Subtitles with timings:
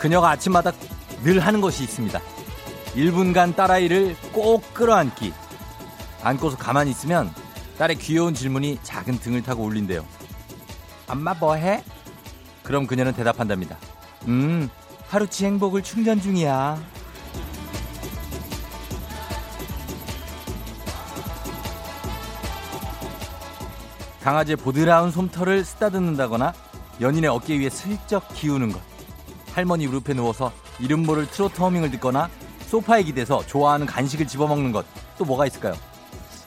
[0.00, 0.72] 그녀가 아침마다
[1.22, 2.20] 늘 하는 것이 있습니다.
[2.94, 5.32] 1분간 딸아이를 꼭 끌어안기.
[6.22, 7.32] 안고서 가만히 있으면
[7.78, 10.04] 딸의 귀여운 질문이 작은 등을 타고 울린대요.
[11.08, 11.82] 엄마 뭐해?
[12.62, 13.76] 그럼 그녀는 대답한답니다.
[14.28, 14.68] 음,
[15.08, 16.80] 하루치 행복을 충전 중이야.
[24.22, 26.52] 강아지의 보드라운 솜털을 쓰다듬는다거나
[27.00, 28.80] 연인의 어깨 위에 슬쩍 기우는 것.
[29.54, 32.28] 할머니 무릎에 누워서 이름 모를 트로트 허밍을 듣거나
[32.70, 34.86] 소파에 기대서 좋아하는 간식을 집어먹는 것
[35.20, 35.74] 또 뭐가 있을까요?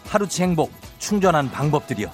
[0.08, 2.10] 하루치 행복 충전한 방법들이요.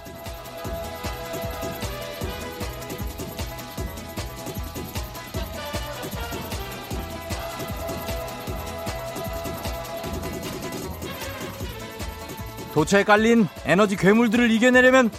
[12.73, 15.09] 도처에 깔린 에너지 괴물들을 이겨내려면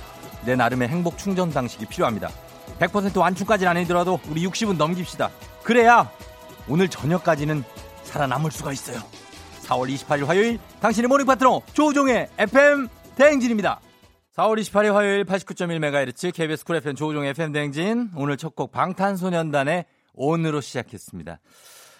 [0.44, 2.28] 내 나름의 행복 충전 방식이 필요합니다.
[2.80, 5.30] 100% 완충까지는 아니더라도 우리 60은 넘깁시다.
[5.62, 6.10] 그래야
[6.68, 7.64] 오늘 저녁까지는
[8.14, 8.98] 살아남을 수가 있어요.
[9.62, 13.80] 4월 28일 화요일 당신의 morning 파트너 조우종의 FM 대행진입니다.
[14.36, 19.84] 4월 28일 화요일 89.1MHz KBS 쿨 FM 조우종의 FM 대행진 오늘 첫 곡 방탄소년단의
[20.14, 21.38] ON으로 시작했습니다.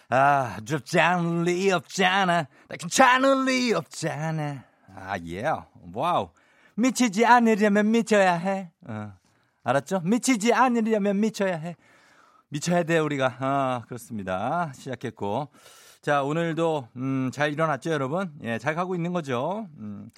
[0.08, 2.48] 아, 괜찮을 리 없잖아.
[2.68, 4.64] 나 괜찮을 리 없잖아.
[4.96, 5.42] 아, 예.
[5.44, 5.62] Yeah.
[5.94, 6.30] Wow.
[6.74, 8.72] 미치지 않으려면 미쳐야 해.
[8.88, 9.12] 어.
[9.62, 10.00] 알았죠?
[10.04, 11.76] 미치지 않으려면 미쳐야 해.
[12.48, 13.36] 미쳐야 돼, 우리가.
[13.38, 14.72] 아, 그렇습니다.
[14.74, 15.48] 시작했고.
[16.02, 18.32] 자, 오늘도, 음, 잘 일어났죠, 여러분?
[18.42, 19.68] 예, 잘 가고 있는 거죠?
[19.76, 20.08] 음,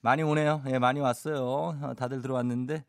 [0.00, 0.62] 많이 오네요.
[0.66, 1.76] 예, 많이 왔어요.
[1.80, 2.84] 어, 다들 들어왔는데.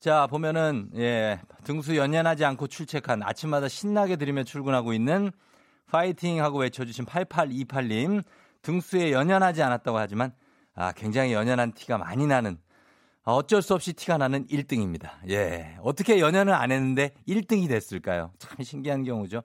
[0.00, 5.30] 자, 보면은, 예, 등수 연연하지 않고 출첵한 아침마다 신나게 들으며 출근하고 있는
[5.86, 8.24] 파이팅 하고 외쳐 주신 8828님.
[8.62, 10.32] 등수에 연연하지 않았다고 하지만,
[10.74, 12.58] 아, 굉장히 연연한 티가 많이 나는
[13.22, 15.10] 어쩔 수 없이 티가 나는 1등입니다.
[15.30, 15.76] 예.
[15.82, 18.32] 어떻게 연연을 안 했는데 1등이 됐을까요?
[18.38, 19.42] 참 신기한 경우죠.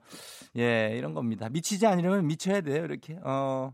[0.58, 1.48] 예, 이런 겁니다.
[1.48, 3.18] 미치지 않으려면 미쳐야 돼요, 이렇게.
[3.22, 3.72] 어.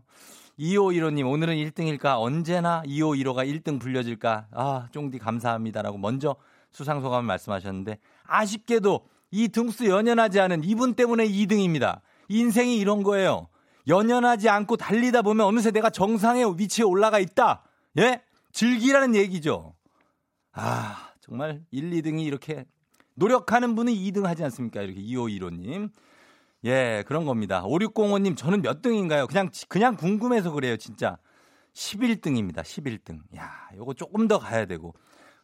[0.59, 2.21] 2515님, 오늘은 1등일까?
[2.21, 4.47] 언제나 2515가 1등 불려질까?
[4.51, 6.35] 아, 쫑디 감사합니다라고 먼저
[6.71, 12.01] 수상소감을 말씀하셨는데, 아쉽게도 이 등수 연연하지 않은 이분 때문에 2등입니다.
[12.27, 13.47] 인생이 이런 거예요.
[13.87, 17.63] 연연하지 않고 달리다 보면 어느새 내가 정상의 위치에 올라가 있다.
[17.97, 18.21] 예?
[18.51, 19.75] 즐기라는 얘기죠.
[20.51, 22.65] 아, 정말 1, 2등이 이렇게
[23.15, 24.81] 노력하는 분은 2등 하지 않습니까?
[24.81, 25.89] 이렇게 2515님.
[26.65, 27.63] 예, 그런 겁니다.
[27.63, 29.27] 5605님, 저는 몇 등인가요?
[29.27, 31.17] 그냥, 그냥 궁금해서 그래요, 진짜.
[31.73, 33.19] 11등입니다, 11등.
[33.37, 34.93] 야, 요거 조금 더 가야 되고.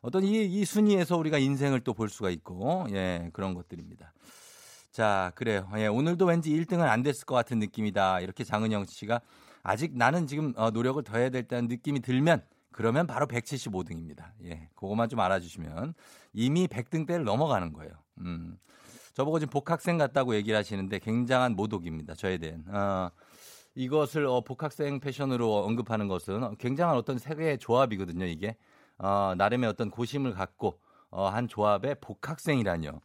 [0.01, 4.11] 어떤 이, 이 순위에서 우리가 인생을 또 볼 수가 있고, 예, 그런 것들입니다.
[4.91, 5.69] 자, 그래요.
[5.77, 8.19] 예, 오늘도 왠지 1등은 안 됐을 것 같은 느낌이다.
[8.21, 9.21] 이렇게 장은영 씨가
[9.63, 14.31] 아직 나는 지금 어, 노력을 더 해야 될다는 느낌이 들면 그러면 바로 175등입니다.
[14.43, 15.93] 예, 그것만 좀 알아주시면
[16.33, 17.91] 이미 100등대를 넘어가는 거예요.
[18.19, 18.57] 음.
[19.15, 22.15] 저보고 지금 복학생 같다고 얘기를 하시는데 굉장한 모독입니다.
[22.15, 22.65] 저에 대한.
[22.67, 23.09] 어,
[23.73, 28.25] 이것을 어, 복학생 패션으로 언급하는 것은 굉장한 어떤 세계의 조합이거든요.
[28.25, 28.57] 이게
[28.97, 32.99] 어, 나름의 어떤 고심을 갖고 어, 한 조합의 복학생이라뇨.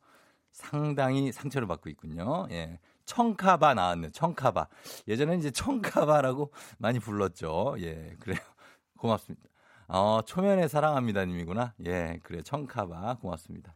[0.50, 2.48] 상당히 상처를 받고 있군요.
[2.50, 2.80] 예.
[3.04, 4.10] 청카바 나왔네요.
[4.10, 4.66] 청카바.
[5.06, 7.76] 예전에 이제 청카바라고 많이 불렀죠.
[7.78, 8.38] 예, 그래요.
[8.98, 9.48] 고맙습니다.
[9.86, 11.74] 어, 초면에 사랑합니다 님이구나.
[11.86, 12.42] 예, 그래.
[12.42, 13.18] 청카바.
[13.20, 13.74] 고맙습니다.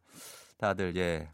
[0.59, 1.31] 다들, 예.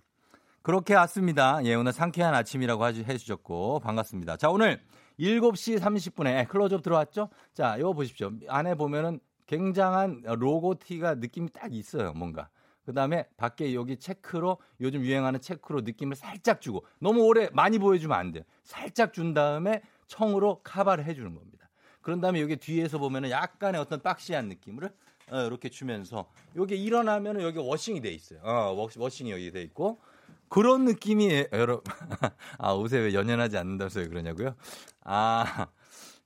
[0.62, 1.64] 그렇게 왔습니다.
[1.64, 4.36] 예, 오늘 상쾌한 아침이라고 해주셨고, 반갑습니다.
[4.36, 4.82] 자, 오늘
[5.18, 7.30] 7시 30분에 클로즈업 들어왔죠?
[7.54, 8.30] 자, 이거 보십시오.
[8.46, 12.50] 안에 보면은 굉장한 로고 티가 느낌이 딱 있어요, 뭔가.
[12.84, 18.18] 그 다음에 밖에 여기 체크로 요즘 유행하는 체크로 느낌을 살짝 주고 너무 오래 많이 보여주면
[18.18, 18.44] 안 돼요.
[18.62, 21.70] 살짝 준 다음에 청으로 카바를 해주는 겁니다.
[22.02, 24.90] 그런 다음에 여기 뒤에서 보면은 약간의 어떤 박시한 느낌을
[25.30, 28.40] 어, 이렇게 주면서 여기 일어나면은 여기 워싱이 돼 있어요.
[28.42, 30.00] 어, 워싱이 여기 돼 있고
[30.50, 31.82] 그런 느낌이 여러분
[32.58, 34.56] 아 옷에 왜 연연하지 않는다고 해서 그러냐고요?
[35.04, 35.68] 아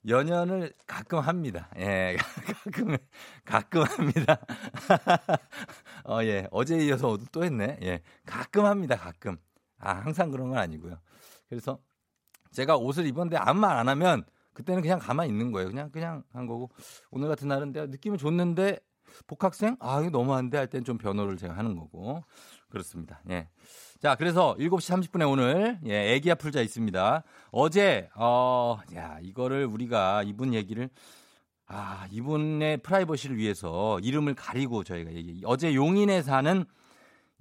[0.08, 1.70] 연연을 가끔 합니다.
[1.78, 2.16] 예,
[2.64, 2.96] 가끔
[3.44, 4.38] 가끔 합니다.
[6.04, 7.78] 어, 예, 어제 이어서 또 했네.
[7.82, 8.96] 예, 가끔 합니다.
[8.96, 9.36] 가끔.
[9.78, 10.98] 아 항상 그런 건 아니고요.
[11.48, 11.78] 그래서
[12.52, 14.24] 제가 옷을 입었는데 아무 말 안 하면
[14.54, 15.68] 그때는 그냥 가만히 있는 거예요.
[15.68, 16.70] 그냥 그냥 한 거고
[17.10, 18.80] 오늘 같은 날은 내가 느낌이 좋는데
[19.26, 22.24] 복학생 아 이거 너무한데 할 땐 좀 변호를 제가 하는 거고
[22.70, 23.22] 그렇습니다.
[23.30, 23.48] 예.
[24.04, 27.22] 자, 그래서 7시 30분에 오늘 예, 애기야 풀자 있습니다.
[27.52, 30.90] 어제 어, 야, 이거를 우리가 이분 얘기를
[31.66, 35.40] 아, 이분의 프라이버시를 위해서 이름을 가리고 저희가 얘기.
[35.46, 36.66] 어제 용인에 사는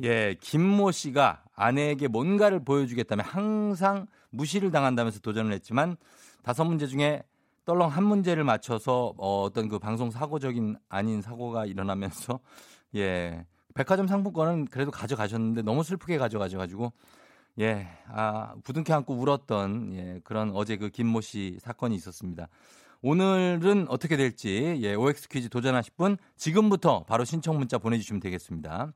[0.04, 5.98] 예, 김모 씨가 아내에게 뭔가를 보여주겠다며 항상 무시를 당한다면서 도전을 했지만
[6.44, 7.24] 다섯 문제 중에
[7.66, 12.40] 떨렁 한 문제를 맞춰서 어, 어떤 그 방송 사고적인 아닌 사고가 일어나면서
[12.96, 16.92] 예, 백화점 상품권은 그래도 가져가셨는데 너무 슬프게 가져가셔가지고
[17.60, 22.48] 예, 아, 부둥켜 안고 울었던 예, 그런 어제 그 김모 씨 사건이 있었습니다.
[23.02, 28.94] 오늘은 어떻게 될지 예, OX 퀴즈 도전하실 분 지금부터 바로 신청 문자 보내주시면 되겠습니다.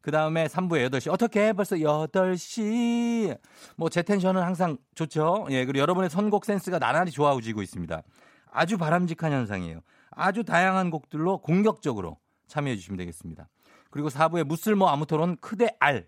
[0.00, 1.12] 그 다음에 3부에 8시.
[1.12, 3.38] 어떻게 벌써 8시.
[3.76, 5.46] 뭐, 제 텐션은 항상 좋죠.
[5.50, 8.02] 예, 그리고 여러분의 선곡 센스가 나날이 좋아지고 있습니다.
[8.50, 9.80] 아주 바람직한 현상이에요.
[10.10, 12.18] 아주 다양한 곡들로 공격적으로
[12.48, 13.48] 참여해 주시면 되겠습니다.
[13.90, 16.06] 그리고 4부에 무쓸모 아무토론 크대 알.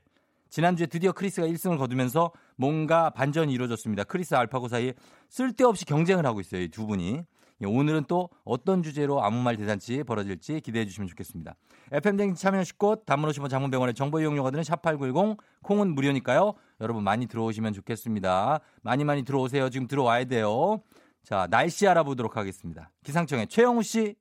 [0.50, 4.04] 지난주에 드디어 크리스가 1승을 거두면서 뭔가 반전이 이루어졌습니다.
[4.04, 4.92] 크리스 알파고 사이에
[5.28, 6.60] 쓸데없이 경쟁을 하고 있어요.
[6.62, 7.22] 이 두 분이.
[7.62, 11.54] 예, 오늘은 또 어떤 주제로 아무 말 대잔치 벌어질지 기대해 주시면 좋겠습니다.
[11.92, 16.54] FM댕진 참여하실 곳, 단문호시원 장문병원의 정보 이용료가 드는 샵8910, 콩은 무료니까요.
[16.80, 18.60] 여러분 많이 들어오시면 좋겠습니다.
[18.82, 19.70] 많이 많이 들어오세요.
[19.70, 20.82] 지금 들어와야 돼요.
[21.22, 22.90] 자, 날씨 알아보도록 하겠습니다.
[23.04, 24.16] 기상청의 최영우 씨.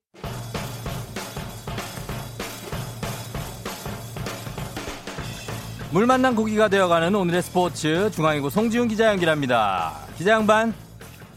[5.94, 9.92] 물 만난 고기가 되어가는 오늘의 스포츠 중앙이고 송지훈 기자 연결합니다.
[10.16, 10.74] 기자 양반.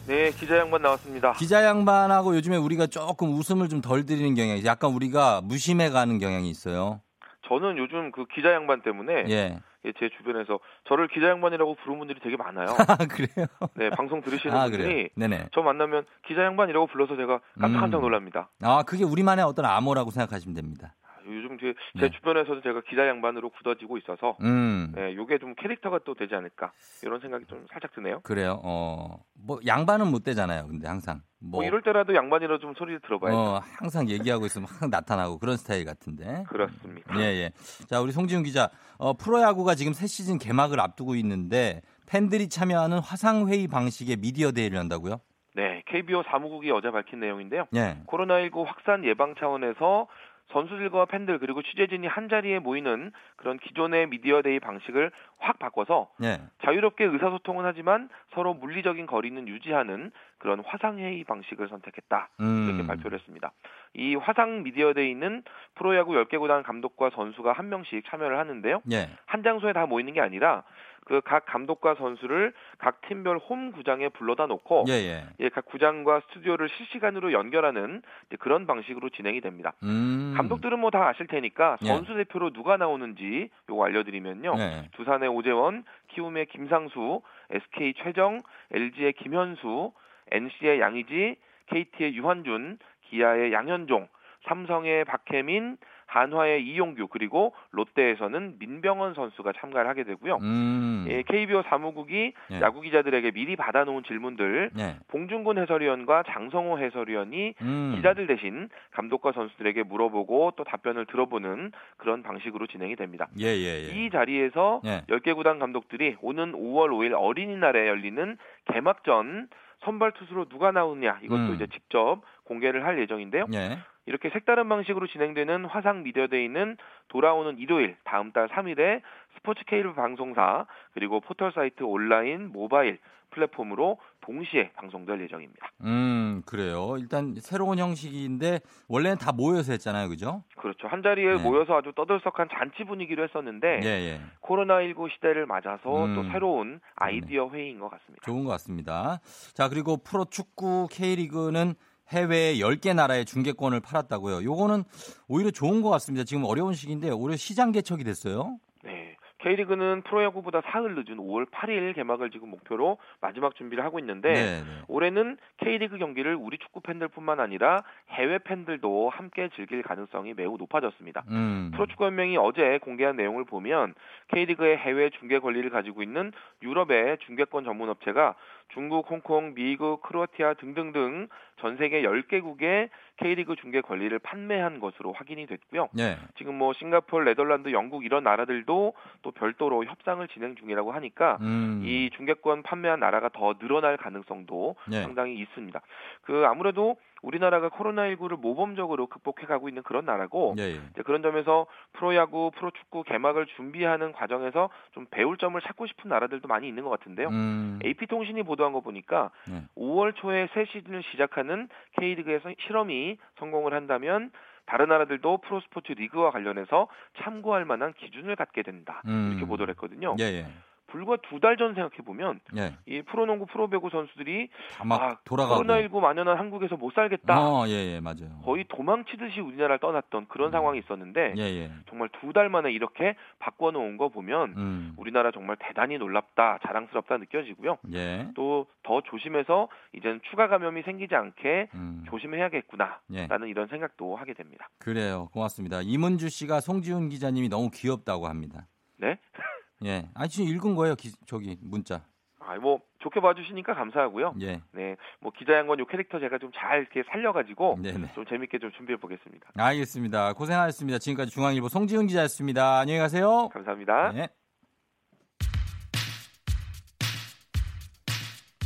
[0.07, 1.33] 네, 기자 양반 나왔습니다.
[1.33, 6.49] 기자 양반하고 요즘에 우리가 조금 웃음을 좀 덜 드리는 경향이 약간 우리가 무심해 가는 경향이
[6.51, 7.01] 있어요.
[7.49, 9.59] 저는 요즘 그 기자 양반 때문에 예.
[9.87, 12.67] 예, 제 주변에서 저를 기자 양반이라고 부르는 분들이 되게 많아요.
[12.89, 13.47] 아, 그래요?
[13.75, 15.11] 네, 방송 들으시는 아, 분들이?
[15.17, 15.49] 네네.
[15.53, 18.03] 저 만나면 기자 양반이라고 불러서 제가 깜짝깜짝 음.
[18.03, 18.49] 놀랍니다.
[18.63, 20.95] 아, 그게 우리만의 어떤 암호라고 생각하시면 됩니다.
[21.27, 22.11] 요즘 제, 제 네.
[22.11, 24.93] 주변에서도 제가 기자 양반으로 굳어지고 있어서 음.
[24.95, 26.73] 네, 요게 좀 캐릭터가 또 되지 않을까
[27.03, 28.21] 이런 생각이 좀 살짝 드네요.
[28.21, 28.61] 그래요.
[28.65, 29.23] 어.
[29.35, 30.67] 뭐 양반은 못 되잖아요.
[30.67, 33.39] 근데 항상 뭐, 뭐 이럴 때라도 양반이라 좀 소리 들어봐야죠.
[33.39, 36.45] 어, 항상 얘기하고 있으면 항상 나타나고 그런 스타일 같은데.
[36.49, 37.19] 그렇습니다.
[37.19, 37.51] 예, 예.
[37.89, 38.71] 자, 우리 송지훈 기자.
[38.99, 44.79] 어, 프로야구가 지금 새 시즌 개막을 앞두고 있는데 팬들이 참여하는 화상 회의 방식의 미디어 데이를
[44.79, 45.21] 한다고요?
[45.57, 47.67] 네, KBO 사무국이 어제 밝힌 내용인데요.
[47.77, 47.99] 예.
[48.07, 50.09] 코로나19 확산 예방 차원에서
[50.53, 56.41] 선수들과 팬들 그리고 취재진이 한 자리에 모이는 그런 기존의 미디어데이 방식을 확 바꿔서 예.
[56.65, 62.29] 자유롭게 의사소통은 하지만 서로 물리적인 거리는 유지하는 그런 화상회의 방식을 선택했다.
[62.41, 62.69] 음.
[62.69, 63.53] 이렇게 발표를 했습니다.
[63.95, 65.43] 이 화상 미디어데이는
[65.75, 68.83] 프로야구 10개 구단 감독과 선수가 한 명씩 참여를 하는데요.
[68.93, 69.09] 예.
[69.27, 70.63] 한 장소에 다 모이는 게 아니라
[71.05, 75.25] 그 각 감독과 선수를 각 팀별 홈 구장에 불러다 놓고 예, 예.
[75.41, 79.73] 예, 각 구장과 스튜디오를 실시간으로 연결하는 이제 그런 방식으로 진행이 됩니다.
[79.83, 80.35] 음.
[80.37, 81.87] 감독들은 뭐 다 아실 테니까 예.
[81.87, 84.55] 선수 대표로 누가 나오는지 요거 알려드리면요.
[84.59, 84.89] 예.
[84.93, 88.43] 두산의 오재원, 키움의 김상수, SK 최정,
[88.73, 89.93] LG의 김현수,
[90.31, 91.37] NC의 양의지,
[91.67, 92.79] KT의 유한준,
[93.11, 94.09] 기아의 양현종,
[94.49, 95.77] 삼성의 박혜민,
[96.15, 100.37] 한화의 이용규 그리고 롯데에서는 민병헌 선수가 참가를 하게 되고요.
[100.43, 101.07] 음.
[101.09, 102.61] 예, KBO 사무국이 예.
[102.61, 104.97] 야구 기자들에게 미리 받아놓은 질문들 예.
[105.09, 107.95] 봉준곤 해설위원과 장성호 해설위원이 음.
[107.97, 113.27] 기자들 대신 감독과 선수들에게 물어보고 또 답변을 들어보는 그런 방식으로 진행이 됩니다.
[113.41, 113.89] 예, 예, 예.
[113.89, 115.03] 이 자리에서 예.
[115.09, 118.39] 10개 구단 감독들이 오는 5월 5일 어린이날에 열리는
[118.73, 119.49] 개막전
[119.85, 121.55] 선발 투수로 누가 나오느냐 이것도 음.
[121.55, 123.47] 이제 직접 공개를 할 예정인데요.
[123.55, 123.79] 예.
[124.07, 126.77] 이렇게 색다른 방식으로 진행되는 화상 미디어데이는
[127.09, 129.01] 돌아오는 일요일 다음 달 3일에
[129.37, 132.99] 스포츠 케이블 방송사 그리고 포털 사이트 온라인 모바일
[133.31, 135.69] 플랫폼으로 동시에 방송될 예정입니다.
[135.83, 136.97] 음, 그래요.
[136.99, 140.09] 일단 새로운 형식인데 원래는 다 모여서 했잖아요.
[140.09, 140.45] 그죠?
[140.57, 140.87] 그렇죠.
[140.89, 141.43] 한 자리에 네.
[141.43, 144.21] 모여서 아주 떠들썩한 잔치 분위기로 했었는데 예, 예.
[144.43, 146.15] 코로나19 시대를 맞아서 음.
[146.15, 148.23] 또 새로운 아이디어 회의인 것 같습니다.
[148.25, 149.19] 좋은 것 같습니다.
[149.55, 151.75] 자, 그리고 프로 축구 K리그는
[152.11, 154.45] 해외 10개 나라에 중계권을 팔았다고요.
[154.45, 154.85] 요거는
[155.29, 156.25] 오히려 좋은 것 같습니다.
[156.25, 158.59] 지금 어려운 시기인데 오히려 시장 개척이 됐어요.
[158.83, 159.17] 네.
[159.45, 164.65] K리그는 프로야구보다 사흘 늦은 5월 8일 개막을 지금 목표로 마지막 준비를 하고 있는데 네, 네.
[164.89, 171.25] 올해는 K리그 경기를 우리 축구 팬들뿐만 아니라 해외 팬들도 함께 즐길 가능성이 매우 높아졌습니다.
[171.29, 171.73] 음.
[171.75, 173.95] 프로축구연맹이 어제 공개한 내용을 보면
[174.29, 176.33] K리그의 해외 중계 권리를 가지고 있는
[176.63, 178.37] 유럽의 중계권 전문 업체가
[178.73, 181.29] 중국, 홍콩, 미국, 크로아티아 등등등
[181.61, 185.89] 전 세계 10개국의 K리그 중계 권리를 판매한 것으로 확인이 됐고요.
[185.93, 186.17] 네.
[186.37, 191.83] 지금 뭐 싱가포르, 네덜란드, 영국 이런 나라들도 또 별도로 협상을 진행 중이라고 하니까 음.
[191.85, 195.03] 이 중계권 판매한 나라가 더 늘어날 가능성도 예.
[195.03, 195.81] 상당히 있습니다.
[196.23, 201.03] 그 아무래도 우리나라가 코로나19를 모범적으로 극복해가고 있는 그런 나라고 예, 예.
[201.05, 206.85] 그런 점에서 프로야구, 프로축구 개막을 준비하는 과정에서 좀 배울 점을 찾고 싶은 나라들도 많이 있는
[206.85, 207.29] 것 같은데요.
[207.29, 207.79] 음.
[207.85, 209.63] AP통신이 보도한 거 보니까 네.
[209.77, 214.31] 5월 초에 새 시즌을 시작하는 K리그에서 실험이 성공을 한다면
[214.67, 216.89] 다른 나라들도 프로스포츠 리그와 관련해서
[217.23, 219.03] 참고할 만한 기준을 갖게 된다.
[219.07, 219.31] 음.
[219.33, 220.17] 이렇게 보도를 했거든요.
[220.21, 220.47] 예, 예.
[220.95, 222.77] 불과 두 달 전 생각해 보면 예.
[222.87, 224.49] 이 프로농구 프로배구 선수들이
[224.79, 225.63] 다막 아, 돌아가고.
[225.65, 227.37] 코로나19 만연한 한국에서 못 살겠다.
[227.37, 228.41] 어, 예, 예, 맞아요.
[228.45, 230.53] 거의 도망치듯이 우리나라를 떠났던 그런 음.
[230.53, 231.71] 상황이 있었는데 예, 예.
[231.89, 234.95] 정말 두 달 만에 이렇게 바꿔 놓은 거 보면 음.
[234.97, 237.79] 우리나라 정말 대단히 놀랍다, 자랑스럽다 느껴지고요.
[237.93, 238.29] 예.
[238.35, 242.05] 또더 조심해서 이제는 추가 감염이 생기지 않게 음.
[242.09, 243.51] 조심해야겠구나라는 예.
[243.51, 244.69] 이런 생각도 하게 됩니다.
[244.79, 245.29] 그래요.
[245.33, 245.81] 고맙습니다.
[245.83, 248.67] 이문주 씨가 송지훈 기자님이 너무 귀엽다고 합니다.
[248.99, 249.19] 네?
[249.85, 250.09] 예.
[250.15, 250.95] 아니, 지금 읽은 거예요.
[250.95, 252.03] 기, 저기 문자.
[252.41, 254.35] 아, 뭐 좋게 봐주시니까 감사하고요.
[254.43, 254.61] 예.
[254.73, 258.11] 네, 뭐 기자 양반 요 캐릭터 제가 좀 잘 이렇게 살려가지고 네, 네.
[258.15, 259.47] 좀 재밌게 좀 준비해 보겠습니다.
[259.57, 260.33] 알겠습니다.
[260.35, 260.99] 고생하셨습니다.
[260.99, 262.81] 지금까지 중앙일보 송지훈 기자였습니다.
[262.81, 263.49] 안녕히 가세요.
[263.49, 264.13] 감사합니다.
[264.13, 264.29] 네.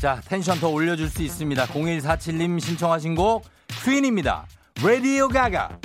[0.00, 1.64] 자, 텐션 더 올려줄 수 있습니다.
[1.64, 3.44] 0147님 신청하신 곡
[3.84, 4.46] 퀸입니다.
[4.84, 5.78] 레디오 가가.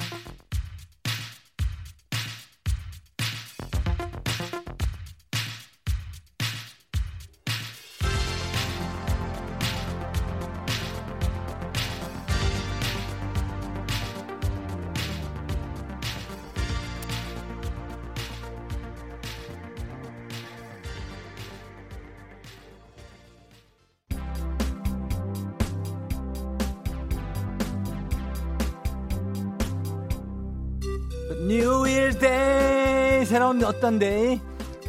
[34.00, 34.40] 데이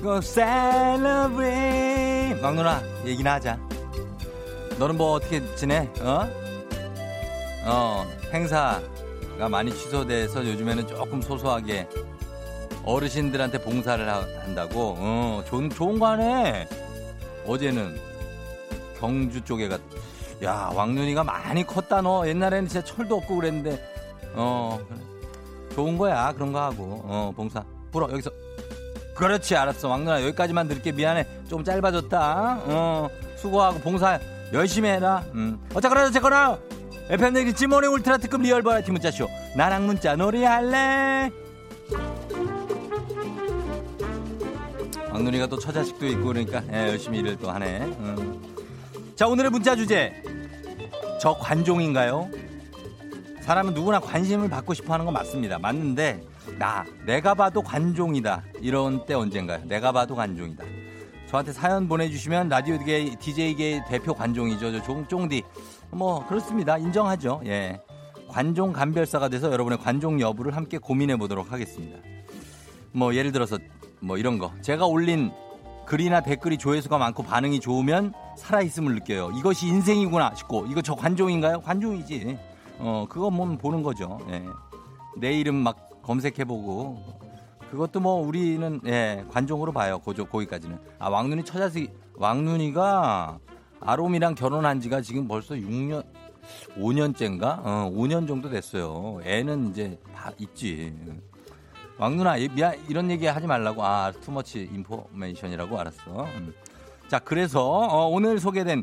[0.01, 1.55] Go celebrate
[2.41, 3.59] 막누나 얘기나 하자
[4.79, 5.89] 너는 뭐 어떻게 지내?
[6.01, 6.29] 어?
[7.67, 11.89] 어 행사가 많이 취소돼서 요즘에는 조금 소소하게
[12.85, 16.69] 어르신들한테 봉사를 하- 한다고 어 좋은, 좋은 거 하네
[17.47, 17.97] 어제는
[18.99, 19.81] 경주 쪽에 갔
[20.43, 22.27] 야, 왕눈이가 많이 컸다, 너.
[22.27, 23.81] 옛날에는 진짜 철도 없고 그랬는데,
[24.35, 24.79] 어.
[25.75, 26.33] 좋은 거야.
[26.35, 27.01] 그런 거 하고.
[27.05, 27.65] 어, 봉사.
[27.93, 28.31] 불어, 여기서.
[29.15, 29.89] 그렇지, 알았어.
[29.89, 31.27] 왕눈아, 여기까지만 들게 미안해.
[31.49, 32.63] 좀 짧아졌다.
[32.67, 34.19] 어, 수고하고 봉사
[34.53, 35.25] 열심히 해라.
[35.35, 35.59] 음.
[35.75, 36.59] 어쨌거나, 어쨌거나.
[37.09, 39.29] FM대기 찌모닝 울트라 특급 real 버라이어티 문자쇼.
[39.57, 41.31] 나랑 문자 놀이 할래?
[45.13, 47.81] 왕눈이가 또 처자식도 있고 그러니까 예, 열심히 일을 또 하네.
[47.83, 48.43] 음.
[49.15, 50.13] 자, 오늘의 문자 주제.
[51.21, 52.29] 저 관종인가요?
[53.43, 55.59] 사람은 누구나 관심을 받고 싶어 하는 건 맞습니다.
[55.59, 56.25] 맞는데,
[56.59, 58.43] 나, 내가 봐도 관종이다.
[58.61, 59.65] 이런 때 언젠가요?
[59.65, 60.65] 내가 봐도 관종이다.
[61.27, 64.73] 저한테 사연 보내주시면 라디오계, DJ계 대표 관종이죠.
[64.73, 65.43] 저 종, 쫑디.
[65.91, 66.79] 뭐, 그렇습니다.
[66.79, 67.41] 인정하죠.
[67.47, 67.81] 예.
[68.29, 71.99] 관종 감별사가 돼서 여러분의 관종 여부를 함께 고민해 보도록 하겠습니다.
[72.93, 73.59] 뭐, 예를 들어서,
[74.01, 74.53] 뭐, 이런 거.
[74.61, 75.33] 제가 올린
[75.87, 79.33] 글이나 댓글이 조회수가 많고 반응이 좋으면 살아있음을 느껴요.
[79.37, 81.61] 이것이 인생이구나 싶고, 이거 저 관종인가요?
[81.63, 82.39] 관종이지.
[82.79, 84.19] 어, 그거 뭐 보는 거죠.
[84.31, 84.45] 예.
[85.17, 87.03] 내 이름 막 검색해보고.
[87.71, 89.99] 그것도 뭐 우리는, 예, 관종으로 봐요.
[89.99, 90.79] 고조, 거기까지는.
[90.99, 93.39] 아, 왕눈이 처자식, 왕눈이가
[93.81, 96.05] 아롬이랑 결혼한 지가 지금 벌써 6년,
[96.79, 97.61] 5년째인가?
[97.65, 99.21] 어, 5년 정도 됐어요.
[99.25, 100.95] 애는 이제 다 있지.
[102.39, 106.25] 이- 미안 이런 얘기 하지 말라고 아 투머치 인포메이션이라고 알았어.
[106.25, 106.53] 음.
[107.09, 108.83] 자 그래서 어, 오늘 소개된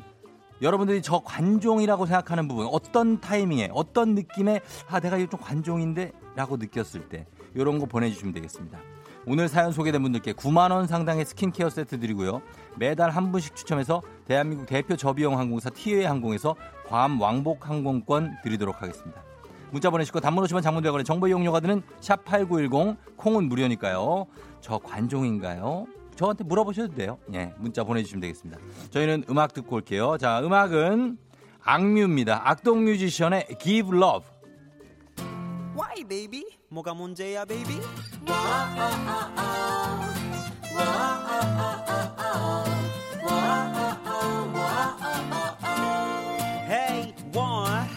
[0.62, 6.58] 여러분들이 저 관종이라고 생각하는 부분 어떤 타이밍에 어떤 느낌에 아 내가 이거 좀 관종인데 라고
[6.58, 8.80] 느꼈을 때 이런 거 보내주시면 되겠습니다.
[9.26, 12.42] 오늘 사연 소개된 분들께 9만 원 상당의 스킨케어 세트 드리고요.
[12.78, 16.56] 매달 한 분씩 추첨해서 대한민국 대표 저비용 항공사 티웨이 항공에서
[16.88, 19.22] 괌 왕복 항공권 드리도록 하겠습니다.
[19.70, 24.26] 문자 보내시고 단문 오시면 장문 100원에 정보 이용료가 드는 샵8910 콩은 무료니까요.
[24.60, 25.86] 저 관종인가요?
[26.16, 27.18] 저한테 물어보셔도 돼요.
[27.34, 28.60] 예, 문자 보내주시면 되겠습니다.
[28.90, 30.18] 저희는 음악 듣고 올게요.
[30.18, 31.18] 자, 음악은
[31.64, 32.42] 악뮤입니다.
[32.50, 34.31] 악동 뮤지션의 Give Love.
[35.74, 36.46] Why baby?
[36.70, 37.80] 뭐가 문제야 baby?
[46.68, 47.88] Hey, one.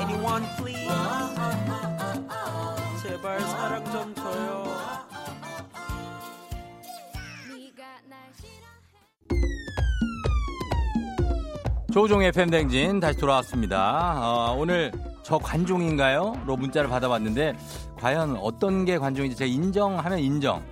[0.00, 0.88] Anyone please?
[3.02, 4.62] 제발 사랑 좀 줘요.
[11.92, 14.14] 조종의 팬댕진 다시 돌아왔습니다.
[14.22, 16.42] 어, 오늘 저 관종인가요?
[16.46, 17.56] 로 문자를 받아봤는데
[17.96, 20.62] 과연 어떤 게 관종인지 제가 인정하면 인정.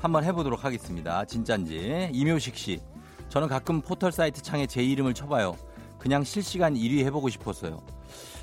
[0.00, 1.24] 한번 해보도록 하겠습니다.
[1.24, 2.10] 진짠지.
[2.12, 2.80] 이묘식 씨.
[3.28, 5.56] 저는 가끔 포털 사이트 창에 제 이름을 쳐봐요.
[5.98, 7.80] 그냥 실시간 1위 해보고 싶었어요.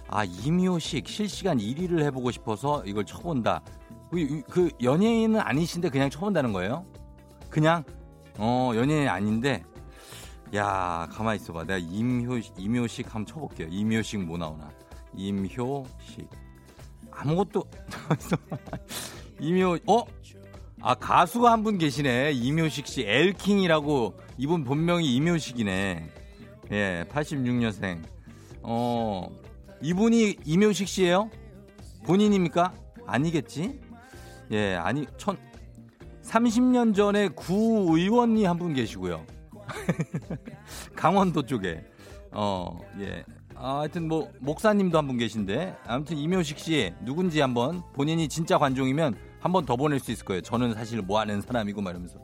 [0.08, 3.62] 아, 이묘식 실시간 1위를 해보고 싶어서 이걸 쳐본다.
[4.12, 6.86] 그, 그 연예인은 아니신데 그냥 쳐본다는 거예요?
[7.50, 7.84] 그냥?
[8.38, 9.66] 어, 연예인 아닌데.
[10.56, 11.66] 야, 가만히 있어봐.
[11.66, 13.68] 내가 임효, 이묘식 한번 쳐볼게요.
[13.70, 14.70] 이묘식 뭐 나오나.
[15.18, 16.30] 임효식.
[17.12, 17.64] 아무것도.
[19.40, 20.04] 이묘, 어?
[20.82, 22.32] 아, 가수가 한 분 계시네.
[22.34, 23.02] 이묘식 씨.
[23.04, 24.16] 엘킹이라고.
[24.38, 26.10] 이분 본명이 이묘식이네.
[26.72, 28.04] 예, 86년생.
[28.62, 29.28] 어,
[29.82, 31.30] 이분이 이묘식 씨예요
[32.06, 32.74] 본인입니까?
[33.06, 33.80] 아니겠지?
[34.52, 35.38] 예, 아니, 천,
[36.24, 39.26] 30년 전에 구 의원이 한 분 계시고요.
[40.96, 41.84] 강원도 쪽에.
[42.32, 43.24] 어, 예.
[43.60, 45.76] 아, 하여튼 뭐, 목사님도 한 분 계신데.
[45.88, 50.42] 아무튼 이묘식 씨, 누군지 한번 본인이 진짜 관종이면 한 번 더 보낼 수 있을 거예요.
[50.42, 52.20] 저는 사실 뭐 하는 사람이고 말하면서.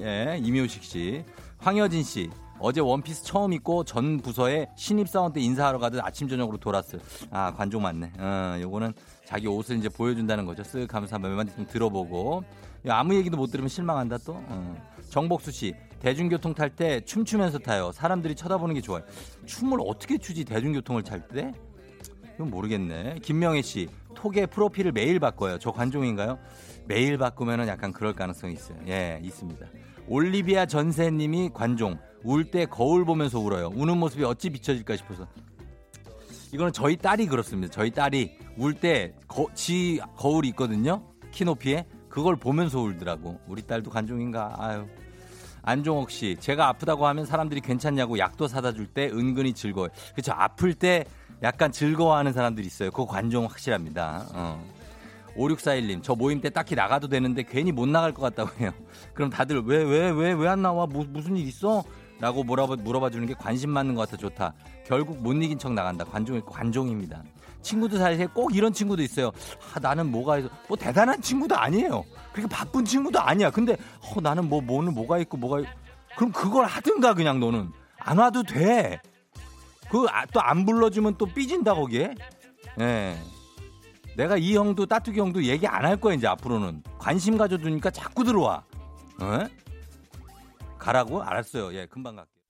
[0.00, 1.24] 예, 이묘식 씨.
[1.58, 2.30] 황여진 씨.
[2.58, 7.02] 어제 원피스 처음 입고 전 부서에 신입사원 때 인사하러 가듯 아침 저녁으로 돌았어요.
[7.30, 8.12] 아 관종 맞네.
[8.18, 8.94] 어, 요거는
[9.26, 10.62] 자기 옷을 이제 보여준다는 거죠.
[10.62, 12.44] 쓱 하면서 몇 마디 좀 들어보고
[12.88, 14.32] 아무 얘기도 못 들으면 실망한다 또.
[14.48, 14.76] 어.
[15.10, 15.74] 정복수 씨
[16.10, 17.90] 대중교통 탈 때 춤추면서 타요.
[17.90, 19.02] 사람들이 쳐다보는 게 좋아요.
[19.44, 21.50] 춤을 어떻게 추지 대중교통을 탈 때?
[22.36, 23.16] 이건 모르겠네.
[23.22, 25.58] 김명혜 씨 톡에 프로필을 매일 바꿔요.
[25.58, 26.38] 저 관종인가요?
[26.86, 28.78] 매일 바꾸면은 약간 그럴 가능성이 있어요.
[28.86, 29.66] 예, 있습니다.
[30.06, 31.98] 올리비아 전세님이 관종.
[32.22, 33.72] 울 때 거울 보면서 울어요.
[33.74, 35.26] 우는 모습이 어찌 비춰질까 싶어서.
[36.52, 37.72] 이거는 저희 딸이 그렇습니다.
[37.72, 39.12] 저희 딸이 울 때
[39.54, 41.02] 지 거울이 있거든요.
[41.32, 43.40] 키 높이에 그걸 보면서 울더라고.
[43.48, 44.54] 우리 딸도 관종인가?
[44.56, 44.86] 아유.
[45.66, 49.90] 안종옥 씨, 제가 아프다고 하면 사람들이 괜찮냐고 약도 사다 줄 때 은근히 즐거워요.
[50.12, 50.32] 그렇죠.
[50.32, 51.04] 아플 때
[51.42, 52.90] 약간 즐거워하는 사람들이 있어요.
[52.92, 54.24] 그거 관종 확실합니다.
[54.32, 54.64] 어.
[55.36, 58.70] 5641님, 저 모임 때 딱히 나가도 되는데 괜히 못 나갈 것 같다고 해요.
[59.12, 60.86] 그럼 다들 왜, 왜, 왜, 왜 안 나와?
[60.86, 61.82] 무, 무슨 일 있어?
[62.20, 64.54] 라고 물어봐, 물어봐 주는 게 관심 맞는 것 같아 좋다.
[64.86, 66.04] 결국 못 이긴 척 나간다.
[66.04, 67.22] 관종, 관종입니다.
[67.66, 69.32] 친구들 사이에 꼭 이런 친구도 있어요.
[69.74, 70.48] 아, 나는 뭐가 있어.
[70.68, 72.04] 뭐 대단한 친구도 아니에요.
[72.32, 73.50] 그렇게 바쁜 친구도 아니야.
[73.50, 75.66] 근데, 어, 나는 뭐, 뭐는 뭐가 있고 뭐가 있...
[76.16, 77.70] 그럼 그걸 하든가 그냥 너는.
[77.98, 79.00] 안 와도 돼.
[79.90, 82.14] 그, 아, 또안 불러주면 또 삐진다, 거기에.
[82.78, 82.84] 예.
[82.84, 83.22] 네.
[84.16, 88.64] 내가 이 형도 따뚜기 형도 얘기 안 할 거야 이제 앞으로는 관심 가져두니까 자꾸 들어와.
[89.20, 89.40] 어?
[90.78, 91.22] 가라고?
[91.22, 91.74] 알았어요.
[91.74, 92.35] 예, 금방 갈게요.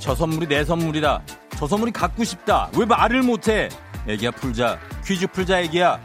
[0.00, 1.22] 저 선물이 내 선물이다.
[1.58, 2.70] 저 선물이 갖고 싶다.
[2.78, 3.68] 왜 말을 못해?
[4.06, 4.78] 애기야 풀자.
[5.04, 6.00] 퀴즈 풀자 애기야.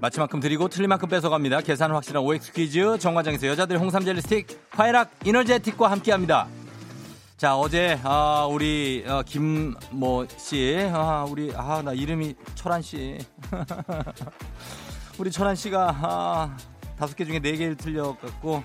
[0.00, 1.60] 마치 만큼 드리고 틀린 만큼 뺏어갑니다.
[1.62, 6.46] 계산 확실한 OX 퀴즈 정관장에서 여자들의 홍삼 젤리 스틱 화이락 이너제틱과 함께합니다.
[7.38, 13.16] 자 어제 아, 우리 어, 김모 씨, 아, 우리 아 나 이름이 철한 씨,
[15.18, 16.56] 우리 철한 씨가 아,
[16.98, 18.64] 다섯 개 중에 네 개를 틀려갖고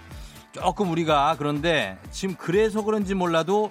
[0.54, 3.70] 조금 우리가 그런데 지금 그래서 그런지 몰라도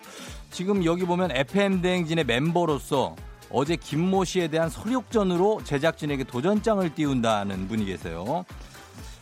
[0.53, 3.17] 지금 여기 보면 FM 대행진의 멤버로서
[3.51, 8.45] 어제 김모 씨에 대한 설욕전으로 제작진에게 도전장을 띄운다는 분이 계세요.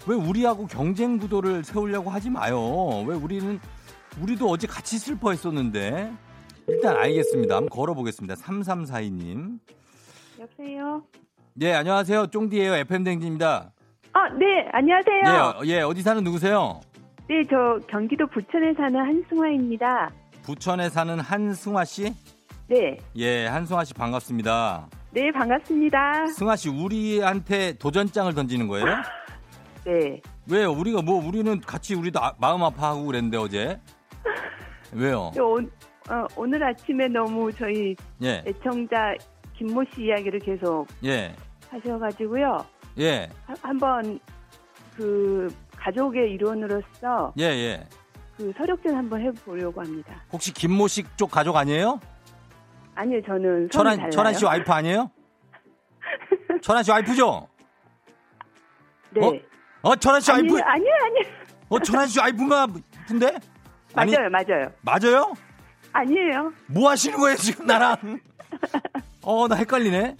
[0.06, 3.02] 왜 우리하고 경쟁 구도를 세우려고 하지 마요.
[3.06, 3.58] 왜 우리는
[4.18, 6.12] 우리도 어제 같이 슬퍼했었는데
[6.66, 7.56] 일단 알겠습니다.
[7.56, 8.34] 한번 걸어보겠습니다.
[8.34, 9.58] 3342님.
[10.38, 11.02] 여보세요.
[11.62, 12.28] 예, 안녕하세요.
[12.28, 12.74] 쫑디예요.
[12.74, 13.72] FM 댕진입니다.
[14.12, 15.20] 아, 네, 안녕하세요.
[15.24, 16.80] 예, 어, 예, 어디 사는 누구세요?
[17.28, 20.10] 네, 저 경기도 부천에 사는 한승화입니다.
[20.42, 22.12] 부천에 사는 한승화 씨?
[22.68, 22.98] 네.
[23.16, 24.88] 예, 한승화 씨 반갑습니다.
[25.12, 26.26] 네, 반갑습니다.
[26.26, 28.86] 승화 씨, 우리한테 도전장을 던지는 거예요?
[29.84, 30.20] 네.
[30.48, 30.70] 왜요?
[30.72, 33.80] 우리가 뭐 우리는 같이 우리도 아, 마음 아파하고 그랬는데 어제.
[34.92, 35.30] 왜요?
[35.34, 38.42] 저 오, 어, 오늘 아침에 너무 저희 예.
[38.46, 39.14] 애청자
[39.56, 41.34] 김모 씨 이야기를 계속 예.
[41.70, 42.66] 하셔가지고요.
[42.98, 43.28] 예.
[43.46, 44.18] 하- 한번
[44.96, 47.86] 그 가족의 일원으로서 예, 예.
[48.36, 50.22] 그 서력전 한번 해보려고 합니다.
[50.32, 52.00] 혹시 김모식 쪽 가족 아니에요?
[52.94, 54.10] 아니요, 저는 달라요.
[54.10, 55.10] 철한 씨 와이프 아니에요?
[56.62, 57.48] 철한 씨 와이프죠?
[59.10, 59.26] 네.
[59.26, 59.90] 어?
[59.90, 60.48] 어, 철한 씨 와이프.
[60.48, 61.22] 아니요, 아니요, 아니요.
[61.68, 62.66] 어, 철한 씨 와이프인가
[63.08, 63.36] 본데?
[63.94, 64.72] 아니, 맞아요, 맞아요.
[64.82, 65.34] 맞아요?
[65.92, 66.52] 아니에요.
[66.66, 68.20] 뭐 하시는 거예요, 지금 나랑?
[69.22, 70.16] 어, 나 헷갈리네.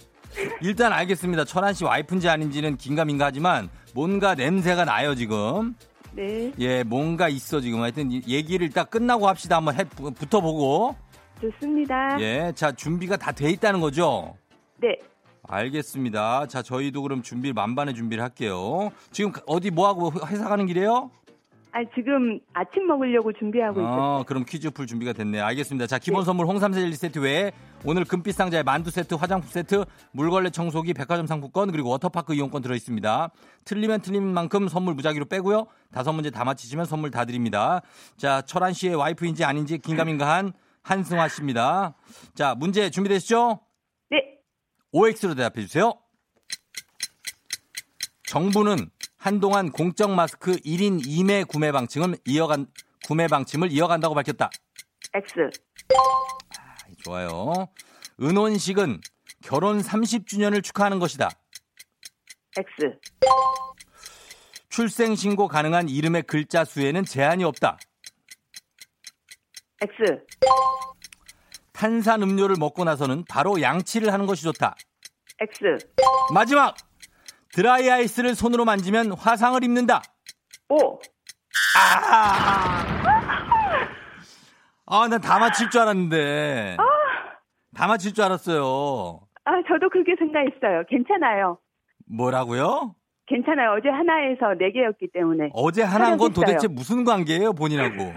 [0.61, 1.45] 일단 알겠습니다.
[1.45, 5.75] 철한 씨 와이프인지 아닌지는 긴가민가 하지만 뭔가 냄새가 나요, 지금.
[6.13, 7.81] 네, 예, 뭔가 있어, 지금.
[7.81, 9.57] 하여튼 이 얘기를 일단 끝나고 합시다.
[9.57, 10.95] 한번 해, 붙어보고.
[11.41, 12.17] 좋습니다.
[12.21, 14.35] 예, 자, 준비가 다 돼 있다는 거죠?
[14.77, 14.97] 네,
[15.47, 16.47] 알겠습니다.
[16.47, 18.91] 자, 저희도 그럼 준비 만반의 준비를 할게요.
[19.11, 21.11] 지금 어디 뭐 하고 회사 가는 길이에요?
[21.73, 23.93] 아 지금 아침 먹으려고 준비하고 있어요.
[23.93, 25.45] 어, 그럼 퀴즈 풀 준비가 됐네요.
[25.45, 25.87] 알겠습니다.
[25.87, 26.25] 자, 기본 네.
[26.25, 27.51] 선물 홍삼 젤리 세트 외에
[27.85, 32.75] 오늘 금빛 상자에 만두 세트, 화장품 세트, 물걸레 청소기, 백화점 상품권 그리고 워터파크 이용권 들어
[32.75, 33.29] 있습니다.
[33.63, 35.67] 틀리면 틀린 만큼 선물 무작위로 빼고요.
[35.93, 37.81] 다섯 문제 다 맞히시면 선물 다 드립니다.
[38.17, 40.51] 자, 철한 씨의 와이프인지 아닌지 긴가민가한
[40.83, 41.95] 한승화 씨입니다.
[42.33, 43.61] 자, 문제 준비되시죠?
[44.09, 44.39] 네,
[44.91, 45.93] OX로 대답해 주세요.
[48.27, 48.89] 정부는
[49.21, 52.65] 한동안 공적 마스크 1인 2매 구매 방침을 이어간
[53.05, 54.49] 구매 방침을 이어간다고 밝혔다.
[55.13, 55.51] X,
[57.03, 57.67] 좋아요.
[58.19, 58.99] 은혼식은
[59.43, 61.29] 결혼 30주년을 축하하는 것이다.
[62.57, 62.97] X,
[64.69, 67.77] 출생 신고 가능한 이름의 글자 수에는 제한이 없다.
[69.81, 70.25] X,
[71.73, 74.75] 탄산 음료를 먹고 나서는 바로 양치를 하는 것이 좋다.
[75.39, 75.77] X,
[76.33, 76.75] 마지막
[77.53, 80.01] 드라이 아이스를 손으로 만지면 화상을 입는다.
[80.69, 80.99] O,
[84.85, 86.77] 아, 난 다 맞힐 줄 알았는데.
[87.75, 89.21] 다 맞힐 줄 알았어요.
[89.45, 90.83] 아 저도 그렇게 생각했어요.
[90.89, 91.57] 괜찮아요.
[92.05, 92.95] 뭐라고요?
[93.27, 93.75] 괜찮아요.
[93.77, 95.49] 어제 하나에서 네 개였기 때문에.
[95.53, 96.33] 어제 하나인 건.
[96.33, 98.13] 도대체 무슨 관계예요, 본인하고?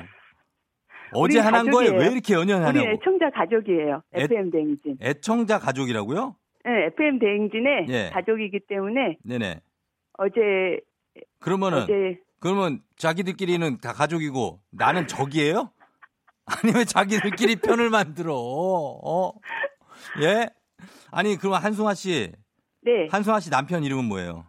[1.17, 1.89] 어제 우리 하나인 거에.
[1.91, 2.89] 왜 이렇게 우리 연연하냐고.
[2.89, 4.03] 애청자 가족이에요.
[4.17, 4.97] 애- FM 대행진.
[5.01, 6.35] 애청자 가족이라고요?
[6.65, 8.11] 네, FM 대행진의 예.
[8.13, 9.61] 가족이기 때문에 네네.
[10.19, 10.81] 어제
[11.41, 15.71] 그러면은, 어제 그러면 자기들끼리는 다 가족이고 나는 적이에요?
[16.47, 18.35] 아니, 왜 자기들끼리 편을 만들어?
[18.37, 19.33] 어?
[20.23, 20.49] 예?
[21.11, 22.33] 아니, 그럼 한승화 씨,
[22.83, 24.47] 네 한승화 씨 남편 이름은 뭐예요?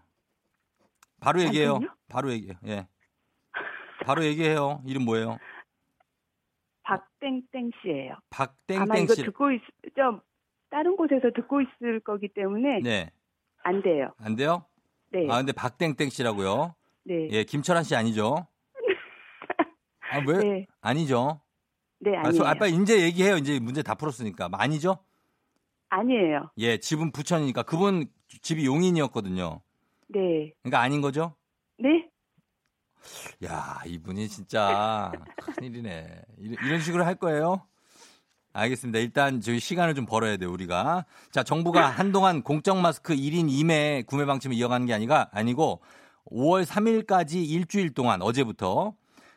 [1.21, 1.73] 바로 얘기해요.
[1.73, 1.95] 남편이요?
[2.10, 2.58] 바로 얘기해요.
[2.67, 2.88] 예.
[4.06, 4.82] 바로 얘기해요.
[4.86, 5.38] 이름 뭐예요?
[6.84, 8.12] 박땡땡 씨예요.
[8.12, 9.23] 아마 박땡땡 이거 씨.
[9.23, 9.62] 듣고 있,
[9.95, 10.21] 좀
[10.75, 13.09] 다른 곳에서 듣고 있을 거기 때문에 네.
[13.63, 14.11] 안 돼요.
[14.17, 14.65] 안 돼요?
[15.09, 16.75] 네, 아, 근데 박땡땡 씨라고요?
[17.05, 18.45] 네, 예, 김철환 씨 아니죠?
[20.11, 20.38] 아, 왜?
[20.39, 21.39] 네, 아니죠?
[21.99, 22.31] 네 아, 아니에요.
[22.33, 23.38] 소- 아, 빨리 이제 얘기해요.
[23.38, 24.49] 이제 문제 다 풀었으니까.
[24.51, 24.97] 아니죠?
[25.88, 26.49] 아니에요.
[26.57, 27.63] 예, 집은 부천이니까.
[27.63, 28.07] 그분
[28.41, 29.61] 집이 용인이었거든요.
[30.09, 31.35] 네, 그러니까 아닌 거죠?
[31.79, 32.09] 네,
[33.45, 36.21] 야, 이분이 진짜 큰일이네.
[36.38, 37.65] 이런 식으로 할 거예요?
[38.55, 38.99] 알겠습니다.
[38.99, 41.05] 일단 저희 시간을 좀 벌어야 돼요, 우리가.
[41.29, 45.81] 자, 정부가 한동안 공적 마스크 1인 2매 구매 방침을 이어가는 게 아니가 아니고
[46.31, 48.93] 5월 3일까지 일주일 동안 어제부터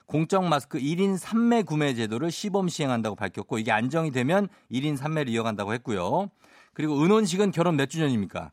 [0.07, 5.75] 공적 마스크 1인 3매 구매 제도를 시범 시행한다고 밝혔고 이게 안정이 되면 1인 3매를 이어간다고
[5.75, 6.31] 했고요.
[6.73, 8.53] 그리고 은혼식은 결혼 몇 주년입니까?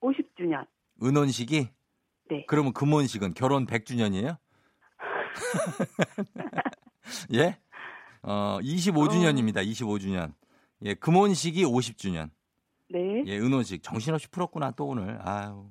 [0.00, 0.66] 50주년.
[1.02, 1.68] 은혼식이?
[2.30, 4.38] 네, 그러면 금혼식은 결혼 100주년이에요?
[7.34, 7.58] 예?
[8.22, 9.66] 어, 25주년입니다.
[9.66, 10.32] 25주년.
[10.84, 12.30] 예, 금혼식이 50주년.
[12.90, 13.82] 네, 예, 은혼식.
[13.82, 15.18] 정신없이 풀었구나, 또 오늘.
[15.22, 15.66] 아유.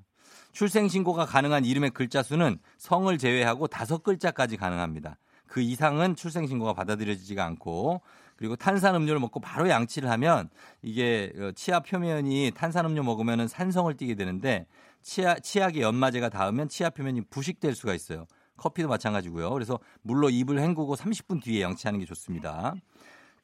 [0.54, 5.18] 출생신고가 가능한 이름의 글자 수는 성을 제외하고 다섯 글자까지 가능합니다.
[5.48, 8.02] 그 이상은 출생신고가 받아들여지지가 않고
[8.38, 10.50] 그리고 탄산음료를 먹고 바로 양치를 하면
[10.82, 14.66] 이게 어, 치아 표면이 탄산음료 먹으면 산성을 띠게 되는데
[15.02, 18.26] 치아, 치약에 연마제가 닿으면 치아 표면이 부식될 수가 있어요.
[18.62, 19.50] 커피도 마찬가지고요.
[19.52, 22.76] 그래서 물로 입을 헹구고 30분 뒤에 양치하는 게 좋습니다.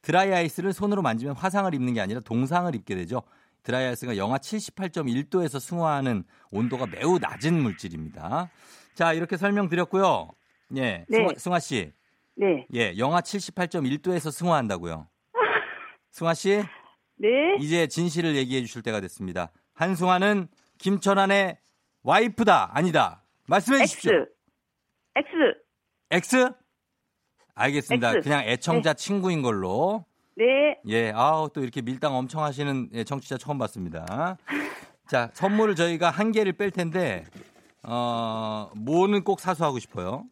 [0.00, 3.22] 드라이 아이스를 손으로 만지면 화상을 입는 게 아니라 동상을 입게 되죠.
[3.64, 8.48] 드라이 아이스가 영하 78.1도에서 승화하는 온도가 매우 낮은 물질입니다.
[8.94, 10.30] 자, 이렇게 설명드렸고요.
[10.76, 10.80] 예.
[10.80, 11.06] 네.
[11.10, 11.92] 승화, 승화 씨.
[12.36, 15.08] 네, 예, 영하 78.1도에서 승화한다고요.
[16.12, 16.62] 승화 씨,
[17.16, 17.28] 네,
[17.58, 19.50] 이제 진실을 얘기해 주실 때가 됐습니다.
[19.74, 20.46] 한승화는
[20.78, 21.58] 김천환의
[22.04, 23.24] 와이프다, 아니다.
[23.48, 24.12] 말씀해 주십시오.
[24.12, 24.37] X,
[25.18, 25.30] X,
[26.10, 26.50] X?
[27.54, 28.10] 알겠습니다.
[28.10, 28.20] X.
[28.22, 30.04] 그냥 애청자 친구인 걸로.
[30.36, 34.36] 네, 예, 아우, 또 이렇게 밀당 엄청 하시는 예, 청취자 처음 봤습니다.
[35.08, 37.24] 자, 선물을 저희가 한 개를 뺄 텐데,
[37.82, 40.24] 어, 뭐는 꼭 사수하고 싶어요?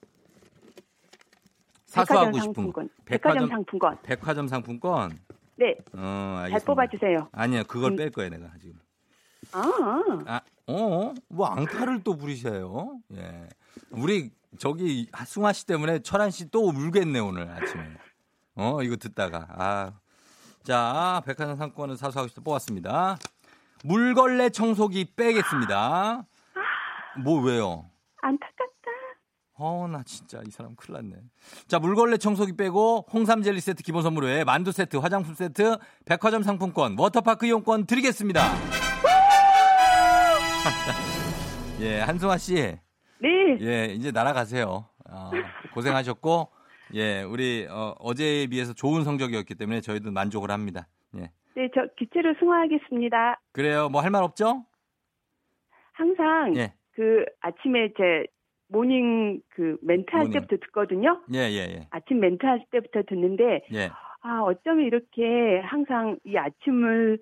[1.86, 2.54] 사수하고 백화점 싶은 거.
[2.54, 2.88] 상품권.
[3.04, 3.98] 백화점 상품권.
[4.02, 5.18] 백화점 상품권?
[5.56, 6.66] 네, 어, 잘 알겠습니다.
[6.66, 7.28] 뽑아주세요.
[7.32, 7.96] 아니요, 그걸 음.
[7.96, 8.78] 뺄 거예요, 내가 지금.
[9.52, 9.62] 아,
[10.26, 11.12] 아, 어?
[11.28, 13.00] 뭐 앙탈을 또 부리셔요?
[13.16, 13.48] 예.
[13.90, 17.84] 우리 저기 승화 씨 때문에 철한 씨 또 울겠네 오늘 아침에.
[18.54, 19.46] 어, 이거 듣다가.
[19.50, 19.92] 아.
[20.64, 23.18] 자, 백화점 상권을 사수하고 싶어 뽑았습니다.
[23.84, 26.24] 물걸레 청소기 빼겠습니다.
[27.22, 27.88] 뭐 왜요?
[28.22, 28.66] 안타깝다.
[29.58, 31.16] 어, 나 진짜 이 사람 큰일 났네.
[31.68, 36.96] 자, 물걸레 청소기 빼고 홍삼 젤리 세트 기본 선물에 만두 세트, 화장품 세트, 백화점 상품권,
[36.98, 38.42] 워터파크 이용권 드리겠습니다.
[41.80, 42.78] 예, 한승화 씨.
[43.20, 44.66] 네, 예, 이제 날아가세요.
[45.08, 45.30] 어,
[45.74, 46.48] 고생하셨고,
[46.94, 50.86] 예, 우리 어, 어제에 비해서 좋은 성적이었기 때문에 저희도 만족을 합니다.
[51.16, 51.30] 예.
[51.56, 53.40] 네, 저 기체로 승화하겠습니다.
[53.52, 53.88] 그래요.
[53.88, 54.64] 뭐 할 말 없죠?
[55.92, 56.74] 항상 예.
[56.92, 58.26] 그 아침에 제
[58.68, 60.32] morning 그 멘트 할 morning.
[60.32, 61.22] 때부터 듣거든요.
[61.32, 61.86] 예, 예, 예.
[61.90, 63.88] 아침 멘트 할 때부터 듣는데 예.
[64.22, 67.20] 아 어쩌면 이렇게 항상 이 아침을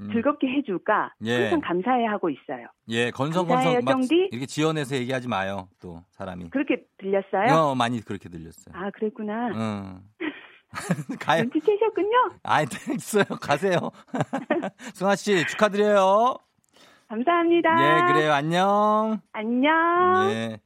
[0.00, 0.10] 음.
[0.12, 1.40] 즐겁게 해줄까 예.
[1.42, 2.66] 항상 감사해하고 있어요.
[2.88, 3.98] 예, 건성건성 막?
[4.30, 5.68] 이렇게 지어내서 얘기하지 마요.
[5.80, 6.50] 또 사람이.
[6.50, 7.52] 그렇게 들렸어요?
[7.54, 8.74] 어, 많이 그렇게 들렸어요.
[8.74, 9.48] 아 그랬구나.
[9.54, 10.00] 응.
[11.20, 11.42] 가요.
[11.44, 12.16] 눈치채셨군요.
[12.42, 13.24] 아이, 됐어요.
[13.40, 13.78] 가세요.
[14.94, 16.36] 승아 씨 축하드려요.
[17.08, 17.70] 감사합니다.
[17.80, 18.32] 예, 그래요.
[18.32, 19.20] 안녕.
[19.32, 20.30] 안녕.
[20.30, 20.60] 예.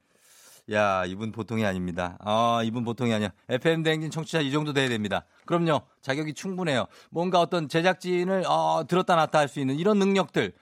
[0.71, 2.17] 야, 이분 보통이 아닙니다.
[2.21, 3.31] 아, 이분 보통이 아니야.
[3.49, 5.25] FM 대행진 청취자 이 정도 돼야 됩니다.
[5.45, 5.83] 그럼요.
[6.03, 6.87] 자격이 충분해요.
[7.11, 10.53] 뭔가 어떤 제작진을 어, 들었다 놨다 할 수 있는 이런 능력들.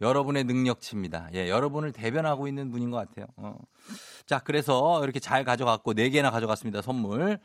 [0.00, 1.28] 여러분의 능력치입니다.
[1.34, 3.26] 예, 여러분을 대변하고 있는 분인 것 같아요.
[3.36, 3.54] 어.
[4.24, 6.80] 자, 그래서 이렇게 잘 가져갔고, 네개나 가져갔습니다.
[6.80, 7.38] 선물.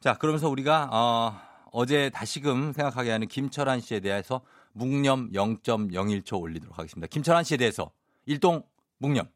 [0.00, 4.40] 자, 그러면서 우리가, 어, 어제 다시금 생각하게 하는 김철환 씨에 대해서
[4.72, 7.06] 묵념 0.01초 올리도록 하겠습니다.
[7.06, 7.92] 김철환 씨에 대해서
[8.26, 8.64] 일동
[8.98, 9.28] 묵념.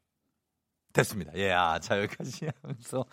[0.93, 1.33] 됐습니다.
[1.37, 3.05] 예, 아, 자, 여기까지 하면서.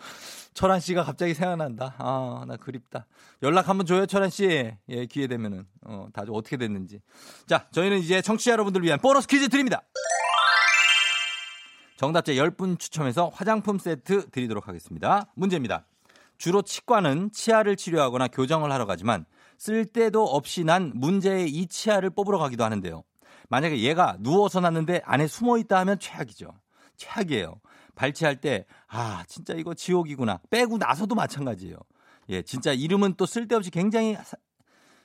[0.54, 1.94] 철환 씨가 갑자기 생각난다.
[1.98, 3.06] 아, 나 그립다.
[3.42, 4.72] 연락 한번 줘요, 철환 씨.
[4.88, 5.66] 예, 기회 되면은.
[5.86, 7.00] 어, 다들 어떻게 됐는지.
[7.46, 9.82] 자, 저희는 이제 청취자 여러분들을 위한 보너스 퀴즈 드립니다.
[11.96, 15.26] 정답자 10분 추첨해서 화장품 세트 드리도록 하겠습니다.
[15.34, 15.84] 문제입니다.
[16.38, 19.26] 주로 치과는 치아를 치료하거나 교정을 하러 가지만
[19.58, 23.02] 쓸 데도 없이 난 문제의 이 치아를 뽑으러 가기도 하는데요.
[23.50, 26.54] 만약에 얘가 누워서 났는데 안에 숨어 있다 하면 최악이죠.
[26.96, 27.60] 최악이에요.
[28.00, 30.40] 발치할 때, 아, 진짜 이거 지옥이구나.
[30.48, 31.76] 빼고 나서도 마찬가지예요.
[32.30, 34.36] 예, 진짜 이름은 또 쓸데없이 굉장히 사-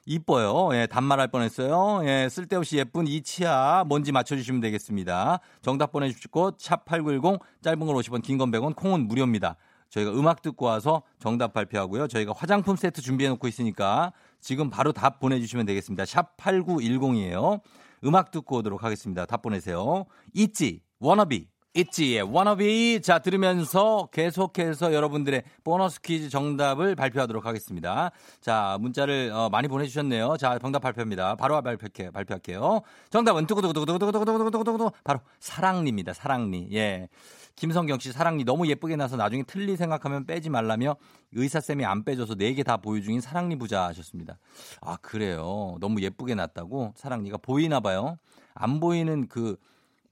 [0.05, 0.69] 이뻐요.
[0.75, 2.07] 예, 단말할 뻔했어요.
[2.07, 5.39] 예, 쓸데없이 예쁜 이 치아 뭔지 맞춰주시면 되겠습니다.
[5.61, 9.55] 정답 보내주시고 샵8910 짧은 걸 50원 긴 건 100원 콩은 무료입니다.
[9.89, 12.07] 저희가 음악 듣고 와서 정답 발표하고요.
[12.07, 16.05] 저희가 화장품 세트 준비해 놓고 있으니까 지금 바로 답 보내주시면 되겠습니다.
[16.05, 17.61] 샵 8910이에요.
[18.05, 19.25] 음악 듣고 오도록 하겠습니다.
[19.25, 20.05] 답 보내세요.
[20.33, 21.47] 있지, 워너비.
[21.75, 23.01] 있지의 워너비.
[23.01, 28.11] 자, 들으면서 계속해서 여러분들의 보너스 퀴즈 정답을 발표하도록 하겠습니다.
[28.39, 30.37] 자, 문자를 어, 많이 보내주셨네요.
[30.37, 31.35] 자, 정답 발표합니다.
[31.35, 32.11] 바로 발표할게요.
[32.11, 32.81] 발표할게요.
[33.09, 36.13] 정답은 두구두구두구두구두구두구두구두구 바로 사랑니입니다.
[36.13, 36.69] 사랑니.
[36.73, 37.09] 예.
[37.57, 40.95] 김성경 씨 사랑니 너무 예쁘게 나서 나중에 틀리 생각하면 빼지 말라며
[41.31, 44.37] 의사 쌤이 안 빼줘서 네 개 다 보유 중인 사랑니 부자 하셨습니다.
[44.81, 45.77] 아, 그래요.
[45.79, 46.93] 너무 예쁘게 났다고?
[46.97, 48.17] 사랑니가 보이나 봐요.
[48.53, 49.55] 안 보이는 그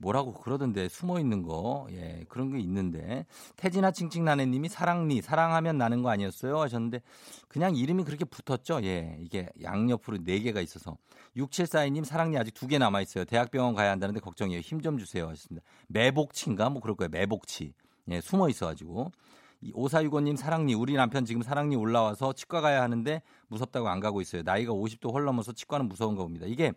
[0.03, 1.87] 뭐라고 그러던데 숨어 있는 거.
[1.91, 3.25] 예, 그런 게 있는데.
[3.55, 6.59] 태진아 칭칭나네님이 사랑니, 사랑하면 나는 거 아니었어요?
[6.59, 7.01] 하셨는데
[7.47, 8.83] 그냥 이름이 그렇게 붙었죠.
[8.83, 10.97] 예, 이게 양옆으로 네 개가 있어서.
[11.37, 13.25] 6742님 사랑니 아직 두 개 남아 있어요.
[13.25, 14.59] 대학병원 가야 한다는데 걱정이에요.
[14.61, 15.27] 힘 좀 주세요.
[15.29, 15.65] 하셨습니다.
[15.87, 16.69] 매복치인가?
[16.69, 17.09] 뭐 그럴 거예요.
[17.09, 17.73] 매복치.
[18.09, 19.11] 예, 숨어 있어가지고.
[19.61, 24.41] 이 5465님 사랑니 우리 남편 지금 사랑니 올라와서 치과 가야 하는데 무섭다고 안 가고 있어요.
[24.43, 26.45] 나이가 50도 헐 넘어서 치과는 무서운가 봅니다.
[26.47, 26.73] 이게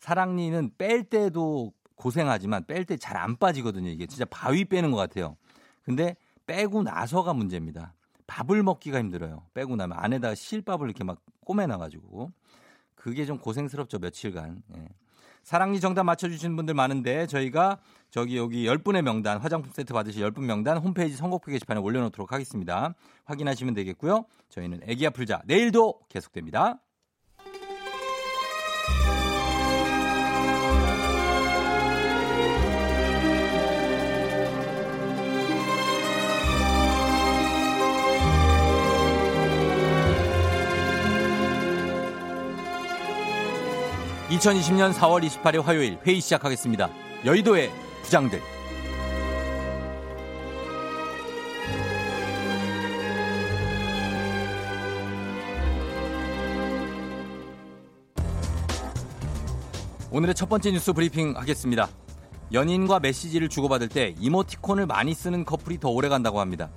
[0.00, 3.88] 사랑니는 뺄 때도 고생하지만 뺄 때 잘 안 빠지거든요.
[3.88, 5.36] 이게 진짜 바위 빼는 것 같아요.
[5.82, 7.94] 근데 빼고 나서가 문제입니다.
[8.26, 9.42] 밥을 먹기가 힘들어요.
[9.54, 12.32] 빼고 나면 안에다가 실밥을 이렇게 막 꼬매놔가지고
[12.94, 14.62] 그게 좀 고생스럽죠 며칠간.
[14.76, 14.88] 예.
[15.44, 17.78] 사랑니 정답 맞춰주신 분들 많은데 저희가
[18.10, 22.94] 저기 여기 10분의 명단 화장품 세트 받으실 10분 명단 홈페이지 선곡표 게시판에 올려놓도록 하겠습니다.
[23.26, 24.24] 확인하시면 되겠고요.
[24.48, 26.80] 저희는 애기야 풀자 내일도 계속됩니다.
[44.28, 46.90] (2020년 4월 28일) 화요일 회의 시작하겠습니다
[47.24, 47.70] 여의도의
[48.02, 48.40] 부장들
[60.16, 61.90] 오늘의 첫 번째 뉴스 브리핑 하겠습니다.
[62.50, 66.70] 연인과 메시지를 주고받을 때 이모티콘을 많이 쓰는 커플이 더 오래 간다고 합니다.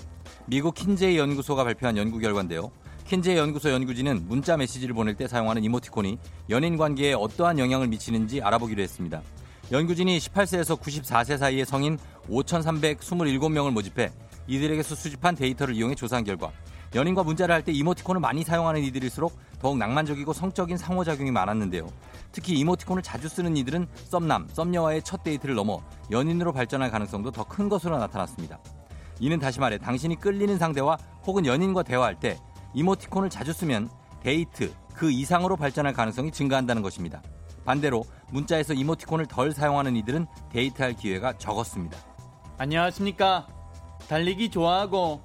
[0.46, 2.70] 미국 킨제이 연구소가 발표한 연구 결과인데요.
[3.10, 6.19] 킨제이 연구소 연구진은 문자 메시지를 보낼 때 사용하는 이모티콘이
[6.52, 9.24] 연인 관계에 어떠한 영향을 미치는지 알아보기로 했습니다.
[9.72, 11.98] 연구진이 18세에서 94세 사이의 성인
[12.30, 14.12] 5,327명을 모집해
[14.45, 16.52] 이들에게서 수집한 데이터를 이용해 조사한 결과
[16.93, 21.88] 연인과 문자를 할 때 이모티콘을 많이 사용하는 이들일수록 더욱 낭만적이고 성적인 상호작용이 많았는데요.
[22.32, 27.69] 특히 이모티콘을 자주 쓰는 이들은 썸남, 썸녀와의 첫 데이트를 넘어 연인으로 발전할 가능성도 더 큰
[27.69, 28.60] 것으로 나타났습니다.
[29.19, 32.38] 이는 다시 말해 당신이 끌리는 상대와 혹은 연인과 대화할 때
[32.73, 33.89] 이모티콘을 자주 쓰면
[34.21, 37.21] 데이트 그 이상으로 발전할 가능성이 증가한다는 것입니다.
[37.65, 41.97] 반대로 문자에서 이모티콘을 덜 사용하는 이들은 데이트할 기회가 적었습니다.
[42.58, 43.47] 안녕하십니까.
[44.08, 45.21] 달리기 좋아하고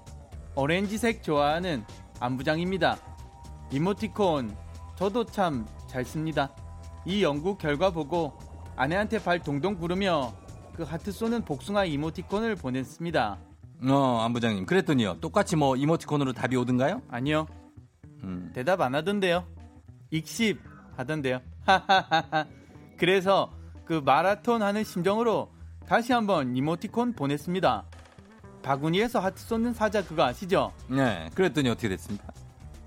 [0.54, 1.85] 오렌지색 좋아하는
[2.20, 2.98] 안부장입니다.
[3.70, 4.57] 이모티콘
[4.96, 6.50] 저도 참 잘 씁니다.
[7.07, 8.37] 이 연구 결과 보고
[8.74, 10.35] 아내한테 발 동동 구르며
[10.74, 13.38] 그 하트 쏘는 복숭아 이모티콘을 보냈습니다.
[13.88, 14.66] 어, 안부장님.
[14.66, 15.20] 그랬더니요.
[15.20, 17.03] 똑같이 뭐 이모티콘으로 답이 오든가요?
[17.09, 17.47] 아니요.
[18.23, 18.51] 음.
[18.55, 19.47] 대답 안 하던데요.
[20.11, 20.61] 익십
[20.97, 21.40] 하던데요.
[21.66, 22.47] 하하하하.
[22.97, 23.53] 그래서
[23.85, 25.51] 그 마라톤 하는 심정으로
[25.87, 27.85] 다시 한번 이모티콘 보냈습니다.
[28.62, 30.73] 바구니에서 하트 쏘는 사자 그거 아시죠?
[30.88, 31.29] 네.
[31.35, 32.33] 그랬더니 어떻게 됐습니까?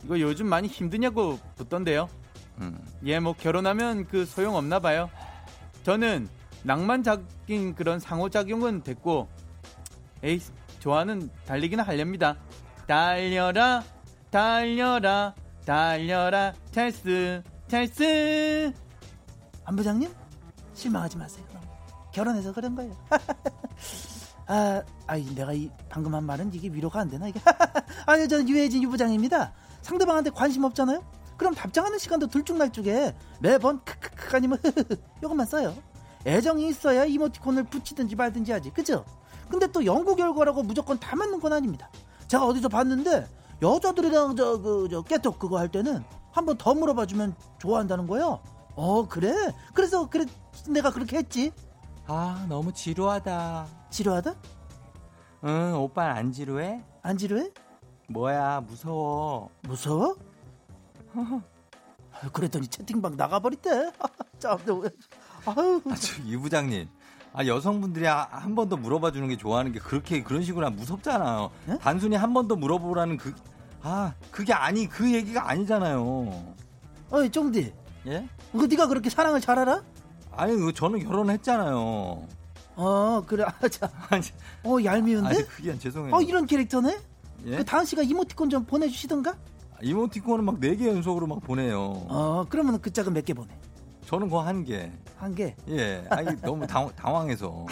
[0.03, 2.10] 이거 요즘 많이 힘드냐고 묻던데요.
[2.62, 2.79] 음.
[3.05, 5.10] 얘뭐 결혼하면 그 소용 없나 봐요.
[5.83, 6.27] 저는
[6.63, 9.27] 낭만적인 그런 상호작용은 됐고,
[10.23, 10.39] 에이,
[10.88, 12.38] 좋아하는 달리기나 하렵니다.
[12.88, 13.84] 달려라,
[14.32, 18.71] 달려라, 달려라, 찰스, 찰스.
[19.65, 20.10] 안 부장님
[20.73, 21.45] 실망하지 마세요.
[22.13, 22.95] 결혼해서 그런 거예요.
[24.47, 27.41] 아, 아이 내가 이 방금 한 말은 이게 위로가 안 되나 이게?
[28.08, 29.52] 아니 저는 유해진 유부장입니다.
[29.82, 31.04] 상대방한테 관심 없잖아요.
[31.36, 33.13] 그럼 답장하는 시간도 들쭉날쭉해.
[33.41, 34.58] 매번 크크크 아니면
[35.17, 35.76] 이것만 써요.
[36.26, 39.04] 애정이 있어야 이모티콘을 붙이든지 말든지 하지, 그죠?
[39.49, 41.89] 근데 또 연구 결과라고 무조건 다 맞는 건 아닙니다.
[42.27, 43.27] 제가 어디서 봤는데
[43.62, 48.41] 여자들이랑 저 그저 깨톡 그거 할 때는 한번 더 물어봐주면 좋아한다는 거예요.
[48.75, 49.33] 어 그래?
[49.73, 50.25] 그래서 그래
[50.69, 51.51] 내가 그렇게 했지.
[52.05, 53.67] 아, 너무 지루하다.
[53.89, 54.36] 지루하다?
[55.43, 56.83] 응, 오빠 안 지루해?
[57.01, 57.51] 안 지루해?
[58.10, 59.49] 뭐야, 무서워.
[59.63, 60.15] 무서워?
[62.31, 63.91] 그랬더니 채팅방 나가버렸대.
[64.39, 64.57] 참,
[65.45, 66.88] 아유, 아, 저, 이 부장님.
[67.38, 71.52] 아, 여성분들이 아, 한번 더 물어봐 주는 게 좋아하는 게 그렇게 그런 식으로 하면 무섭잖아요.
[71.67, 71.78] 네?
[71.80, 73.32] 단순히 한 번 더 물어보라는 그,
[73.84, 76.56] 아, 그게 아니, 그 얘기가 아니잖아요.
[77.12, 77.71] 어이 쫑디,
[78.08, 78.28] 예?
[78.52, 79.84] 그 네가 그렇게 사랑을 잘 알아?
[80.36, 81.78] 아니, 그 저는 결혼했잖아요.
[82.76, 84.23] 어, 그래, 아, 자, 아니,
[84.63, 85.28] 어 얄미운데?
[85.30, 86.15] 아니 그게 죄송해요.
[86.15, 86.97] 어 이런 캐릭터네?
[87.45, 87.58] 예?
[87.58, 89.36] 그 다은 씨가 이모티콘 좀 보내주시던가?
[89.84, 91.82] 이모티콘은 막 네 개 연속으로 막 보내요.
[92.10, 93.50] 어, 그러면 그 짝은 몇 개 보내?
[94.07, 94.89] 저는 그거 한 개.
[95.17, 95.53] 한 개.
[95.67, 96.05] 예.
[96.09, 97.65] 아니, 너무 당, 당황해서.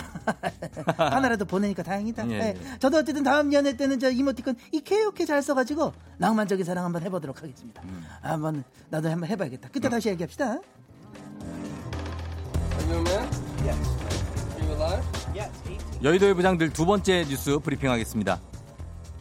[0.98, 2.30] 하나라도 보내니까 다행이다.
[2.30, 2.40] 예, 예.
[2.40, 2.78] 예.
[2.78, 7.82] 저도 어쨌든 다음 연애 때는 저 이모티콘 이케이오케 잘 써가지고 낭만적인 사랑 한번 해보도록 하겠습니다.
[7.84, 8.04] 음.
[8.22, 9.70] 한번 나도 한번 해봐야겠다.
[9.72, 10.60] 그때 다시 얘기합시다.
[16.04, 18.42] 여의도의 부장들 두 번째 뉴스 브리핑하겠습니다.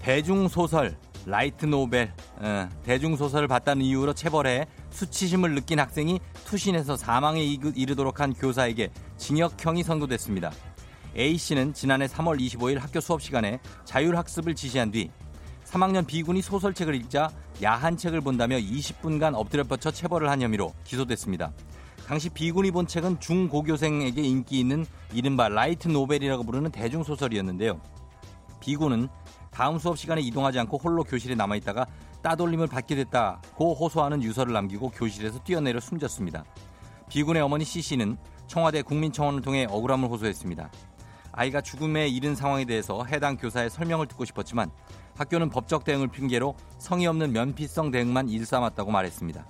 [0.00, 0.96] 대중소설,
[1.26, 8.34] 라이트 노벨, 어, 대중소설을 봤다는 이유로 체벌해 수치심을 느낀 학생이 투신해서 사망에 이르- 이르도록 한
[8.34, 10.52] 교사에게 징역형이 선고됐습니다.
[11.16, 15.10] A씨는 지난해 3월 25일 학교 수업 시간에 자율학습을 지시한 뒤
[15.64, 17.30] 3학년 B군이 소설책을 읽자
[17.62, 21.52] 야한 책을 본다며 20분간 엎드려 뻗쳐 체벌을 한 혐의로 기소됐습니다.
[22.06, 27.80] 당시 B군이 본 책은 중고교생에게 인기 있는 이른바 라이트 노벨이라고 부르는 대중소설이었는데요.
[28.60, 29.08] B군은
[29.54, 31.86] 다음 수업 시간에 이동하지 않고 홀로 교실에 남아있다가
[32.22, 36.44] 따돌림을 받게 됐다고 호소하는 유서를 남기고 교실에서 뛰어내려 숨졌습니다.
[37.08, 38.16] B군의 어머니 C씨는
[38.48, 40.70] 청와대 국민청원을 통해 억울함을 호소했습니다.
[41.30, 44.72] 아이가 죽음에 이른 상황에 대해서 해당 교사의 설명을 듣고 싶었지만
[45.16, 49.46] 학교는 법적 대응을 핑계로 성의 없는 면피성 대응만 일삼았다고 말했습니다.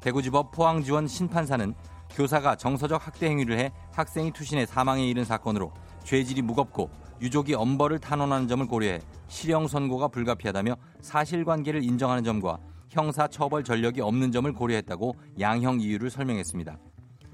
[0.00, 1.72] 대구지법 포항지원 심판사는
[2.10, 8.48] 교사가 정서적 학대 행위를 해 학생이 투신해 사망에 이른 사건으로 죄질이 무겁고 유족이 엄벌을 탄원하는
[8.48, 12.58] 점을 고려해 실형 선고가 불가피하다며 사실관계를 인정하는 점과
[12.90, 16.78] 형사 처벌 전력이 없는 점을 고려했다고 양형 이유를 설명했습니다.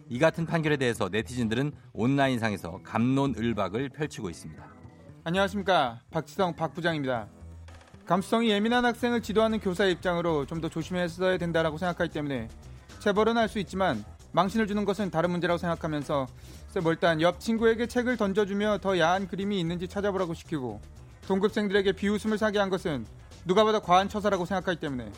[0.09, 4.63] 이 같은 판결에 대해서 네티즌들은 온라인상에서 감론을박을 펼치고 있습니다.
[5.25, 7.29] 안녕하십니까 박지성 박 부장입니다.
[8.07, 12.49] 감수성이 예민한 학생을 지도하는 교사의 입장으로 좀 더 조심했어야 된다라고 생각하기 때문에
[12.99, 16.27] 체벌은 할 수 있지만 망신을 주는 것은 다른 문제라고 생각하면서
[16.83, 20.81] 뭐 일단 옆 친구에게 책을 던져주며 더 야한 그림이 있는지 찾아보라고 시키고
[21.27, 23.07] 동급생들에게 비웃음을 사게 한 것은
[23.45, 25.11] 누가 봐도 과한 처사라고 생각하기 때문에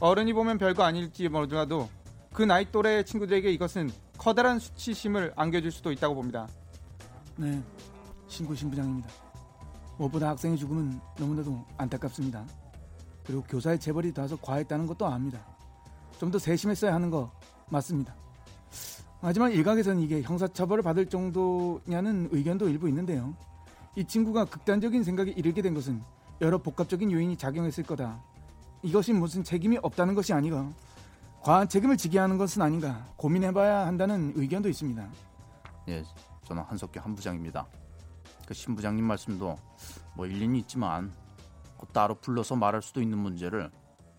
[0.00, 1.88] 어른이 보면 별거 아닐지 모르더라도
[2.32, 6.48] 그 나이 또래의 친구들에게 이것은 커다란 수치심을 안겨줄 수도 있다고 봅니다.
[7.36, 7.62] 네,
[8.28, 9.08] 신고 신부장입니다.
[9.98, 12.44] 무엇보다 학생의 죽음은 너무나도 안타깝습니다.
[13.24, 15.46] 그리고 교사의 재벌이 다소 과했다는 것도 압니다.
[16.18, 17.30] 좀 더 세심했어야 하는 거
[17.68, 18.14] 맞습니다.
[19.20, 23.34] 하지만 일각에서는 이게 형사처벌을 받을 정도냐는 의견도 일부 있는데요.
[23.96, 26.02] 이 친구가 극단적인 생각에 이르게 된 것은
[26.40, 28.20] 여러 복합적인 요인이 작용했을 거다.
[28.82, 30.70] 이것이 무슨 책임이 없다는 것이 아니가
[31.40, 35.08] 과한 책임을 지게 하는 것은 아닌가 고민해봐야 한다는 의견도 있습니다.
[35.88, 36.02] 예,
[36.44, 37.66] 저는 한석규 한부장입니다.
[38.46, 39.56] 그 신부장님 말씀도
[40.14, 41.12] 뭐 일리는 있지만
[41.78, 43.70] 그 따로 불러서 말할 수도 있는 문제를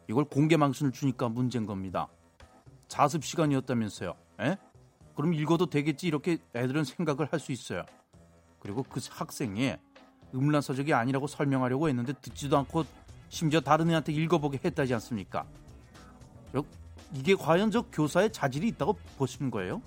[0.10, 2.08] 이걸 공개 망신을 주니까 문제인 겁니다.
[2.88, 4.14] 자습 시간이었다면서요.
[4.40, 4.58] 에?
[5.16, 7.84] 그럼 읽어도 되겠지 이렇게 애들은 생각을 할 수 있어요.
[8.60, 9.76] 그리고 그 학생이
[10.34, 12.84] 음란 서적이 아니라고 설명하려고 했는데 듣지도 않고
[13.30, 15.46] 심지어 다른 애한테 읽어보게 했다지 않습니까?
[16.52, 16.64] 저,
[17.14, 19.82] 이게 과연 저 교사의 자질이 있다고 보시는 거예요?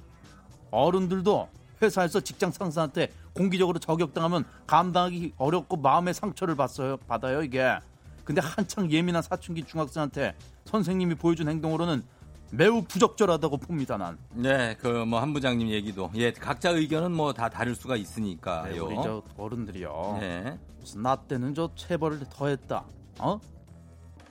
[0.71, 1.49] 어른들도
[1.83, 7.79] 회사에서 직장 상사한테 공기적으로 저격당하면 감당하기 어렵고 마음의 상처를 받아요, 받아요 이게.
[8.25, 10.35] 근데 한창 예민한 사춘기 중학생한테
[10.67, 12.03] 선생님이 보여준 행동으로는
[12.51, 14.17] 매우 부적절하다고 봅니다 난.
[14.33, 18.73] 네, 그 뭐 한 부장님 얘기도 예 각자 의견은 뭐 다 다를 수가 있으니까요.
[18.73, 20.17] 네, 우리 저 어른들이요.
[20.21, 20.59] 네.
[20.81, 22.85] 무슨 나 때는 저 체벌을 더했다.
[23.19, 23.41] 어?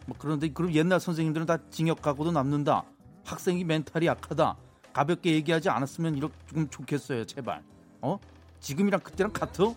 [0.07, 2.83] 뭐 그런데 그럼 옛날 선생님들은 다 징역 가고도 남는다.
[3.25, 4.55] 학생이 멘탈이 약하다.
[4.93, 7.61] 가볍게 얘기하지 않았으면 이렇게 좀 좋겠어요, 제발.
[8.01, 8.17] 어?
[8.61, 9.75] 지금이랑 그때랑 같어?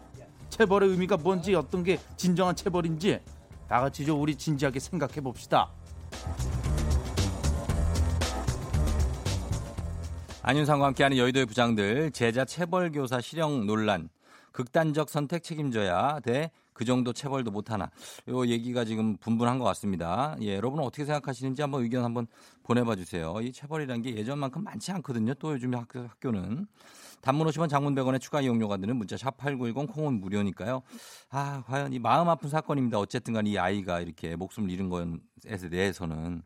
[0.49, 3.21] 체벌의 의미가 뭔지 어떤 게 진정한 체벌인지
[3.69, 5.69] 다 같이 좀 우리 진지하게 생각해 봅시다.
[10.51, 14.09] 안윤상과 함께하는 여의도의 부장들 제자 체벌 교사 실형 논란
[14.51, 16.51] 극단적 선택 책임져야 돼.
[16.73, 17.89] 그 정도 체벌도 못하나.
[18.27, 20.35] 요 얘기가 지금 분분한 것 같습니다.
[20.41, 22.27] 예, 여러분은 어떻게 생각하시는지 한번 의견 한번
[22.65, 23.37] 보내봐 주세요.
[23.41, 25.35] 이 체벌이라는 게 예전만큼 많지 않거든요.
[25.35, 26.67] 또 요즘 학교, 학교는.
[27.21, 30.83] 단문 50원 장문 100원의 추가 이용료가 드는 문자 샵 8910 콩은 무료니까요.
[31.29, 32.99] 아, 과연 이 마음 아픈 사건입니다.
[32.99, 36.43] 어쨌든 간에 이 아이가 이렇게 목숨을 잃은 것에 대해서는.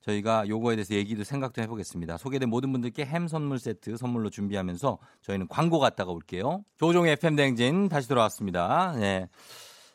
[0.00, 2.16] 저희가 요거에 대해서 얘기도 생각도 해보겠습니다.
[2.16, 6.64] 소개된 모든 분들께 햄 선물 세트 선물로 준비하면서 저희는 광고 갔다가 올게요.
[6.76, 8.92] 조종의 FM 댕진 다시 돌아왔습니다.
[8.96, 9.28] 네.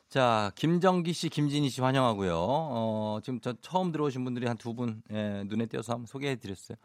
[0.10, 2.36] 자, 김정기 씨, 김진희 씨 환영하고요.
[2.38, 6.78] 어, 지금 저 처음 들어오신 분들이 한 두 분, 예, 눈에 띄어서 한번 소개해 드렸어요.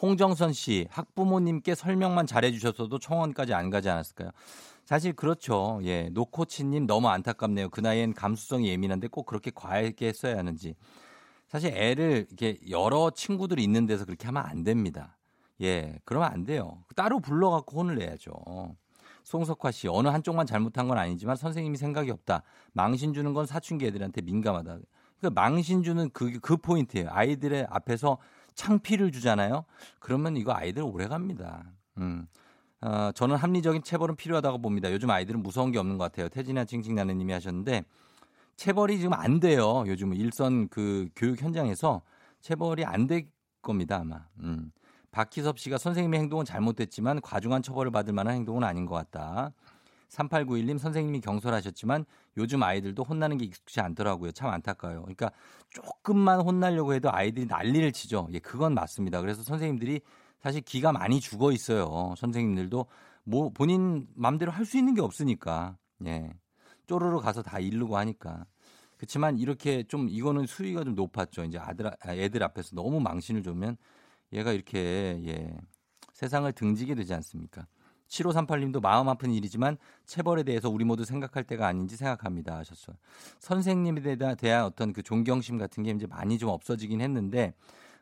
[0.00, 4.30] 홍정선 씨, 학부모님께 설명만 잘해 주셨어도 청원까지 안 가지 않았을까요?
[4.84, 5.80] 사실 그렇죠.
[5.82, 7.70] 예, 노코치님 너무 안타깝네요.
[7.70, 10.76] 그 나이엔 감수성이 예민한데 꼭 그렇게 과하게 했어야 하는지.
[11.56, 15.16] 사실 애를 이렇게 여러 친구들이 있는 데서 그렇게 하면 안 됩니다.
[15.62, 16.84] 예, 그러면 안 돼요.
[16.94, 18.30] 따로 불러갖고 혼을 내야죠.
[19.24, 22.42] 송석화 씨, 어느 한쪽만 잘못한 건 아니지만 선생님이 생각이 없다.
[22.74, 24.80] 망신 주는 건 사춘기 애들한테 민감하다.
[25.18, 27.08] 그러니까 망신 주는 그, 그 포인트예요.
[27.10, 28.18] 아이들의 앞에서
[28.54, 29.64] 창피를 주잖아요.
[29.98, 31.72] 그러면 이거 아이들 오래 갑니다.
[31.96, 32.26] 음.
[32.82, 34.92] 어, 저는 합리적인 체벌은 필요하다고 봅니다.
[34.92, 36.28] 요즘 아이들은 무서운 게 없는 것 같아요.
[36.28, 37.86] 태진아 칭칭나는 님이 하셨는데
[38.56, 39.84] 체벌이 지금 안 돼요.
[39.86, 42.02] 요즘 일선 그 교육 현장에서
[42.40, 43.28] 체벌이 안 될
[43.62, 44.24] 겁니다, 아마.
[44.40, 44.70] 음.
[45.10, 49.52] 박희섭 씨가 선생님의 행동은 잘못됐지만 과중한 처벌을 받을 만한 행동은 아닌 것 같다.
[50.10, 52.04] 3891님 선생님이 경솔하셨지만
[52.36, 54.32] 요즘 아이들도 혼나는 게 익숙치 않더라고요.
[54.32, 55.00] 참 안타까워요.
[55.02, 55.30] 그러니까
[55.70, 58.28] 조금만 혼나려고 해도 아이들이 난리를 치죠.
[58.32, 59.20] 예, 그건 맞습니다.
[59.20, 60.00] 그래서 선생님들이
[60.38, 62.14] 사실 기가 많이 죽어 있어요.
[62.18, 62.86] 선생님들도
[63.24, 65.76] 뭐 본인 맘대로 할 수 있는 게 없으니까.
[66.06, 66.30] 예.
[66.86, 68.46] 쪼르르 가서 다 이르고 하니까.
[68.96, 71.44] 그렇지만 이렇게 좀 이거는 수위가 좀 높았죠.
[71.44, 73.76] 이제 아들 애들 앞에서 너무 망신을 주면
[74.32, 75.56] 얘가 이렇게 예.
[76.12, 77.66] 세상을 등지게 되지 않습니까?
[78.08, 79.76] 7538님도 마음 아픈 일이지만
[80.06, 82.96] 체벌에 대해서 우리 모두 생각할 때가 아닌지 생각합니다 하셨어요.
[83.40, 87.52] 선생님에 대한 어떤 그 존경심 같은 게 이제 많이 좀 없어지긴 했는데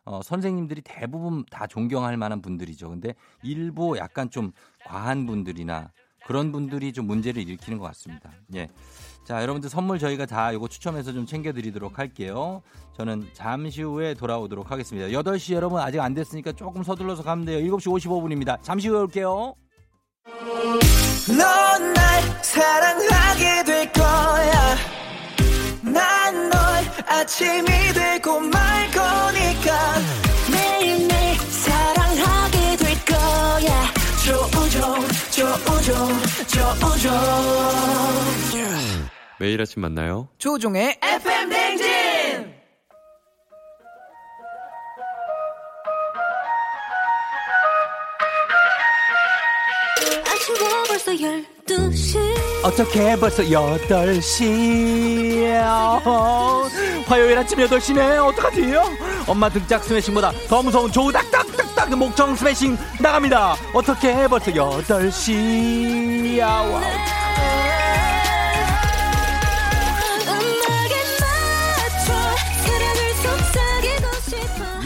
[0.04, 2.90] 어, 선생님들이 대부분 다 존경할 만한 분들이죠.
[2.90, 4.52] 근데 일부 약간 좀
[4.84, 5.90] 과한 분들이나
[6.26, 8.30] 그런 분들이 좀 문제를 일으키는 것 같습니다.
[8.54, 8.68] 예.
[9.26, 12.62] 자, 여러분들 선물 저희가 다 이거 추첨해서 좀 챙겨드리도록 할게요.
[12.96, 15.08] 저는 잠시 후에 돌아오도록 하겠습니다.
[15.08, 17.58] 8시 여러분 아직 안 됐으니까 조금 서둘러서 가면 돼요.
[17.76, 18.58] 7시 55분입니다.
[18.62, 19.54] 잠시 후에 올게요.
[21.28, 24.76] 넌 날 사랑하게 될 거야.
[25.82, 26.60] 난 널
[27.06, 27.64] 아침이
[27.94, 29.94] 되고 말 거니까.
[30.50, 33.84] 매일매일 사랑하게 될 거야.
[34.24, 35.00] 조우종,
[35.58, 35.94] 조우종,
[36.80, 37.12] 조우종.
[39.38, 40.28] 매일 아침 만나요.
[40.38, 42.54] 조우종의 FM 댕진!
[50.26, 52.18] 아침에 벌써 12시
[52.64, 55.44] 어떻게 벌써 8시
[57.06, 58.62] 화요일 아침 8시네 어떡하지
[59.26, 61.46] 엄마 등짝 스매싱보다 더 무서운 조우닥닥
[61.84, 66.80] 닥닥 목청 스매싱 나갑니다 어떻게 벌써 8시 wow.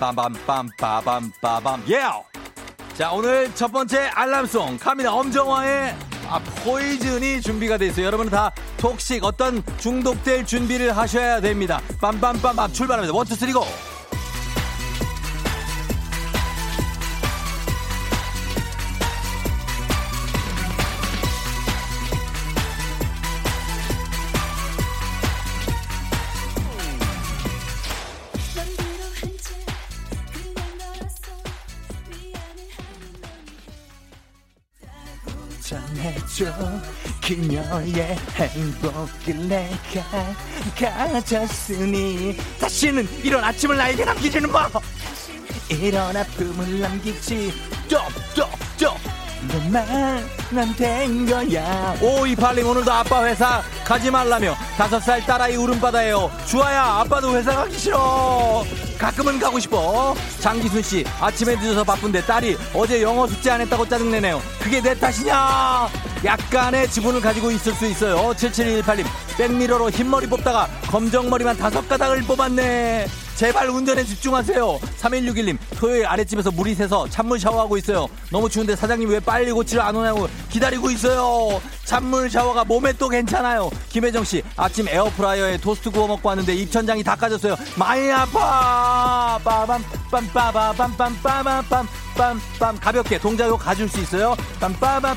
[0.01, 2.01] 빰빰빰 빠밤 빠밤 예.
[2.97, 5.13] 자 오늘 첫 번째 알람송 갑니다.
[5.13, 6.14] 엄정화의 아,
[6.65, 8.07] 포이즌이 준비가 돼 있어요.
[8.07, 11.81] 여러분 다 톡식 어떤 중독될 준비를 하셔야 됩니다.
[12.01, 13.15] 빰빰빰 빰 출발합니다.
[13.15, 13.65] 원투 쓰리고.
[36.35, 36.47] 줘.
[37.23, 40.35] 그녀의 행복을 내가
[40.77, 44.69] 가졌으니 다시는 이런 아침을 나에게 남기지는 마.
[45.69, 47.53] 이런 아픔을 남기지.
[47.87, 48.64] 쪽쪽쪽
[50.77, 51.95] 된 거야.
[52.01, 56.31] 오이팔님 오늘도 아빠 회사 가지 말라며 다섯 살 딸아이 울음바다예요.
[56.47, 58.65] 주아야 아빠도 회사 가기 싫어.
[58.99, 60.15] 가끔은 가고 싶어.
[60.41, 64.41] 장기순 씨 아침에 늦어서 바쁜데 딸이 어제 영어 숙제 안 했다고 짜증내네요.
[64.61, 65.89] 그게 내 탓이냐?
[66.25, 68.33] 약간의 지분을 가지고 있을 수 있어요.
[68.35, 69.05] 7718님
[69.37, 73.07] 백미러로 흰머리 뽑다가 검정머리만 다섯 가닥을 뽑았네
[73.37, 74.79] 제발 운전에 집중하세요.
[75.01, 78.07] 3161님 토요일 아랫집에서 물이 새서 찬물 샤워하고 있어요.
[78.31, 81.61] 너무 추운데 사장님 왜 빨리 고치러 안 오냐고 기다리고 있어요.
[81.85, 83.71] 찬물 샤워가 몸에 또 괜찮아요.
[83.89, 87.57] 김혜정 씨 아침 에어프라이어에 토스트 구워 먹고 왔는데 입천장이 다 까졌어요.
[87.77, 89.39] 많이 아파.
[89.43, 92.81] 빠밤 빰빠바밤빰빰빰빰빰 빰빰.
[92.81, 94.37] 가볍게 동작으로 가줄 수 있어요.
[94.61, 95.17] 빰빠바빰빰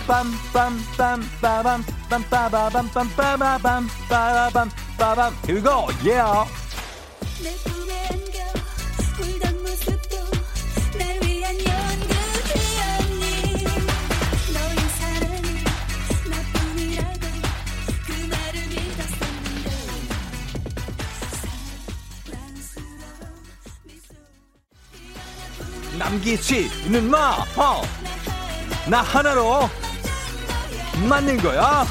[0.97, 5.33] 빰 빠밤 빰빠바밤 빰빠바밤 빠밤 빠밤.
[5.45, 5.87] Here we go.
[6.03, 6.47] Yeah
[25.97, 27.81] 남기지는 마 어.
[28.87, 29.69] 나 하나로
[31.07, 31.85] 맞는 거야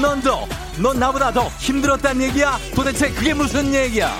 [0.00, 0.46] 넌 더
[0.78, 2.58] 넌 나보다 더 힘들었단 얘기야?
[2.74, 4.12] 도대체 그게 무슨 얘기야?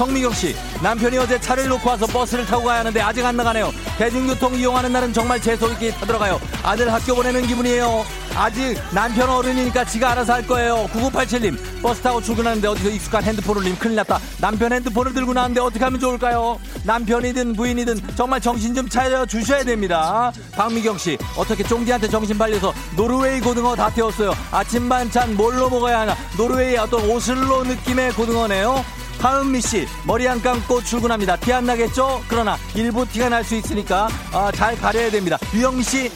[0.00, 3.70] 성미경 씨, 남편이 어제 차를 놓고 와서 버스를 타고 가야 하는데 아직 안 나가네요.
[3.98, 6.40] 대중교통 이용하는 날은 정말 재수있게 타들어가요.
[6.62, 8.06] 아들 학교 보내는 기분이에요.
[8.34, 10.88] 아직 남편 어른이니까 지가 알아서 할 거예요.
[10.94, 14.18] 9987님, 버스 타고 출근하는데 어디서 익숙한 핸드폰을 님 큰일 났다.
[14.38, 16.58] 남편 핸드폰을 들고 나왔는데 어떻게 하면 좋을까요?
[16.84, 20.32] 남편이든 부인이든 정말 정신 좀 차려 주셔야 됩니다.
[20.52, 24.32] 박미경 씨, 어떻게 쫑디한테 정신 팔려서 노르웨이 고등어 다 태웠어요.
[24.50, 26.16] 아침 반찬 뭘로 먹어야 하나?
[26.38, 28.82] 노르웨이 어떤 오슬로 느낌의 고등어네요.
[29.20, 31.36] 하은미 씨 머리 안 감고 출근합니다.
[31.36, 32.22] 티 안 나겠죠?
[32.28, 35.36] 그러나 일부 티가 날 수 있으니까 아, 잘 가려야 됩니다.
[35.54, 36.10] 유영미 씨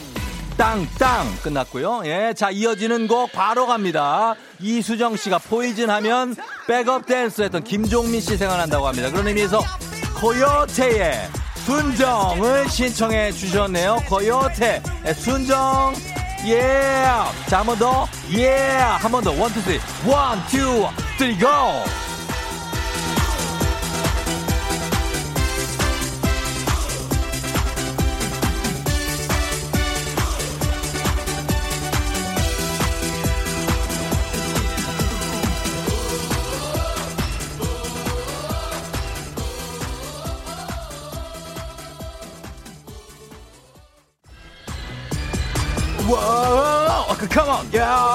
[0.57, 2.03] 땅땅 끝났고요.
[2.05, 4.35] 예, 자 이어지는 곡 바로 갑니다.
[4.59, 6.35] 이수정 씨가 포이즌 하면
[6.67, 9.11] 백업 댄스 했던 김종민 씨 생각난다고 합니다.
[9.11, 9.59] 그런 의미에서
[10.19, 11.29] 코요테의
[11.65, 13.97] 순정을 신청해 주셨네요.
[14.07, 14.81] 코요테
[15.17, 15.93] 순정
[16.47, 17.03] 예.
[17.49, 18.07] 자, 한 번 더.
[18.37, 18.55] 예.
[18.99, 19.31] 한번 더.
[19.31, 19.79] one, two, three.
[20.05, 21.47] one, two, three, go!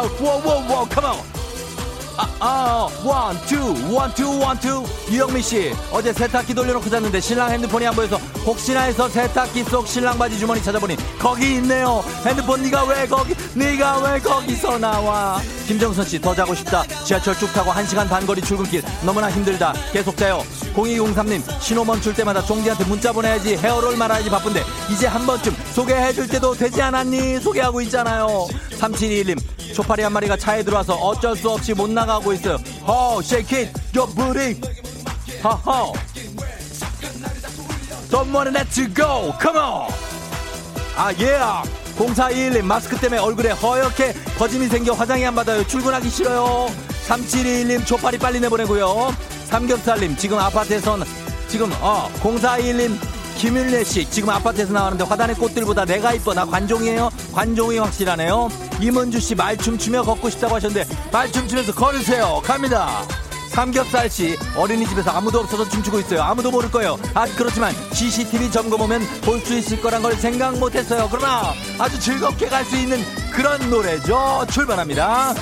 [0.09, 0.87] Whoa, whoa, whoa.
[0.87, 1.39] Come on.
[2.39, 4.85] 아, one, two, one, two, one, two.
[5.11, 10.18] 유영미 씨, 어제 세탁기 돌려놓고 잤는데 신랑 핸드폰이 안 보여서 혹시나 해서 세탁기 속 신랑
[10.18, 12.03] 바지 주머니 찾아보니 거기 있네요.
[12.25, 15.41] 핸드폰 네가 왜 거기, 네가 왜 거기서 나와?
[15.66, 16.83] 김정선 씨, 더 자고 싶다.
[17.05, 19.73] 지하철 쭉 타고 1시간 반 거리 출근길 너무나 힘들다.
[19.93, 20.43] 계속 자요.
[20.75, 26.55] 0203님, 신호 멈출 때마다 종디한테 문자 보내야지 헤어롤 말아야지 바쁜데 이제 한 번쯤 소개해줄 때도
[26.55, 27.41] 되지 않았니?
[27.41, 28.47] 소개하고 있잖아요.
[28.79, 29.39] 3721님,
[29.75, 32.57] 초파리 한 마리가 차에 들어와서 어쩔 수 없이 못 나가 고 있어요.
[32.87, 34.61] 허, shake it, your booty.
[35.43, 35.93] 허허.
[38.11, 39.33] Don't wanna let you go.
[39.41, 39.89] Come on.
[40.97, 41.39] 아, 예.
[41.39, 41.81] Yeah.
[42.01, 45.67] 0421님, 마스크 때문에 얼굴에 허옇게 거짐이 생겨 화장이 안 받아요.
[45.67, 46.71] 출근하기 싫어요.
[47.07, 49.15] 3721님, 초파리 빨리 내보내고요.
[49.51, 51.05] 삼겹살님, 지금 아파트에선,
[51.49, 52.97] 지금, 어, 0421님,
[53.41, 56.34] 김윤래 씨, 지금 아파트에서 나왔는데 화단의 꽃들보다 내가 이뻐.
[56.34, 57.09] 나 관종이에요?
[57.32, 58.51] 관종이 확실하네요.
[58.82, 62.43] 이문주 씨, 말춤 추며 걷고 싶다고 하셨는데, 말춤 추면서 걸으세요.
[62.45, 63.03] 갑니다.
[63.49, 66.22] 삼겹살 씨 어린이집에서 아무도 없어서 춤추고 있어요.
[66.22, 66.97] 아무도 모를 거예요.
[67.14, 71.09] 아 그렇지만 CCTV 점검 오면 볼 수 있을 거란 걸 생각 못했어요.
[71.11, 74.47] 그러나 아주 즐겁게 갈 수 있는 그런 노래죠.
[74.53, 75.34] 출발합니다.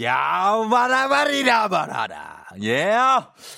[0.00, 2.46] 야바라바리라 바라라.
[2.62, 2.96] 예.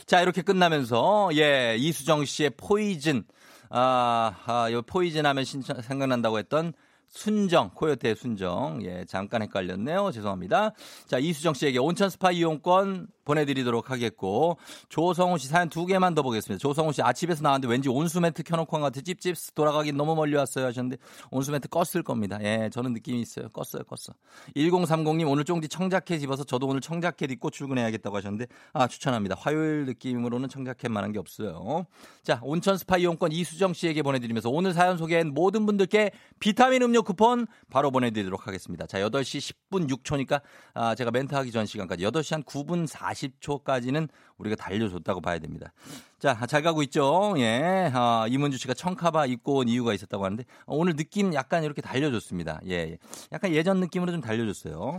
[0.06, 3.24] 자, 이렇게 끝나면서, 예, 이수정 씨의 Poison.
[3.70, 6.72] 아, 아, 요 Poison 하면 신청, 생각난다고 했던
[7.10, 8.80] 순정, 코요태의 순정.
[8.84, 10.12] 예, 잠깐 헷갈렸네요.
[10.12, 10.72] 죄송합니다.
[11.06, 14.56] 자, 이수정 씨에게 온천 스파 이용권 보내드리도록 하겠고,
[14.88, 16.60] 조성우 씨 사연 두 개만 더 보겠습니다.
[16.60, 19.00] 조성우 씨, 아, 집에서 나왔는데 왠지 온수매트 켜놓고 한 것 같아.
[19.02, 20.66] 찝찝 돌아가긴 너무 멀리 왔어요.
[20.66, 20.96] 하셨는데,
[21.30, 22.38] 온수매트 껐을 겁니다.
[22.42, 23.48] 예, 저는 느낌이 있어요.
[23.48, 24.14] 껐어요, 껐어.
[24.56, 29.36] 1030님, 오늘 쫑디 청자켓 입어서 저도 오늘 청자켓 입고 출근해야겠다고 하셨는데, 아, 추천합니다.
[29.38, 31.86] 화요일 느낌으로는 청자켓 만 한 게 없어요.
[32.22, 37.46] 자, 온천 스파 이용권 이수정 씨에게 보내드리면서 오늘 사연 소개한 모든 분들께 비타민 음료 쿠폰
[37.70, 38.86] 바로 보내드리도록 하겠습니다.
[38.86, 40.42] 자, 8시 10분 6초니까,
[40.74, 45.72] 아, 제가 멘트 하기 전 시간까지 8시 한 9분 40초까지는 우리가 달려줬다고 봐야 됩니다.
[46.18, 47.34] 자, 잘 가고 있죠?
[47.38, 47.90] 예.
[47.94, 52.60] 아, 이문주 씨가 청카바 입고 온 이유가 있었다고 하는데, 어, 오늘 느낌 약간 이렇게 달려줬습니다.
[52.66, 52.98] 예, 예.
[53.32, 54.96] 약간 예전 느낌으로 좀 달려줬어요.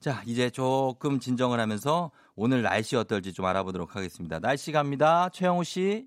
[0.00, 4.38] 자, 이제 조금 진정을 하면서 오늘 날씨 어떨지 좀 알아보도록 하겠습니다.
[4.38, 5.30] 날씨 갑니다.
[5.32, 6.06] 최영우 씨.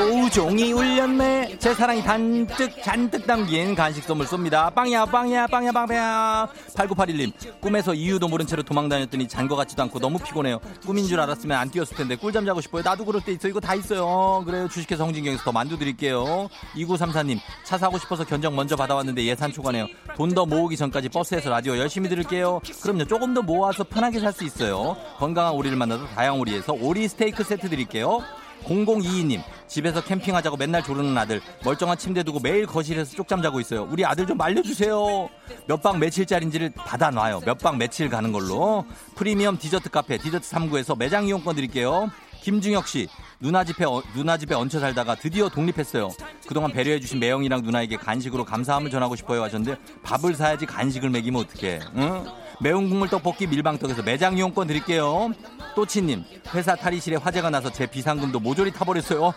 [0.00, 1.56] 조우종이 울렸네.
[1.58, 4.74] 제 사랑이 단뜩 잔뜩 담긴 간식 선물 쏩니다.
[4.74, 6.48] 빵야 빵야 빵야 빵야.
[6.74, 7.32] 8981님
[7.62, 10.60] 꿈에서 이유도 모른 채로 도망 다녔더니 잔 거 같지도 않고 너무 피곤해요.
[10.84, 12.82] 꿈인 줄 알았으면 안 뛰었을 텐데 꿀잠 자고 싶어요.
[12.82, 13.48] 나도 그럴 때 있어.
[13.48, 14.42] 이거 다 있어요.
[14.44, 14.68] 그래요.
[14.68, 16.50] 주식회사 홍진경에서 더 만두 드릴게요.
[16.76, 19.86] 2934님 차 사고 싶어서 견적 먼저 받아왔는데 예산 초과네요.
[20.14, 22.60] 돈 더 모으기 전까지 버스에서 라디오 열심히 들을게요.
[22.82, 23.06] 그럼요.
[23.06, 24.94] 조금 더 모아서 편하게 살 수 있어요.
[25.16, 28.20] 건강한 오리를 만나서 다양 오리에서 오리 스테이크 세트 드릴게요.
[28.64, 34.04] 0022님 집에서 캠핑하자고 맨날 조르는 아들 멀쩡한 침대 두고 매일 거실에서 쪽잠 자고 있어요 우리
[34.04, 35.28] 아들 좀 말려주세요
[35.66, 38.84] 몇 박 며칠짜리인지를 받아놔요 몇 박 며칠 가는 걸로
[39.14, 42.10] 프리미엄 디저트 카페 디저트 3구에서 매장 이용권 드릴게요
[42.42, 43.08] 김중혁 씨
[43.40, 46.10] 누나 집에 어, 누나 집에 얹혀 살다가 드디어 독립했어요.
[46.46, 51.80] 그동안 배려해주신 매형이랑 누나에게 간식으로 감사함을 전하고 싶어요 하셨는데 밥을 사야지 간식을 먹이면 어떡해?
[51.96, 52.24] 응?
[52.60, 55.32] 매운 국물 떡볶이 밀방떡에서 매장 이용권 드릴게요.
[55.74, 59.34] 또치님 회사 탈의실에 화재가 나서 제 비상금도 모조리 타버렸어요.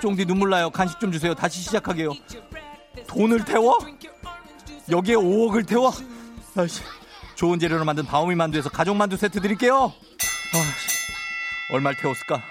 [0.00, 0.70] 쫑디 눈물 나요.
[0.70, 1.34] 간식 좀 주세요.
[1.34, 2.12] 다시 시작하게요.
[3.06, 3.78] 돈을 태워?
[4.90, 5.92] 여기에 5억을 태워?
[6.56, 6.82] 아이씨.
[7.34, 9.92] 좋은 재료로 만든 바오미 만두에서 가족 만두 세트 드릴게요.
[10.54, 10.92] 아이씨.
[11.72, 12.42] 얼마를 태웠을까?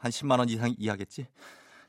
[0.00, 1.26] 한 10만 원 이상 이하겠지?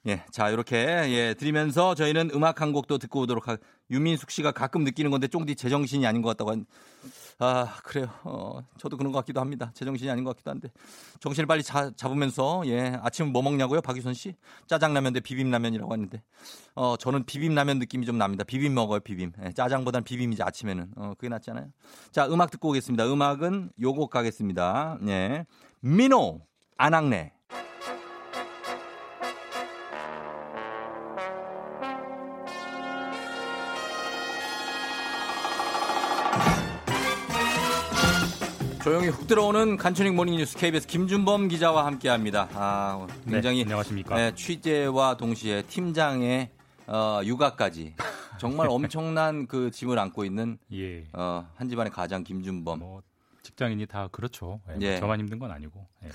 [0.10, 3.57] 예, 자 이렇게 예 드리면서 저희는 음악 한 곡도 듣고 오도록 하.
[3.91, 6.66] 유민숙 씨가 가끔 느끼는 건데 쫑디 제정신이 아닌 것 같다고 한.
[7.38, 8.10] 아 그래요.
[8.24, 9.72] 어, 저도 그런 것 같기도 합니다.
[9.76, 10.70] 제정신이 아닌 것 같기도 한데
[11.20, 14.36] 정신을 빨리 자, 잡으면서 예 아침 뭐 먹냐고요, 박유선 씨?
[14.68, 16.24] 짜장라면 대 비빔라면이라고 했는데
[16.74, 18.43] 어 저는 비빔라면 느낌이 좀 납니다.
[18.43, 19.32] 비빔 먹어요, 비빔.
[19.45, 20.91] 예, 짜장보단 비빔이지 아침에는.
[20.95, 21.68] 어 그게 낫잖아요.
[22.12, 23.05] 자 음악 듣고 오겠습니다.
[23.05, 24.97] 음악은 요곡 가겠습니다.
[25.07, 25.45] 예,
[25.82, 26.41] 민호
[26.78, 27.34] 안학래.
[38.90, 42.50] 조용히 훅 들어오는 간추린 모닝뉴스 KBS 김준범 기자와 함께합니다.
[42.54, 44.16] 아, 굉장히 네, 안녕하십니까.
[44.16, 46.50] 네, 취재와 동시에 팀장의
[46.88, 47.94] 어, 육아까지
[48.40, 51.04] 정말 엄청난 그 짐을 안고 있는 예.
[51.14, 52.80] 어, 한 집안의 가장 김준범.
[52.80, 53.04] 뭐
[53.50, 54.62] 직장인이 다 그렇죠.
[54.80, 54.97] 예, 예.
[55.00, 56.10] 저만 힘든 건 아니고 예.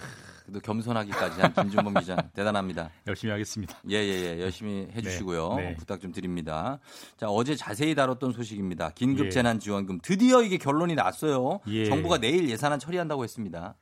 [0.44, 2.90] 그래도 겸손하기까지 한 김준범 기자 대단합니다.
[3.08, 3.76] 열심히 하겠습니다.
[3.88, 5.74] 예예예 열심히 해주시고요 네, 네.
[5.76, 6.78] 부탁 좀 드립니다.
[7.16, 8.90] 자 어제 자세히 다뤘던 소식입니다.
[8.90, 9.30] 긴급 예.
[9.30, 11.60] 재난 지원금 드디어 이게 결론이 났어요.
[11.66, 11.86] 예.
[11.86, 13.74] 정부가 내일 예산안 처리한다고 했습니다.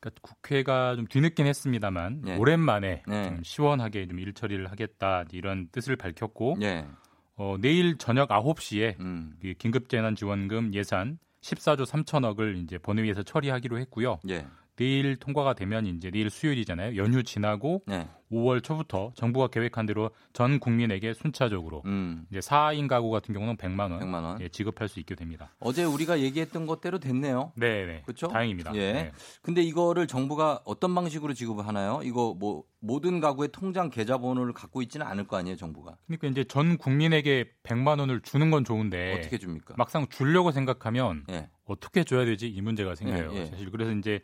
[0.00, 2.36] 그러니까 국회가 좀 뒤늦긴 했습니다만 예.
[2.36, 3.24] 오랜만에 네.
[3.28, 6.86] 좀 시원하게 좀 일처리를 하겠다 이런 뜻을 밝혔고 예.
[7.36, 9.34] 어, 내일 저녁 9시에 음.
[9.40, 14.20] 그 긴급 재난 지원금 예산 14조 3천억을 이제 본회의에서 처리하기로 했고요.
[14.28, 14.46] 예.
[14.78, 16.96] 내일 통과가 되면 이제 내일 수요일이잖아요.
[16.96, 18.08] 연휴 지나고 네.
[18.30, 22.26] 5월 초부터 정부가 계획한 대로 전 국민에게 순차적으로 음.
[22.30, 24.40] 이제 4인 가구 같은 경우는 100만 원, 100만 원.
[24.40, 25.52] 예, 지급할 수 있게 됩니다.
[25.58, 27.52] 어제 우리가 얘기했던 것대로 됐네요.
[27.56, 28.02] 네, 네.
[28.04, 28.28] 그렇죠?
[28.28, 28.72] 다행입니다.
[28.76, 28.92] 예.
[28.92, 29.12] 네.
[29.42, 32.00] 근데 이거를 정부가 어떤 방식으로 지급을 하나요?
[32.04, 35.96] 이거 뭐 모든 가구의 통장 계좌번호를 갖고 있지는 않을 거 아니에요, 정부가.
[36.06, 39.74] 그러니까 이제 전 국민에게 100만 원을 주는 건 좋은데 어떻게 줍니까?
[39.76, 41.48] 막상 주려고 생각하면 예.
[41.64, 43.32] 어떻게 줘야 되지 이 문제가 생겨요.
[43.32, 43.46] 예, 예.
[43.46, 44.20] 사실 그래서 이제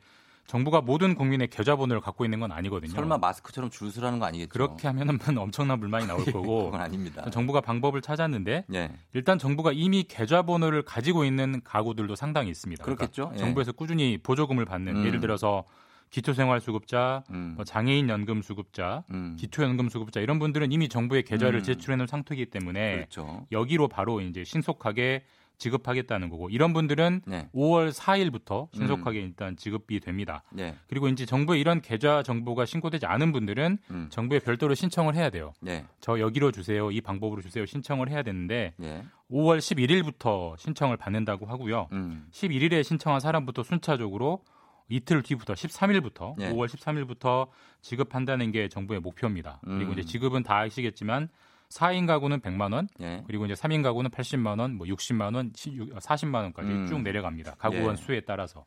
[0.47, 2.93] 정부가 모든 국민의 계좌번호를 갖고 있는 건 아니거든요.
[2.93, 4.51] 설마 마스크처럼 줄 서라는 거 아니겠죠?
[4.51, 7.29] 그렇게 하면은 엄청난 불만이 나올 거고 그건 아닙니다.
[7.31, 8.91] 정부가 방법을 찾았는데 예.
[9.15, 12.85] 일단 정부가 이미 계좌번호를 가지고 있는 가구들도 상당히 있습니다.
[12.85, 13.25] 그렇겠죠.
[13.25, 13.39] 그러니까 예.
[13.39, 15.07] 정부에서 꾸준히 보조금을 받는 음.
[15.07, 15.65] 예를 들어서
[16.11, 17.55] 기초생활수급자, 음.
[17.57, 19.37] 뭐 장애인 연금 수급자, 음.
[19.39, 21.63] 기초연금 수급자 이런 분들은 이미 정부에 계좌를 음.
[21.65, 23.47] 제출해 놓은 상태이기 때문에 그렇죠.
[23.51, 25.25] 여기로 바로 이제 신속하게
[25.59, 27.49] 지급하겠다는 거고 이런 분들은 네.
[27.55, 29.25] 5월 4일부터 신속하게 음.
[29.25, 30.43] 일단 지급이 됩니다.
[30.51, 30.77] 네.
[30.89, 34.07] 그리고 이제 정부에 이런 계좌 정보가 신고되지 않은 분들은 음.
[34.11, 35.53] 정부에 별도로 신청을 해야 돼요.
[35.61, 35.85] 네.
[36.01, 36.91] 저 여기로 주세요.
[36.91, 37.65] 이 방법으로 주세요.
[37.67, 39.05] 신청을 해야 되는데 예.
[39.31, 41.89] 5월 11일부터 신청을 받는다고 하고요.
[41.93, 42.27] 음.
[42.31, 44.43] 11일에 신청한 사람부터 순차적으로
[44.89, 46.51] 이틀 뒤부터 13일부터 예.
[46.51, 47.49] 5월 13일부터
[47.81, 49.61] 지급한다는 게 정부의 목표입니다.
[49.65, 49.93] 그리고 음.
[49.93, 51.29] 이제 지급은 다 아시겠지만
[51.75, 53.23] 4인 가구는 100만 원, 예.
[53.27, 56.87] 그리고 이제 3인 가구는 80만 원, 뭐 60만 원, 40만 원까지 음.
[56.87, 57.57] 쭉 내려갑니다.
[57.59, 58.03] 가구원 예.
[58.03, 58.65] 수에 따라서.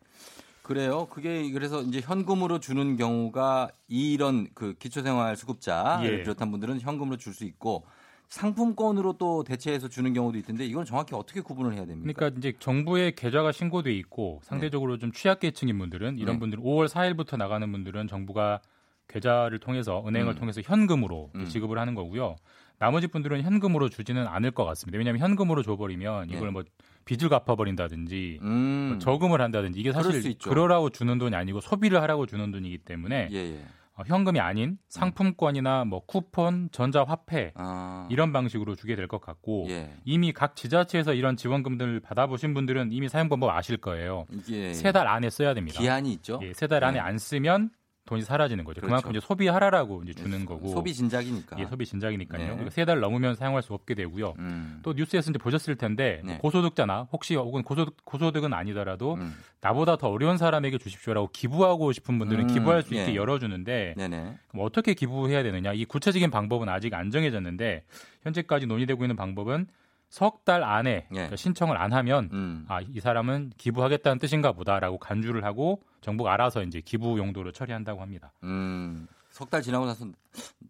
[0.61, 1.07] 그래요.
[1.09, 6.21] 그게 그래서 이제 현금으로 주는 경우가 이런 그 기초생활 수급자를 예.
[6.23, 7.85] 비롯한 분들은 현금으로 줄 수 있고
[8.27, 12.11] 상품권으로 또 대체해서 주는 경우도 있던데 이건 정확히 어떻게 구분을 해야 됩니까?
[12.13, 16.39] 그러니까 이제 정부의 계좌가 신고돼 있고 상대적으로 좀 취약계층인 분들은 이런 네.
[16.39, 18.59] 분들은 5월 4일부터 나가는 분들은 정부가
[19.07, 20.39] 계좌를 통해서 은행을 음.
[20.39, 21.45] 통해서 현금으로 음.
[21.45, 22.35] 지급을 하는 거고요.
[22.79, 24.97] 나머지 분들은 현금으로 주지는 않을 것 같습니다.
[24.97, 26.51] 왜냐하면 현금으로 줘버리면 이걸 네.
[26.51, 26.63] 뭐
[27.05, 28.87] 빚을 갚아버린다든지 음.
[28.89, 30.37] 뭐 저금을 한다든지 이게 사실.
[30.39, 33.63] 그러라고 주는 돈이 아니고 소비를 하라고 주는 돈이기 때문에 예, 예.
[33.95, 38.07] 어, 현금이 아닌 상품권이나 뭐 쿠폰, 전자화폐 아.
[38.11, 39.95] 이런 방식으로 주게 될 것 같고 예.
[40.05, 44.25] 이미 각 지자체에서 이런 지원금들을 받아보신 분들은 이미 사용 방법 아실 거예요.
[44.31, 45.79] 이게 세달 안에 써야 됩니다.
[45.79, 46.39] 기한이 있죠.
[46.43, 46.99] 예, 세달 안에 네.
[46.99, 47.71] 안 쓰면
[48.07, 48.81] 돈이 사라지는 거죠.
[48.81, 48.87] 그렇죠.
[48.87, 50.69] 그만큼 이제 소비하라라고 이제 주는 거고.
[50.69, 51.59] 소비 진작이니까.
[51.59, 52.39] 예, 소비 진작이니까요.
[52.39, 52.47] 네.
[52.47, 54.33] 그러니까 세달 넘으면 사용할 수 없게 되고요.
[54.39, 54.79] 음.
[54.81, 56.39] 또 뉴스에서 이제 보셨을 텐데 네.
[56.39, 59.35] 고소득자나 혹시 혹은 고소득, 고소득은 아니더라도 음.
[59.61, 63.15] 나보다 더 어려운 사람에게 주십시오라고 기부하고 싶은 분들은 음, 기부할 수 있게 예.
[63.15, 63.95] 열어주는데.
[63.97, 65.73] 그럼 어떻게 기부해야 되느냐?
[65.73, 67.83] 이 구체적인 방법은 아직 안 정해졌는데
[68.23, 69.67] 현재까지 논의되고 있는 방법은
[70.09, 71.05] 석 달 안에 예.
[71.09, 72.65] 그러니까 신청을 안 하면 음.
[72.69, 78.31] 아, 이 사람은 기부하겠다는 뜻인가 보다라고 간주를 하고 정부가 알아서 이제 기부 용도로 처리한다고 합니다.
[78.43, 79.07] 음.
[79.31, 80.05] 석 달 지나고 나서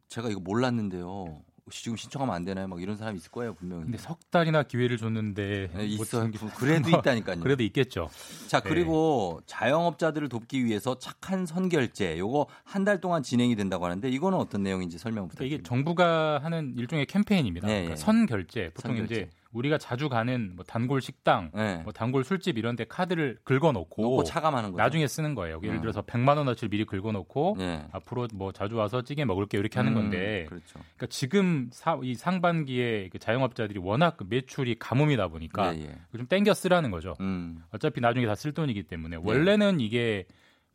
[0.09, 1.41] 제가 이거 몰랐는데요.
[1.69, 2.67] 지금 신청하면 안 되나요?
[2.67, 3.83] 막 이런 사람이 있을 거예요, 분명히.
[3.83, 6.23] 근데 석 달이나 기회를 줬는데 네, 못 있어요.
[6.23, 7.39] 챙기- 그래도 뭐, 있다니까요.
[7.41, 8.09] 그래도 있겠죠.
[8.47, 8.69] 자, 네.
[8.69, 14.63] 그리고 자영업자들을 돕기 위해서 착한 선결제 요거 한 달 동안 진행이 된다고 하는데 이거는 어떤
[14.63, 15.67] 내용인지 설명 그러니까 이게 부탁드립니다.
[15.69, 17.67] 정부가 하는 일종의 캠페인입니다.
[17.67, 17.95] 네, 그러니까 예.
[17.97, 19.13] 선결제 보통 선결제.
[19.15, 21.77] 이제 우리가 자주 가는 뭐 단골 식당, 네.
[21.83, 24.81] 뭐 단골 술집 이런 데 카드를 긁어 놓고 놓고 차감하는 거죠.
[24.81, 25.59] 나중에 쓰는 거예요.
[25.63, 25.81] 예를 음.
[25.81, 27.85] 들어서 100만 원어치를 미리 긁어 놓고 네.
[27.91, 30.73] 앞으로 뭐 자주 와서 찌개 먹을게 이렇게 하는 음, 건데 그렇죠.
[30.79, 36.17] 그러니까 지금 사, 이 상반기에 그 자영업자들이 워낙 그 매출이 가뭄이다 보니까 예, 예.
[36.17, 37.15] 좀 땡겨 쓰라는 거죠.
[37.19, 37.61] 음.
[37.71, 40.25] 어차피 나중에 다 쓸 돈이기 때문에 원래는 이게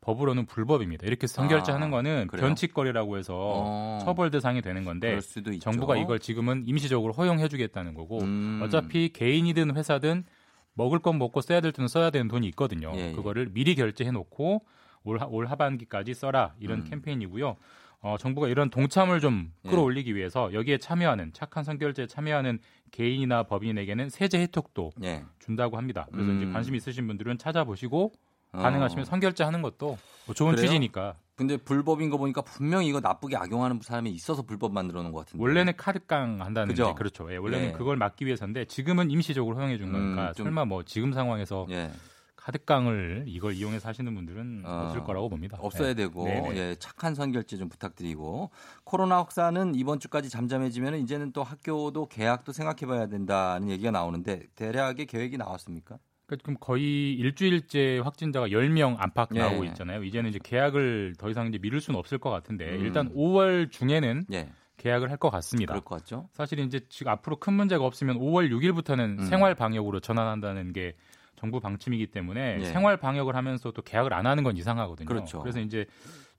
[0.02, 1.06] 법으로는 불법입니다.
[1.06, 2.46] 이렇게 선결제 아, 하는 거는 그래요?
[2.46, 3.98] 변칙거리라고 해서 어.
[4.04, 5.18] 처벌 대상이 되는 건데.
[5.60, 8.60] 정부가 이걸 지금은 임시적으로 허용해 주겠다는 거고 음.
[8.62, 10.24] 어차피 개인이든 회사든
[10.74, 12.92] 먹을 건 먹고 써야 될 돈은 써야 되는 돈이 있거든요.
[12.96, 13.12] 예, 예.
[13.12, 14.64] 그거를 미리 결제해 놓고
[15.04, 16.84] 올, 하- 올 하반기까지 써라 이런 음.
[16.84, 17.56] 캠페인이고요.
[18.00, 19.70] 어, 정부가 이런 동참을 좀 예.
[19.70, 22.58] 끌어올리기 위해서 여기에 참여하는 착한 선결제에 참여하는
[22.90, 25.24] 개인이나 법인에게는 세제 혜택도 예.
[25.38, 26.08] 준다고 합니다.
[26.10, 26.42] 그래서 음.
[26.42, 28.31] 이제 관심 있으신 분들은 찾아보시고 어.
[28.62, 30.66] 가능하시면 선결제 하는 것도 뭐 좋은 그래요?
[30.66, 35.20] 취지니까 근데 불법인 거 보니까 분명히 이거 나쁘게 악용하는 사람이 있어서 불법 만들어 놓은 것
[35.20, 35.42] 같은데.
[35.42, 36.74] 원래는 카드깡 한다는?
[36.74, 37.32] 게 그렇죠.
[37.32, 37.72] 예, 원래는 예.
[37.72, 41.90] 그걸 막기 위해서인데 지금은 임시적으로 허용해 준 음, 거니까 좀- 설마 뭐 지금 상황에서 예.
[42.36, 45.56] 카드깡을 이걸 이용해서 하시는 분들은 어, 없을 거라고 봅니다.
[45.60, 45.94] 없어야 네.
[45.94, 46.28] 되고.
[46.28, 48.50] 예, 착한 선결제 좀 부탁드리고
[48.84, 55.38] 코로나 확산은 이번 주까지 잠잠해지면 이제는 또 학교도 개학도 생각해봐야 된다는 얘기가 나오는데 대략의 계획이
[55.38, 55.98] 나왔습니까?
[56.32, 59.38] 그러니까 그럼 거의 일주일째 확진자가 10명 안팎 예.
[59.40, 60.02] 나오고 있잖아요.
[60.04, 62.80] 이제는 이제 계약을 더 이상 이제 미룰 수는 없을 것 같은데 음.
[62.84, 65.72] 일단 5월 중에는 예, 계약을 할 것 같습니다.
[65.74, 66.28] 그럴 것 같죠.
[66.32, 69.24] 사실 이제 지금 앞으로 큰 문제가 없으면 5월 6일부터는 음.
[69.26, 70.94] 생활 방역으로 전환한다는 게
[71.36, 72.64] 정부 방침이기 때문에 예.
[72.66, 75.06] 생활 방역을 하면서 또 계약을 안 하는 건 이상하거든요.
[75.06, 75.42] 그렇죠.
[75.44, 75.86] 래서 이제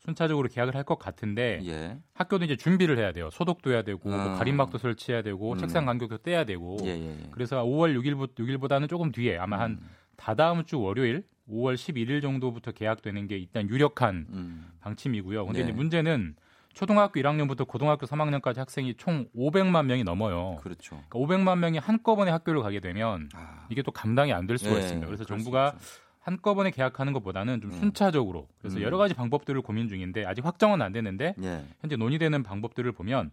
[0.08, 3.30] 순차적으로 계약을 할 것 같은데 예, 학교도 이제 준비를 해야 돼요.
[3.32, 4.38] 소독도 해야 되고 뭐 음.
[4.38, 5.58] 가림막도 설치해야 되고 음.
[5.58, 7.30] 책상 간격도 떼야 되고 예, 예, 예.
[7.32, 12.72] 그래서 5월 6일부터 6일보다는 조금 뒤에 아마 한 음, 다다음 주 월요일 5월 11일 정도부터
[12.74, 15.46] 계약되는 게 일단 유력한 음, 방침이고요.
[15.46, 15.64] 근데 네.
[15.70, 16.36] 이제 문제는
[16.74, 20.58] 초등학교 1학년부터 고등학교 3학년까지 학생이 총 500만 명이 넘어요.
[20.62, 21.02] 그렇죠.
[21.08, 24.80] 그러니까 500만 명이 한꺼번에 학교를 가게 되면 아, 이게 또 감당이 안 될 수가 예,
[24.80, 25.06] 있습니다.
[25.08, 26.03] 그래서 정부가 있죠.
[26.24, 27.76] 한꺼번에 계약하는 것보다는 좀 음.
[27.76, 28.82] 순차적으로 그래서 음.
[28.82, 33.32] 여러 가지 방법들을 고민 중인데 아직 확정은 안 됐는데 예, 현재 논의되는 방법들을 보면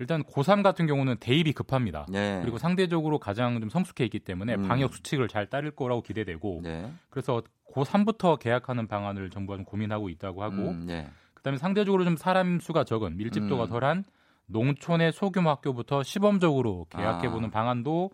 [0.00, 2.06] 일단 고3 같은 경우는 대입이 급합니다.
[2.12, 4.66] 예, 그리고 상대적으로 가장 좀 성숙해 있기 때문에 음.
[4.66, 10.42] 방역 수칙을 잘 따를 거라고 기대되고 네, 그래서 고3부터 계약하는 방안을 정부가 좀 고민하고 있다고
[10.42, 13.68] 하고 음, 예, 그다음에 상대적으로 좀 사람 수가 적은 밀집도가 음.
[13.68, 14.04] 덜한
[14.46, 17.52] 농촌의 소규모 학교부터 시범적으로 계약해보는 아.
[17.52, 18.10] 방안도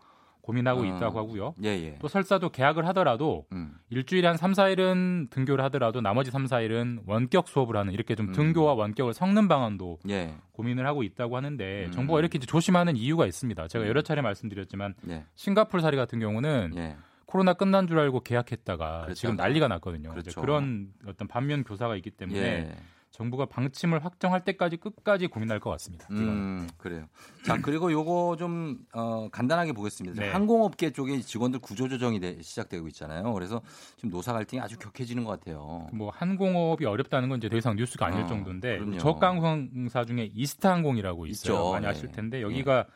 [0.49, 0.85] 고민하고 어.
[0.85, 1.55] 있다고 하고요.
[1.63, 1.99] 예, 예.
[2.01, 7.49] 또 설사도 계약을 하더라도 음, 일주일에 한 3, 4일은 등교를 하더라도 나머지 3, 4일은 원격
[7.49, 8.33] 수업을 하는 이렇게 좀 음.
[8.33, 11.91] 등교와 원격을 섞는 방안도 예, 고민을 하고 있다고 하는데 음.
[11.91, 13.69] 정부가 이렇게 조심하는 이유가 있습니다.
[13.69, 16.97] 제가 여러 차례 말씀드렸지만 예, 싱가포르 사례 같은 경우는 예,
[17.27, 19.15] 코로나 끝난 줄 알고 계약했다가 그랬다가.
[19.15, 20.11] 지금 난리가 났거든요.
[20.11, 20.41] 그렇죠.
[20.41, 22.77] 그런 어떤 반면 교사가 있기 때문에 예.
[23.19, 26.07] 정부가 방침을 확정할 때까지 끝까지 고민할 것 같습니다.
[26.13, 27.07] 음, 그래요.
[27.45, 30.23] 자, 그리고 요거 좀, 어, 간단하게 보겠습니다.
[30.23, 30.31] 네.
[30.31, 33.33] 항공업계 쪽에 직원들 구조조정이 돼- 시작되고 있잖아요.
[33.33, 33.61] 그래서
[33.97, 35.89] 지금 노사 갈등이 아주 격해지는 것 같아요.
[35.93, 38.99] 뭐 항공업이 어렵다는 건 이제 더 이상 뉴스가 아닐 어, 정도인데 그럼요.
[38.99, 41.55] 저가항공사 중에 이스타항공이라고 있어요.
[41.55, 41.73] 있죠.
[41.73, 41.91] 많이 네.
[41.91, 42.87] 아실 텐데 여기가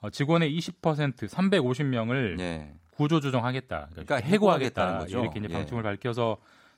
[0.00, 2.72] 어, 직원의 20% 350명을 예.
[2.92, 3.88] 구조조정하겠다.
[3.90, 4.98] 그러니까 그러니까 해고하겠다는 해고하겠다.
[5.00, 5.18] 거죠.
[5.24, 5.52] 이렇게 이제 예.
[5.54, 6.36] 방침을 밝혀서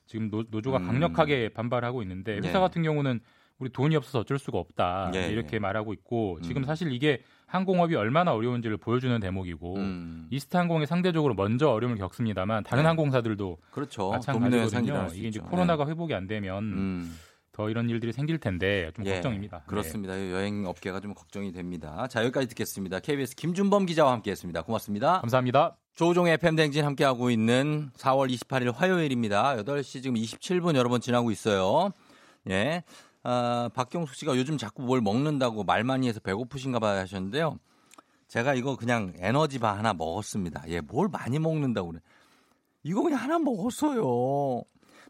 [0.09, 0.87] 지금 노, 노조가 음.
[0.87, 2.59] 강력하게 반발하고 있는데 회사 네.
[2.59, 3.19] 같은 경우는
[3.59, 5.59] 우리 돈이 없어서 어쩔 수가 없다 예, 이렇게 예.
[5.59, 6.65] 말하고 있고 지금 음.
[6.65, 10.27] 사실 이게 항공업이 얼마나 어려운지를 보여주는 대목이고 음.
[10.31, 12.87] 이스타항공이 상대적으로 먼저 어려움을 겪습니다만 다른 네.
[12.87, 14.09] 항공사들도 그렇죠.
[14.09, 15.09] 마찬가지거든요.
[15.13, 15.39] 이게 이제.
[15.39, 16.75] 코로나가 회복이 안 되면 네.
[16.75, 17.15] 음.
[17.59, 19.63] 더 이런 일들이 생길 텐데 좀 예, 걱정입니다.
[19.67, 20.13] 그렇습니다.
[20.31, 22.07] 여행 업계가 좀 걱정이 됩니다.
[22.07, 23.01] 자, 여기까지 듣겠습니다.
[23.01, 24.61] KBS 김준범 기자와 함께 했습니다.
[24.61, 25.15] 고맙습니다.
[25.15, 25.19] 네.
[25.19, 25.75] 감사합니다.
[25.93, 29.57] 조우종의 FM댕진 함께하고 있는 4월 28일 화요일입니다.
[29.57, 31.91] 8시 지금 27분 여러 번 지나고 있어요.
[32.49, 32.83] 예.
[33.23, 37.59] 아, 박경숙 씨가 요즘 자꾸 뭘 먹는다고 말 많이 해서 배고프신가 봐요 하셨는데요.
[38.29, 40.63] 제가 이거 그냥 에너지바 하나 먹었습니다.
[40.69, 41.99] 예, 뭘 많이 먹는다고 그래.
[42.83, 44.63] 이거 그냥 하나 먹었어요.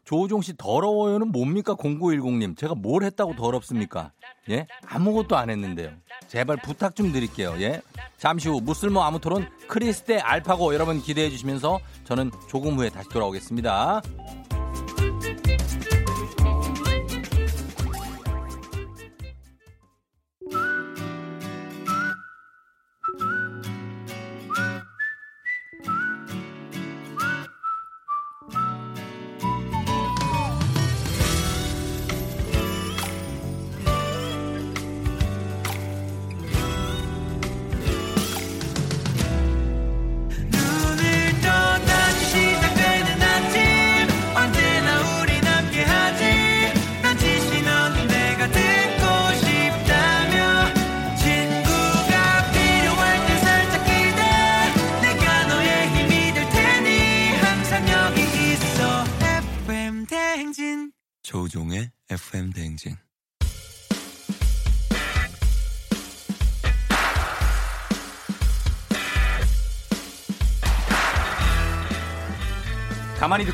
[0.04, 2.56] 조우종 씨 더러워요는 뭡니까 0910님.
[2.56, 4.12] 제가 뭘 했다고 더럽습니까?
[4.50, 4.66] 예?
[4.86, 5.90] 아무것도 안 했는데요.
[6.28, 7.54] 제발 부탁 좀 드릴게요.
[7.60, 7.80] 예?
[8.16, 14.02] 잠시 후 무슬모 아무 토론 크리스테 알파고 여러분 기대해 주시면서 저는 조금 후에 다시 돌아오겠습니다.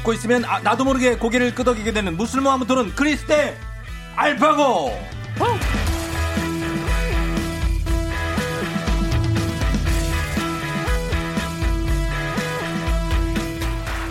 [0.07, 3.59] 듣고 있으면 아, 나도 모르게 고개를 끄덕이게 되는 무슬모 아무 토론 크리스테
[4.15, 4.93] 알파고.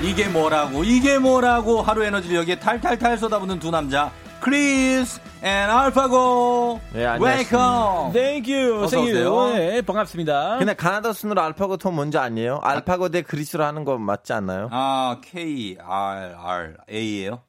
[0.04, 7.06] 이게 뭐라고 이게 뭐라고 하루 에너지를 여기에 탈탈탈 쏟아붓는 두 남자 크리스 앤 알파고 네.
[7.20, 8.84] 웨이컴 Thank you.
[8.84, 9.54] 어서 Thank you.
[9.54, 10.58] 네, 반갑습니다.
[10.58, 12.62] 근데 가나다 순으로 알파고 톤 뭔지 아니에요?
[12.64, 14.70] 알파고 대 그리스로 하는 거 맞지 않나요?
[14.72, 17.42] 아 K R R A예요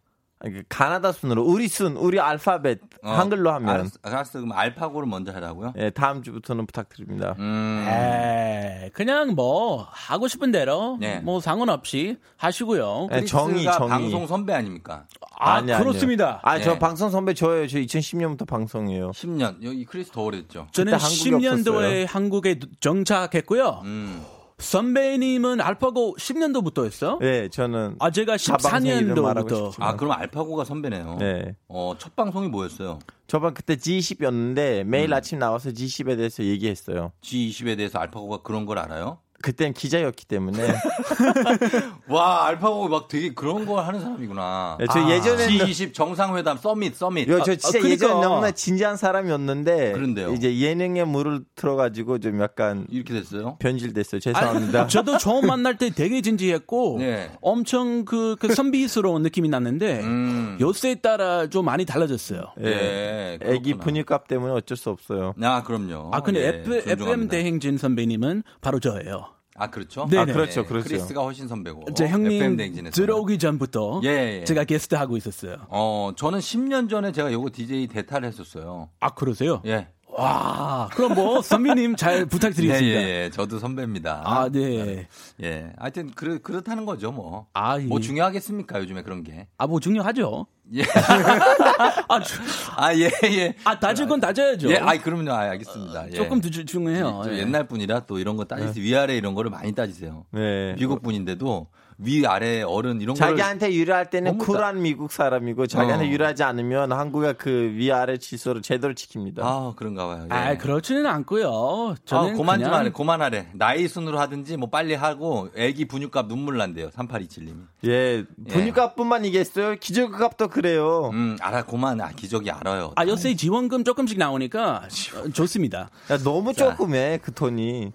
[0.68, 4.32] 가나다 순으로 우리 순, 우리 알파벳 어, 한글로 하면 알았어, 알았어.
[4.41, 5.72] 그럼 알파고를 먼저 하라고요?
[5.78, 7.34] 예, 다음 주부터는 부탁드립니다.
[7.39, 7.84] 음.
[7.89, 11.20] 에이, 그냥 뭐 하고 싶은 대로 네.
[11.20, 13.09] 뭐 상관없이 하시고요.
[13.12, 13.89] 예, 정의, 크리스가 정의.
[13.91, 15.07] 방송 선배 아닙니까?
[15.39, 15.72] 아, 아니.
[15.72, 16.41] 그렇습니다.
[16.43, 16.78] 아, 저 예.
[16.78, 17.66] 방송 선배 저예요.
[17.66, 19.12] 저 2010년부터 방송이에요.
[19.12, 19.62] 10년.
[19.64, 20.68] 여기 크리스 더 오래됐죠.
[20.72, 22.07] 저는 그때 한국에 10년도에 없었어요.
[22.09, 23.80] 한국에 정착했고요.
[23.84, 24.22] 음.
[24.59, 27.19] 선배님은 알파고 10년도부터 했어?
[27.23, 29.67] 예, 저는 아, 제가 다 방송 이름 말하고 14년도부터.
[29.73, 29.89] 싶지만.
[29.89, 31.17] 아, 그럼 알파고가 선배네요.
[31.21, 31.57] 네.
[31.69, 32.99] 어, 첫 방송이 뭐였어요?
[33.27, 35.15] 저번 그때 G20이었는데 매일 음.
[35.15, 37.13] 아침 나와서 G10에 대해서 얘기했어요.
[37.23, 39.19] G20에 대해서 알파고가 그런 걸 알아요?
[39.47, 40.59] 그땐 기자였기 때문에
[42.09, 44.77] 와, 알파고 막 되게 그런 걸 하는 사람이구나.
[44.81, 47.29] 네, 저 예전에는- G20 정상회담 서밋 서밋.
[47.29, 47.91] 요, 저 아, 진짜 그러니까.
[47.91, 50.33] 예전에 너무나 진지한 사람이었는데 그런데요.
[50.33, 53.57] 이제 예능에 물을 틀어가지고 좀 약간 이렇게 됐어요?
[53.61, 54.21] 변질됐어요.
[54.21, 54.83] 죄송합니다.
[54.83, 57.31] 아, 저도 처음 만날 때 되게 진지했고 네.
[57.41, 60.59] 엄청 그, 그 선비스러운 느낌이 났는데 음.
[60.61, 62.41] 요새에 따라 좀 많이 달라졌어요.
[62.65, 63.39] 예.
[63.43, 63.85] 애기 그렇구나.
[63.85, 65.35] 분유값 때문에 어쩔 수 없어요.
[65.41, 66.11] 아, 그럼요.
[66.13, 67.31] 아 근데 예, F, FM 존중합니다.
[67.31, 69.36] 대행진 선배님은 바로 저예요.
[69.59, 70.07] 아, 그렇죠?
[70.11, 70.33] 네네.
[70.33, 70.89] 아, 그렇죠, 그렇죠.
[70.89, 71.95] 크리스가 훨씬 선배고.
[71.95, 72.95] 제 FM 형님 대행진에서.
[72.95, 74.45] 들어오기 전부터 예, 예.
[74.45, 75.57] 제가 게스트 하고 있었어요.
[75.69, 78.91] 어, 저는 10년 전에 제가 요거 DJ 대타를 했었어요.
[79.01, 79.63] 아 그러세요?
[79.67, 79.89] 예.
[80.19, 83.01] 와 그럼 뭐 선배님 잘 예, 부탁드리겠습니다.
[83.03, 83.31] 예, 예.
[83.31, 84.23] 저도 선배입니다.
[84.25, 85.07] 아 네.
[85.43, 85.73] 예.
[85.77, 87.47] 하여튼, 그렇, 그렇다는 거죠, 뭐.
[87.53, 88.03] 아, 뭐 예.
[88.03, 89.47] 중요하겠습니까, 요즘에 그런 게.
[89.59, 90.47] 아, 뭐 중요하죠.
[90.75, 90.83] 예.
[92.09, 92.41] 아, 주-
[92.77, 93.55] 아, 예, 예.
[93.64, 94.71] 아 따질 건 따져야죠.
[94.71, 95.31] 예, 아이, 그럼요.
[95.33, 96.09] 아, 알겠습니다.
[96.09, 96.12] 예.
[96.12, 97.23] 조금 더 주- 중요해요.
[97.25, 97.39] 좀 예.
[97.41, 98.83] 옛날 분이라 또 이런 거 따지세요.
[98.83, 100.25] 위아래 이런 거를 많이 따지세요.
[100.33, 100.75] 네.
[100.79, 101.67] 미국 분인데도
[101.99, 106.09] 위아래 어른 이런 거를 자기한테 유리할 때는 너무 쿨한 미국 사람이고 자기한테 어.
[106.09, 109.39] 유리하지 않으면 한국의 그 위아래 질서를 제대로 지킵니다.
[109.41, 110.29] 아, 그런가 봐요.
[110.31, 110.35] 예.
[110.35, 111.95] 아, 그렇지는 않고요.
[112.05, 112.91] 저는 아, 좀 그냥 하래.
[112.91, 113.49] 그만하래.
[113.55, 116.91] 나이 순으로 하든지 뭐 빨리 하고 애기 분유값 눈물 난대요.
[116.91, 117.67] 3827님이.
[117.85, 119.77] 예, 분유값뿐만 이겠어요.
[119.77, 121.11] 기저값도 그래요.
[121.13, 121.63] 음, 알아.
[121.63, 122.01] 그만.
[122.01, 122.93] 아, 기적이 알아요.
[122.97, 124.83] 아, 요새 지원금 조금씩 나오니까
[125.15, 125.89] 어, 좋습니다.
[126.11, 127.93] 야, 너무 조금해 그 돈이.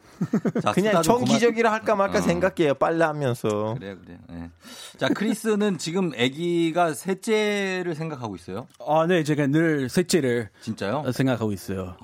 [0.63, 2.21] 자, 그냥 좀 정기적이라 할까 말까 어.
[2.21, 2.73] 생각해요.
[2.75, 3.75] 빨래 하면서.
[3.77, 4.17] 그래 요, 그래요.
[4.31, 4.49] 예.
[4.97, 8.67] 자, 크리스는 지금 아기가 셋째를 생각하고 있어요.
[8.85, 11.03] 아, 네, 제가 늘 셋째를 진짜요?
[11.05, 11.95] 어, 생각하고 있어요.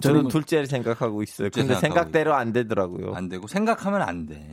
[0.00, 1.48] 저는 뭐- 둘째를 생각하고 있어요.
[1.50, 3.14] 둘째 근데 생각하고 생각대로 안 되더라고요.
[3.14, 4.50] 안 되고 생각하면 안 돼.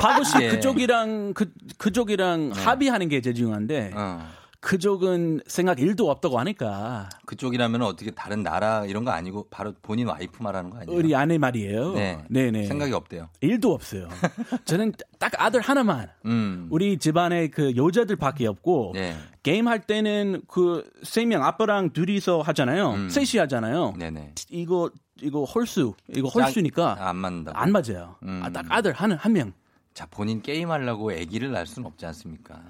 [0.00, 0.48] 박우 씨 예.
[0.50, 4.26] 그쪽이랑 그 그쪽이랑 합의하는 게 제일 중요한데 어.
[4.60, 10.42] 그쪽은 생각 일도 없다고 하니까 그쪽이라면 어떻게 다른 나라 이런 거 아니고 바로 본인 와이프
[10.42, 10.98] 말하는 거 아니에요?
[10.98, 11.92] 우리 아내 말이에요.
[11.92, 12.24] 네.
[12.28, 12.66] 네네.
[12.66, 13.28] 생각이 없대요.
[13.40, 14.08] 일도 없어요.
[14.64, 16.08] 저는 딱 아들 하나만.
[16.24, 16.66] 음.
[16.70, 19.14] 우리 집안에 그 여자들밖에 없고 네.
[19.42, 22.90] 게임 할 때는 그 세 명 아빠랑 둘이서 하잖아요.
[22.92, 23.08] 음.
[23.08, 23.94] 셋이 하잖아요.
[23.98, 24.34] 네네.
[24.50, 24.90] 이거
[25.22, 27.52] 이거 홀수 이거 홀수니까 안 맞는다.
[27.54, 28.16] 안 맞아요.
[28.22, 28.42] 음.
[28.44, 29.52] 아, 딱 아들 하나 한 명.
[29.96, 32.60] 자, 본인 게임하려고 아기를 낳을 수는 없지 않습니까?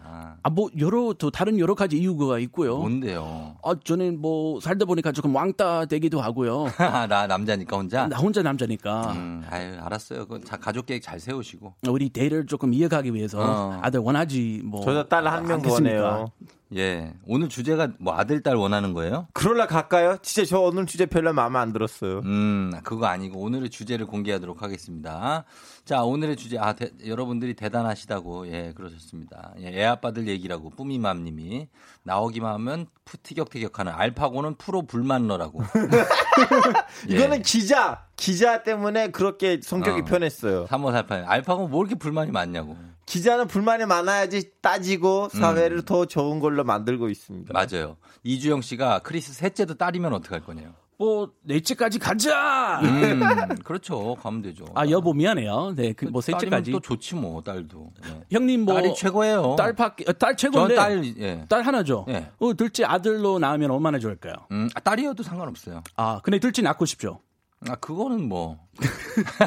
[0.44, 2.78] 아 뭐 여러 또 다른 여러 가지 이유가 있고요.
[2.78, 3.56] 뭔데요?
[3.64, 6.66] 아 저는 뭐 살다 보니까 조금 왕따 되기도 하고요.
[6.78, 8.06] 나 남자니까 혼자?
[8.06, 10.26] 나 혼자 남자니까 음, 아유, 알았어요.
[10.28, 11.74] 그 자, 가족 계획 잘 세우시고.
[11.88, 13.78] 우리 대를 조금 이어가기 위해서 어.
[13.82, 14.82] 아들 원하지 뭐.
[14.84, 15.60] 저도 딸 한 명?
[15.66, 16.30] 원해요.
[16.74, 17.14] 예.
[17.24, 19.28] 오늘 주제가 뭐 아들, 딸 원하는 거예요?
[19.34, 20.16] 그럴라 갈까요?
[20.20, 22.22] 진짜 저 오늘 주제 별로 마음에 안 들었어요.
[22.24, 25.44] 음, 그거 아니고 오늘의 주제를 공개하도록 하겠습니다.
[25.84, 29.52] 자, 오늘의 주제, 아, 대- 여러분들이 대단하시다고, 예, 그러셨습니다.
[29.60, 31.68] 예, 애아빠들 얘기라고, 뿌미맘 님이.
[32.02, 35.62] 나오기만 하면 푸 티격태격하는 알파고는 프로 불만러라고.
[37.10, 37.14] 예.
[37.14, 40.04] 이거는 기자, 기자 때문에 그렇게 성격이 어.
[40.04, 40.66] 변했어요.
[40.66, 41.24] 3548.
[41.28, 42.76] 알파고 뭐 이렇게 불만이 많냐고.
[43.06, 47.52] 기자는 불만이 많아야지 따지고 사회를 더 좋은 걸로 만들고 있습니다.
[47.54, 47.96] 맞아요.
[48.24, 50.72] 이주영 씨가 크리스 셋째도 딸이면 어떡할 거냐요.
[50.98, 52.80] 뭐 넷째까지 가자.
[52.82, 53.20] 음,
[53.62, 54.14] 그렇죠.
[54.16, 54.64] 가면 되죠.
[54.74, 55.74] 아 여보 미안해요.
[55.76, 56.72] 네, 그 뭐 셋째까지.
[56.72, 57.92] 또 좋지 뭐, 딸도.
[58.06, 58.22] 예.
[58.32, 59.56] 형님 뭐 딸이 최고예요.
[59.56, 60.74] 딸밖에 어, 딸 최고인데.
[60.74, 61.44] 전 딸, 예.
[61.48, 62.06] 딸 하나죠.
[62.08, 62.30] 예.
[62.40, 64.34] 어, 둘째 아들로 낳으면 얼마나 좋을까요?
[64.50, 65.82] 음, 아, 딸이어도 상관없어요.
[65.96, 67.20] 아, 근데 둘째 낳고 싶죠.
[67.68, 68.58] 아, 그거는 뭐.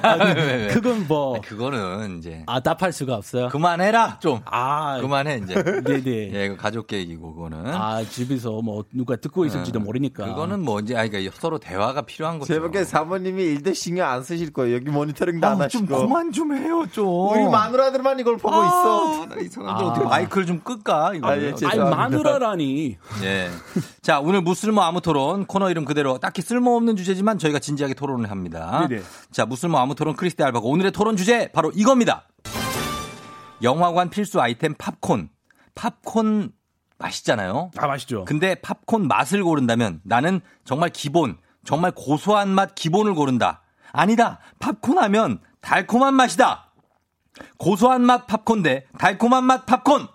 [0.01, 0.67] 아, 왜, 왜, 왜?
[0.67, 1.38] 그건 뭐.
[1.38, 2.43] 아, 그거는 이제.
[2.47, 3.49] 아, 답할 수가 없어요.
[3.49, 4.39] 그만해라, 좀.
[4.45, 5.53] 아, 그만해, 이제.
[5.61, 6.34] 네네.
[6.34, 7.67] 예, 이거 가족 계획이고, 그거는.
[7.67, 10.25] 아, 집에서 뭐 누가 듣고 있을지도 모르니까.
[10.25, 12.53] 그거는 뭐 이제, 아, 그러니까 서로 대화가 필요한 거죠.
[12.53, 14.75] 제밖에 사모님이 일대 신경 안 쓰실 거예요.
[14.75, 15.88] 여기 모니터링도 안 아, 하시고.
[15.88, 17.07] 좀 그만 좀 해요, 좀.
[17.07, 19.25] 우리 마누라들만 이걸 보고 있어.
[19.27, 21.30] 나이 사람들 어떻게 마이크를 좀 끌까, 이거.
[21.30, 21.80] 아, 예, 아니.
[21.80, 22.97] 마누라라니.
[23.23, 23.49] 예.
[24.01, 28.88] 자, 오늘 무쓸모 아무 토론 코너 이름 그대로 딱히 쓸모없는 주제지만 저희가 진지하게 토론을 합니다.
[28.89, 29.01] 네네.
[29.32, 32.28] 자, 무쓸모 아무 토론 크리스티 알바고 오늘의 토론 주제 바로 이겁니다.
[33.61, 35.30] 영화관 필수 아이템 팝콘.
[35.76, 36.51] 팝콘
[36.97, 37.72] 맛있잖아요.
[37.78, 38.26] 아 맛있죠.
[38.26, 43.61] 근데 팝콘 맛을 고른다면 나는 정말 기본, 정말 고소한 맛 기본을 고른다.
[43.91, 44.39] 아니다.
[44.59, 46.72] 팝콘 하면 달콤한 맛이다.
[47.57, 50.07] 고소한 맛 팝콘 대 달콤한 맛 팝콘.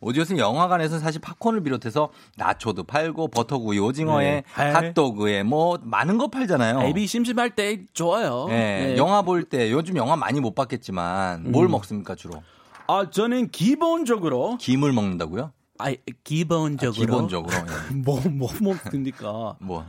[0.00, 4.44] 자, 오디오스는 영화관에서 사실 팝콘을 비롯해서 나초도 팔고 버터구이, 오징어에 네.
[4.72, 6.82] 핫도그에 뭐 많은 거 팔잖아요.
[6.88, 8.46] 애비 심심할 때 좋아요.
[8.48, 8.96] 네, 네.
[8.96, 11.72] 영화 볼 때 요즘 영화 많이 못 봤겠지만 뭘 음.
[11.72, 12.42] 먹습니까 주로?
[12.86, 15.52] 아 저는 기본적으로 김을 먹는다고요?
[15.78, 15.92] 아
[16.24, 17.94] 기본적으로 아, 기본적으로 예.
[17.94, 19.56] 뭐뭐 먹습니까?
[19.60, 19.84] 뭐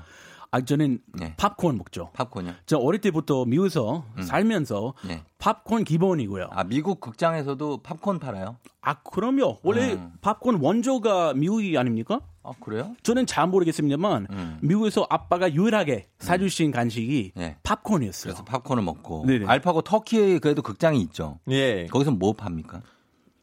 [0.53, 1.33] 아 저는 예.
[1.37, 2.09] 팝콘 먹죠.
[2.13, 2.53] 팝콘이요?
[2.65, 4.21] 저 어릴 때부터 미국에서 음.
[4.21, 5.23] 살면서 예.
[5.37, 6.49] 팝콘 기본이고요.
[6.51, 8.57] 아 미국 극장에서도 팝콘 팔아요?
[8.81, 9.59] 아 그럼요.
[9.63, 10.11] 원래 음.
[10.21, 12.19] 팝콘 원조가 미국이 아닙니까?
[12.43, 12.93] 아 그래요?
[13.01, 14.57] 저는 잘 모르겠습니다만 음.
[14.61, 17.55] 미국에서 아빠가 유일하게 사주신 간식이 예.
[17.63, 18.33] 팝콘이었어요.
[18.33, 19.45] 그래서 팝콘을 먹고 네네.
[19.45, 21.39] 알파고 터키에 그래도 극장이 있죠.
[21.49, 21.85] 예.
[21.85, 22.81] 거기서 뭐 팝니까?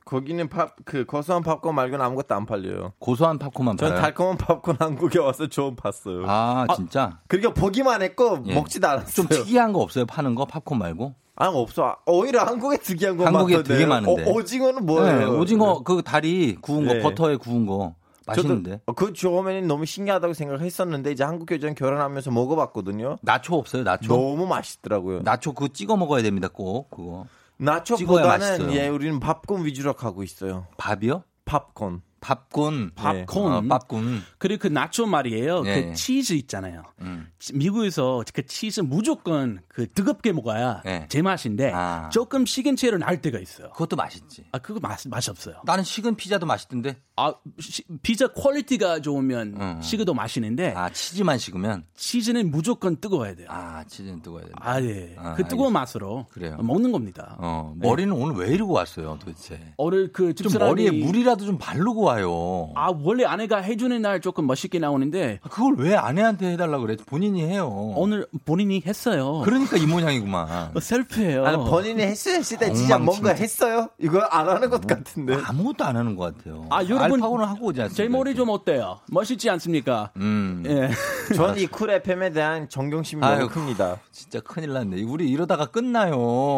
[0.09, 2.95] 거기는 팝, 그, 고소한 팝콘 말고는 아무것도 안 팔려요.
[2.99, 4.03] 고소한 팝콘만 전 팔아요.
[4.03, 6.25] 달콤한 팝콘 한국에 와서 처음 봤어요.
[6.27, 7.19] 아 진짜?
[7.29, 8.55] 그러니까 보기만 했고, 예.
[8.55, 9.13] 먹지도 않았어요.
[9.13, 10.07] 좀 특이한 거 없어요?
[10.07, 11.13] 파는 거 팝콘 말고?
[11.37, 11.97] 아, 없어.
[12.07, 13.75] 오히려 한국에 특이한 거 한국에 많던데.
[13.75, 14.25] 되게 많은데.
[14.25, 15.19] 어, 오징어는 뭐예요?
[15.19, 17.01] 네, 오징어 그 다리 구운 거 네.
[17.01, 17.95] 버터에 구운 거
[18.27, 18.81] 맛있는데.
[18.97, 23.19] 그 처음에는 너무 신기하다고 생각했었는데 이제 한국 교장 결혼하면서 먹어봤거든요.
[23.21, 23.83] 나초 없어요?
[23.83, 24.09] 나초?
[24.09, 25.21] 너무 맛있더라고요.
[25.21, 26.49] 나초 그거 찍어 먹어야 됩니다.
[26.51, 27.27] 꼭 그거.
[27.59, 28.73] 나초보다는.
[28.73, 30.67] 예, 우리는 팝콘 위주로 가고 있어요.
[30.77, 31.25] 밥이요?
[31.45, 32.03] 팝콘.
[32.21, 32.93] 팝콘.
[32.95, 33.53] 팝콘.
[33.53, 34.23] 어, 팝콘.
[34.39, 35.63] 그리고 그 나초 말이에요.
[35.67, 35.93] 예, 그 예.
[35.95, 36.83] 치즈 있잖아요.
[37.01, 37.29] 음.
[37.39, 41.07] 치- 미국에서 그 치즈 무조건 그 뜨겁게 먹어야 예.
[41.09, 42.09] 제 맛인데 아.
[42.11, 43.71] 조금 식은 채로 날 때가 있어요.
[43.71, 44.45] 그것도 맛있지.
[44.53, 45.57] 아 그거 맛 맛이 없어요.
[45.65, 46.97] 나는 식은 피자도 맛있던데.
[47.17, 49.81] 아 시- 피자 quality가 좋으면 음.
[49.83, 51.85] 식어도 맛있는데 아 치즈만 식으면.
[51.97, 53.47] 치즈는 무조건 뜨거워야 돼요.
[53.51, 54.61] 아 치즈는 뜨거워야 된다.
[54.63, 55.15] 아 예.
[55.19, 56.57] 아, 그 뜨거운 맛으로 그래요.
[56.61, 57.37] 먹는 겁니다.
[57.39, 57.89] 어 네.
[57.89, 59.73] 머리는 오늘 왜 이러고 왔어요 도대체?
[59.77, 62.71] 오늘 그좀 집사람이 머리에 물이라도 좀 바르고 와요.
[62.75, 66.97] 아 원래 아내가 해주는 날 조금 멋있게 나오는데 그걸 왜 아내한테 해달라 그래?
[67.07, 67.69] 본인이 해요.
[67.97, 69.43] 오늘 본인이 했어요.
[69.45, 70.73] 그러니까 이 모양이구만.
[70.75, 71.47] 어, 셀프예요.
[71.47, 73.33] 아니, 본인이 했어야 했을 때 진짜 뭔가.
[73.33, 73.89] 했어요?
[73.99, 75.37] 이거 안 하는 것 같은데.
[75.45, 76.67] 아무것도 안 하는 것 같아요.
[76.71, 78.03] 아 여러분 알파고는 하고 오지 않습니까?
[78.03, 79.01] 제 머리 좀 어때요?
[79.11, 80.11] 멋있지 않습니까?
[80.17, 80.63] 음.
[80.67, 80.89] 예.
[81.37, 83.99] 저는 이쿨 FM에 대한 존경심이 아유, 너무 큽니다.
[84.11, 85.03] 진짜 큰일 났네.
[85.03, 86.17] 우리 이러다가 끝나요.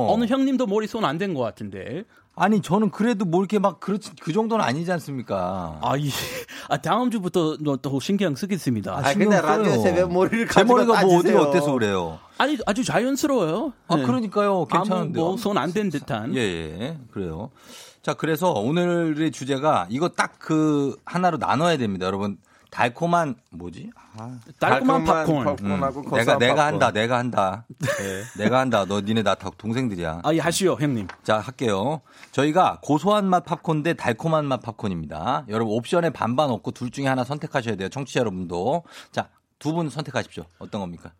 [0.08, 2.04] 어느 형님도 머리 손 안 댄 것 같은데.
[2.40, 5.78] 아니 저는 그래도 뭐 이렇게 막 그렇지 그 정도는 아니지 않습니까?
[5.82, 6.08] 아, 이,
[6.70, 8.96] 아 다음 주부터 너또 신경 쓰겠습니다.
[8.96, 11.34] 아, 근데 라디오에서 왜 머리를 제 가지고 머리가 뭐 어디?
[11.34, 12.18] 어때서 그래요?
[12.38, 13.74] 아니 아주 자연스러워요.
[13.88, 14.04] 아 네.
[14.06, 14.64] 그러니까요.
[14.64, 15.20] 괜찮은데.
[15.20, 16.34] 아무 뭐손 안 댄 듯한.
[16.34, 16.98] 예, 예.
[17.12, 17.50] 그래요.
[18.02, 22.06] 자, 그래서 오늘의 주제가 이거 딱 그 하나로 나눠야 됩니다.
[22.06, 22.38] 여러분.
[22.70, 23.90] 달콤한 뭐지?
[24.16, 25.44] 아, 달콤한 팝콘.
[25.44, 26.58] 팝콘하고 음, 내가 내가 팝콘.
[26.66, 26.90] 한다.
[26.92, 27.64] 내가 한다.
[28.36, 28.84] 내가 한다.
[28.84, 30.20] 너 니네 다 동생들이야.
[30.24, 31.06] 아, 예, 하시오, 형님.
[31.22, 32.00] 자, 할게요.
[32.32, 35.44] 저희가 고소한 맛 팝콘 대 달콤한 맛 팝콘입니다.
[35.48, 37.88] 여러분 옵션에 반반 없고 둘 중에 하나 선택하셔야 돼요.
[37.88, 38.82] 청취자 여러분도.
[39.12, 40.44] 자, 두 분 선택하십시오.
[40.58, 41.12] 어떤 겁니까?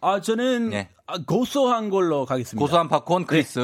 [0.00, 0.90] 아, 저는 네.
[1.06, 2.60] 아, 고소한 걸로 가겠습니다.
[2.62, 3.60] 고소한 팝콘 크리스.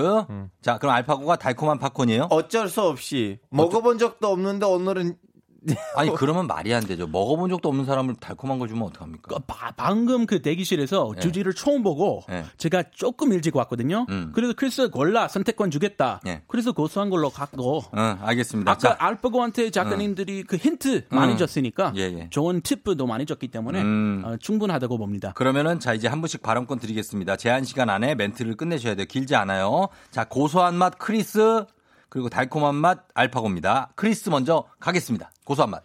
[0.62, 2.28] 자, 그럼 알파고가 달콤한 팝콘이에요?
[2.30, 5.16] 어쩔 수 없이 먹어본 적도 없는데 오늘은
[5.96, 7.06] 아니 그러면 말이 안 되죠.
[7.06, 9.38] 먹어본 적도 없는 사람을 달콤한 걸 주면 어떡합니까?
[9.46, 11.20] 바- 방금 그 대기실에서 네.
[11.20, 12.44] 주제를 처음 보고 네.
[12.58, 14.06] 제가 조금 일찍 왔거든요.
[14.08, 14.32] 음.
[14.34, 16.20] 그래서 크리스 골라 선택권 주겠다.
[16.24, 16.42] 네.
[16.48, 18.70] 그래서 고소한 걸로 갖고 응, 알겠습니다.
[18.72, 21.36] 아까 자, 알파고한테 작가님들이 그 힌트 많이 음.
[21.38, 22.28] 줬으니까 예, 예.
[22.30, 24.22] 좋은 팁도 많이 줬기 때문에 음.
[24.24, 25.32] 어, 충분하다고 봅니다.
[25.34, 27.36] 그러면은 자 이제 한 분씩 발언권 드리겠습니다.
[27.36, 29.06] 제한 시간 안에 멘트를 끝내셔야 돼요.
[29.08, 29.88] 길지 않아요.
[30.10, 31.64] 자, 고소한 맛 크리스
[32.12, 33.92] 그리고 달콤한 맛 알파고입니다.
[33.96, 35.32] 크리스 먼저 가겠습니다.
[35.44, 35.82] 고소한 맛.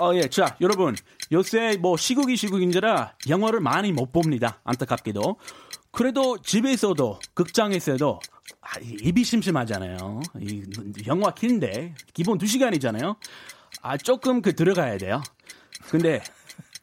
[0.00, 0.22] 어, 예.
[0.28, 0.96] 자, 여러분.
[1.30, 4.58] 요새 뭐 시국이 시국인지라 영화를 많이 못 봅니다.
[4.64, 5.36] 안타깝게도.
[5.92, 8.18] 그래도 집에서도 극장에서도
[8.60, 10.20] 아, 이- 입이 심심하잖아요.
[10.40, 10.64] 이
[11.06, 13.14] 영화 긴데 기본 2시간이잖아요.
[13.82, 15.22] 아, 조금 그 들어가야 돼요.
[15.90, 16.20] 근데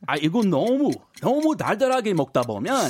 [0.06, 2.90] 아, 이거 너무 너무 달달하게 먹다 보면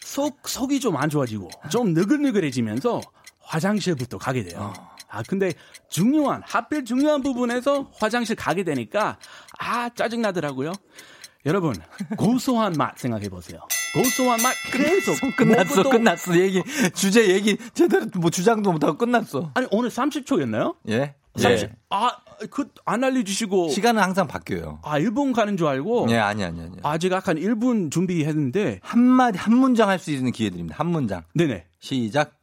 [0.00, 3.00] 속 속이 좀 안 좋아지고 좀 느글느글해지면서
[3.40, 4.72] 화장실부터 가게 돼요.
[5.08, 5.52] 아, 근데
[5.88, 9.18] 중요한, 하필 중요한 부분에서 화장실 가게 되니까,
[9.58, 10.72] 아, 짜증나더라고요.
[11.44, 11.74] 여러분,
[12.16, 13.60] 고소한 맛 생각해 보세요.
[13.94, 15.14] 고소한 맛 계속.
[15.36, 16.36] 끝났어, 끝났어.
[16.40, 16.60] 얘기
[16.94, 19.52] 주제 얘기 제대로 뭐 주장도 못하고 끝났어.
[19.54, 20.74] 아니, 오늘 30초였나요?
[20.88, 21.14] 예.
[21.36, 21.76] 30, 예.
[21.90, 22.16] 아,
[22.50, 23.68] 그, 안 알려주시고.
[23.68, 24.80] 시간은 항상 바뀌어요.
[24.82, 26.08] 아, 1분 가는 줄 알고.
[26.10, 26.72] 예, 아니 아니 아니.
[26.82, 28.80] 아, 제가 약간 1분 준비했는데.
[28.82, 30.76] 한 마디 한 문장 할 수 있는 기회 드립니다.
[30.78, 31.22] 한 문장.
[31.34, 31.66] 네네.
[31.78, 32.35] 시작.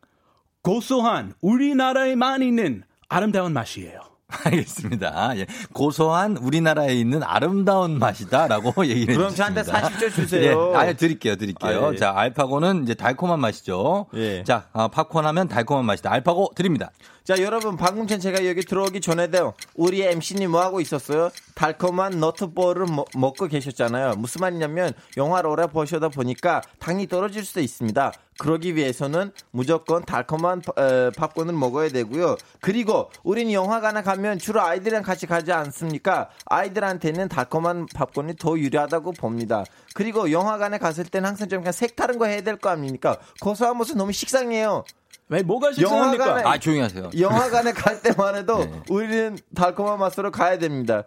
[0.64, 4.00] 고소한 우리나라에만 있는 아름다운 맛이에요.
[4.46, 5.38] 알겠습니다.
[5.38, 5.46] 예.
[5.74, 9.64] 고소한 우리나라에 있는 아름다운 맛이다라고 얘기를 그럼 해주셨습니다.
[9.64, 10.72] 저한테 40초 주세요.
[10.74, 11.86] 예, 아예 드릴게요, 드릴게요.
[11.88, 11.98] 아, 예.
[11.98, 14.08] 자, 알파고는 이제 달콤한 맛이죠.
[14.16, 14.44] 예.
[14.44, 16.12] 자, 아, 팝콘 하면 달콤한 맛이다.
[16.12, 16.90] 알파고 드립니다.
[17.26, 21.30] 자, 여러분, 방금 전 제가 여기 들어오기 전에도 우리 MC님 뭐 하고 있었어요?
[21.54, 24.16] 달콤한 너트볼을 먹- 먹고 계셨잖아요.
[24.18, 28.12] 무슨 말이냐면, 영화를 오래 보셔다 보니까 당이 떨어질 수도 있습니다.
[28.40, 32.38] 그러기 위해서는 무조건 달콤한 어, 팝콘을 먹어야 되고요.
[32.62, 36.30] 그리고 우린 영화관에 가면 주로 아이들이랑 같이 가지 않습니까?
[36.46, 39.64] 아이들한테는 달콤한 팝콘이 더 유리하다고 봅니다.
[39.94, 43.18] 그리고 영화관에 갔을 때는 항상 좀 그냥 색다른 거 해야 될 거 아닙니까?
[43.42, 44.84] 고소한 모습 너무 식상해요.
[45.30, 47.10] 왜 뭐가 영화관에, 아 조용히 하세요.
[47.18, 51.04] 영화관에 갈 때만 해도 우리는 달콤한 맛으로 가야 됩니다.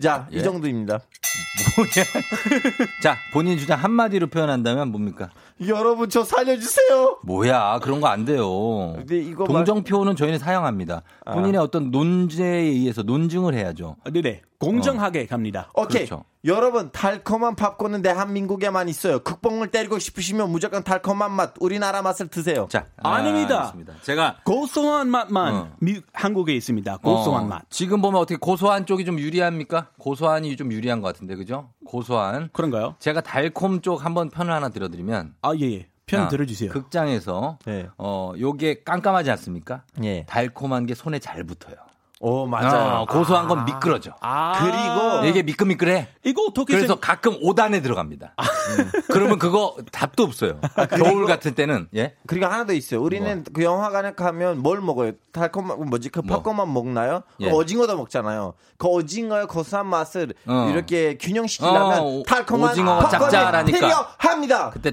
[0.00, 0.38] 자, 예?
[0.38, 1.00] 이 정도입니다.
[3.02, 5.30] 자, 본인 주장 한마디로 표현한다면 뭡니까?
[5.66, 7.18] 여러분 저 살려주세요.
[7.22, 8.94] 뭐야, 그런 거 안 돼요.
[8.96, 11.02] 근데 이거 동정표는 저희는 사용합니다.
[11.24, 11.32] 아.
[11.32, 13.96] 본인의 어떤 논제에 의해서 논증을 해야죠.
[14.10, 14.42] 네네.
[14.60, 15.70] 공정하게 갑니다.
[15.74, 16.04] 오케이.
[16.06, 16.24] 그렇죠.
[16.44, 19.18] 여러분 달콤한 팝콘은 대한민국에만 있어요.
[19.20, 22.66] 극봉을 때리고 싶으시면 무조건 달콤한 맛 우리나라 맛을 드세요.
[22.70, 23.56] 자, 아닙니다.
[23.58, 23.94] 알겠습니다.
[24.02, 25.68] 제가 고소한 맛만 어.
[25.80, 26.98] 미- 한국에 있습니다.
[26.98, 27.62] 고소한 어, 맛.
[27.70, 29.88] 지금 보면 어떻게 고소한 쪽이 좀 유리합니까?
[29.98, 31.70] 고소한이 좀 유리한 것 같은데, 그죠?
[31.86, 32.50] 고소한.
[32.52, 32.96] 그런가요?
[32.98, 35.34] 제가 달콤 쪽 한번 편을 하나 들어드리면.
[35.42, 35.86] 아, 예, 예.
[36.06, 36.70] 편 아, 들어주세요.
[36.72, 37.86] 극장에서 네.
[37.96, 39.84] 어 요게 깜깜하지 않습니까?
[40.02, 40.26] 예.
[40.26, 41.76] 달콤한 게 손에 잘 붙어요.
[42.22, 43.00] 오 맞아요.
[43.00, 44.12] 어, 고소한 건 미끄러져.
[44.20, 44.52] 아.
[44.60, 46.08] 그리고 이게 미끌미끌해.
[46.22, 48.34] 이거 어떻게 그래서 생- 가끔 5단에 들어갑니다.
[48.38, 48.90] 음.
[49.10, 50.60] 그러면 그거 답도 없어요.
[50.98, 52.14] 겨울 같은 때는 예.
[52.26, 53.00] 그리고 하나 더 있어요.
[53.00, 55.12] 우리는 그 영화관에 가면 뭘 먹어요?
[55.32, 56.10] 달콤한 뭐지?
[56.10, 56.36] 그 뭐?
[56.36, 57.22] 팝콘만 먹나요?
[57.38, 57.50] 그 예.
[57.50, 58.52] 오징어도 먹잖아요.
[58.76, 60.68] 그 오징어의 고소한 맛을 어.
[60.70, 63.78] 이렇게 균형시키려면 어, 오- 달콤한 오징어가 팝콘이 짭짤하니까.
[63.78, 64.70] 필요합니다.
[64.70, 64.90] 그때.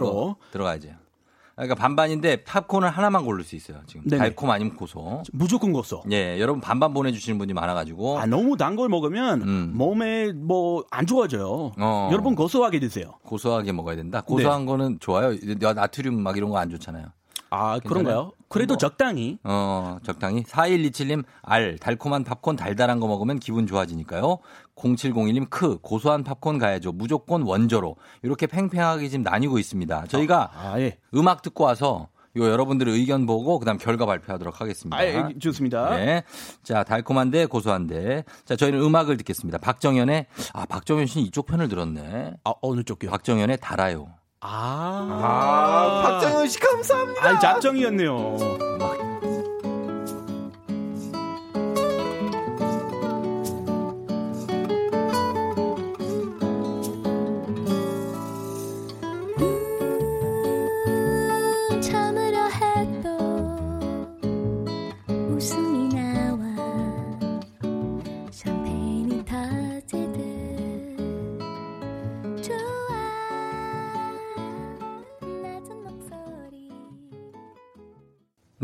[0.00, 0.88] 거 들어가야죠.
[1.56, 3.78] 그러니까 반반인데 팝콘을 하나만 고를 수 있어요.
[3.86, 4.18] 지금 네네.
[4.18, 5.22] 달콤 아니면 고소.
[5.32, 6.02] 무조건 고소.
[6.12, 9.72] 예, 여러분 반반 보내주시는 분이 많아가지고 아, 너무 단 걸 먹으면 음.
[9.74, 11.72] 몸에 뭐 안 좋아져요.
[11.78, 12.08] 어.
[12.12, 13.14] 여러분 고소하게 드세요.
[13.22, 14.20] 고소하게 먹어야 된다.
[14.20, 14.66] 고소한 네.
[14.66, 15.34] 거는 좋아요.
[15.74, 17.06] 나트륨 막 이런 거 안 좋잖아요.
[17.48, 18.32] 아, 그런가요?
[18.48, 18.78] 그래도 뭐.
[18.78, 19.38] 적당히.
[19.44, 20.42] 어, 적당히.
[20.42, 24.38] 4127님, 알, 달콤한 팝콘 달달한 거 먹으면 기분 좋아지니까요.
[24.76, 26.92] 0701님, 크, 고소한 팝콘 가야죠.
[26.92, 27.96] 무조건 원조로.
[28.22, 30.06] 이렇게 팽팽하게 지금 나뉘고 있습니다.
[30.06, 30.98] 저희가 아, 예.
[31.14, 34.96] 음악 듣고 와서 요 여러분들의 의견 보고 그다음 결과 발표하도록 하겠습니다.
[34.96, 35.96] 아, 예, 좋습니다.
[35.96, 36.22] 네.
[36.62, 38.24] 자, 달콤한데 고소한데.
[38.44, 39.56] 자, 저희는 음악을 듣겠습니다.
[39.58, 42.34] 박정현의 아, 박정현 씨는 이쪽 편을 들었네.
[42.44, 43.10] 아, 어느 쪽이요?
[43.10, 44.08] 박정현의 달아요.
[44.40, 45.08] 아.
[45.22, 47.26] 아, 박정현 씨 감사합니다.
[47.26, 48.36] 아, 작정이었네요.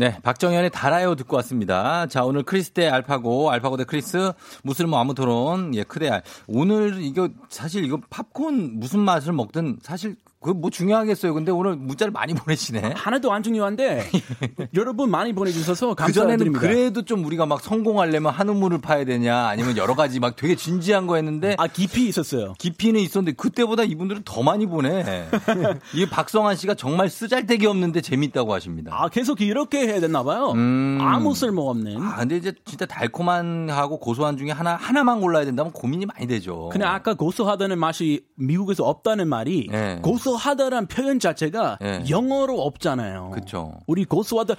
[0.03, 2.07] 네, 박정현의 달아요 듣고 왔습니다.
[2.07, 6.23] 자, 오늘 크리스 대 알파고, 알파고 대 크리스, 무쓸모 아무 토론, 예, 크대 알.
[6.45, 11.33] 오늘 이거 사실 이거 팝콘 무슨 맛을 먹든 사실 그뭐 중요하겠어요.
[11.33, 12.93] 근데 오늘 문자를 많이 보내시네.
[12.95, 14.09] 하나도 안 중요한데
[14.75, 16.59] 여러분 많이 보내주셔서 감사드립니다.
[16.59, 21.07] 그래도 좀 우리가 막 성공하려면 한 우물을 파야 되냐 아니면 여러 가지 막 되게 진지한
[21.07, 22.53] 거 했는데 아 깊이 있었어요.
[22.59, 25.27] 깊이는 있었는데 그때보다 이분들은 더 많이 보내.
[25.95, 28.91] 이 박성환 씨가 정말 쓰잘데기 없는데 재밌다고 하십니다.
[28.93, 30.51] 아 계속 이렇게 해야 되나 봐요.
[30.55, 30.97] 음.
[31.01, 32.01] 아무 쓸모 없는.
[32.01, 36.69] 아, 근데 이제 진짜 달콤한 하고 고소한 중에 하나 하나만 골라야 된다면 고민이 많이 되죠.
[36.71, 39.99] 그냥 아까 고소하다는 맛이 미국에서 없다는 말이 예.
[40.01, 42.03] 고소 하다란 표현 자체가 예.
[42.09, 43.31] 영어로 없잖아요.
[43.33, 43.73] 그렇죠.
[43.87, 44.55] 우리 고소하다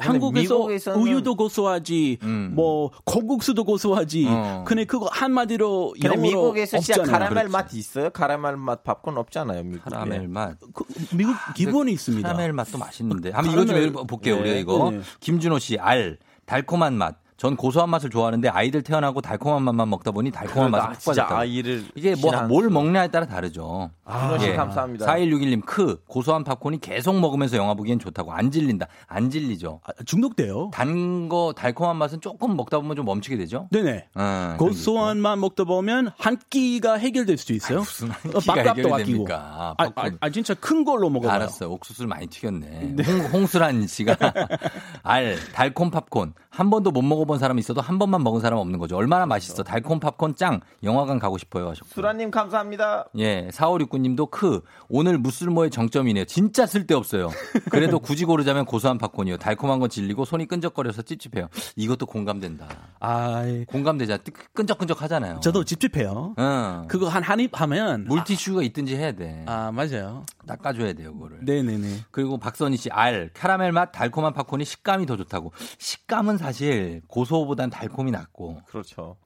[0.00, 2.52] 한국에서 미국에서는- 우유도 고소하지, 음.
[2.54, 4.26] 뭐 고국수도 고소하지.
[4.28, 4.64] 어.
[4.64, 7.12] 근데 그거 한마디로 근데 영어로 미국에서 진짜 없잖아요.
[7.12, 7.52] 카라멜 그렇지.
[7.52, 8.10] 맛 있어요?
[8.10, 9.64] 카라멜 맛 팝콘 없잖아요.
[9.64, 9.90] 미국에.
[9.90, 10.56] 카라멜 맛.
[10.72, 10.84] 그
[11.16, 12.28] 미국 기본이 있습니다.
[12.28, 13.32] 카라멜 맛도 맛있는데.
[13.32, 14.36] 한번 이거 좀 볼게요.
[14.36, 14.40] 네.
[14.42, 14.90] 우리가 이거.
[14.92, 15.00] 네.
[15.18, 16.16] 김준호 씨, 알.
[16.46, 17.16] 달콤한 맛.
[17.38, 21.22] 전 고소한 맛을 좋아하는데 아이들 태어나고 달콤한 맛만 먹다 보니 달콤한 맛이 아, 푹 진짜
[21.22, 21.38] 빠졌다.
[21.40, 23.90] 아이를 이게 뭐 뭘 먹냐에 따라 다르죠.
[24.10, 25.06] 준호 씨 감사합니다.
[25.06, 28.88] 4161님 크 고소한 팝콘이 계속 먹으면서 영화 보기엔 좋다고 안 질린다.
[29.06, 29.80] 안 질리죠.
[29.84, 30.70] 아, 중독돼요.
[30.74, 33.68] 단 거 달콤한 맛은 조금 먹다 보면 좀 멈추게 되죠.
[33.70, 34.06] 네네.
[34.14, 37.78] 어, 고소한 맛 먹다 보면 한 끼가 해결될 수도 있어요.
[37.80, 39.26] 무슨 한 어, 끼가 밥값도 아끼고.
[39.30, 41.30] 아, 아, 아, 진짜 큰 걸로 먹어요.
[41.30, 41.70] 알았어요.
[41.70, 42.96] 옥수수를 많이 튀겼네.
[43.32, 44.16] 홍, 수란 씨가
[45.02, 48.96] 알 달콤 팝콘 한 번도 못 먹어본 사람이 있어도 한 번만 먹은 사람 없는 거죠.
[48.96, 49.62] 얼마나 맛있어.
[49.62, 50.58] 달콤 팝콘 짱.
[50.82, 51.88] 영화관 가고 싶어요 하셨고.
[51.90, 53.06] 수라님 감사합니다.
[53.16, 54.62] 예, 4569님도 크.
[54.88, 56.24] 오늘 무술모의 정점이네요.
[56.24, 57.30] 진짜 쓸데없어요.
[57.70, 59.36] 그래도 굳이 고르자면 고소한 팝콘이요.
[59.36, 61.46] 달콤한 건 질리고 손이 끈적거려서 찝찝해요.
[61.76, 62.66] 이것도 공감된다.
[62.98, 64.18] 아, 공감되자.
[64.52, 65.38] 끈적끈적 하잖아요.
[65.40, 66.34] 저도 찝찝해요.
[66.40, 66.84] 응.
[66.88, 69.44] 그거 한 한 입 하면 물티슈가 있든지 해야 돼.
[69.46, 70.24] 아, 맞아요.
[70.48, 71.38] 닦아줘야 돼요, 그거를.
[71.44, 71.98] 네네네.
[72.10, 75.52] 그리고 박선희 씨, 알, 카라멜 맛, 달콤한 팝콘이 식감이 더 좋다고.
[75.78, 78.62] 식감은 사실 고소보단 달콤이 낫고.
[78.66, 79.16] 그렇죠.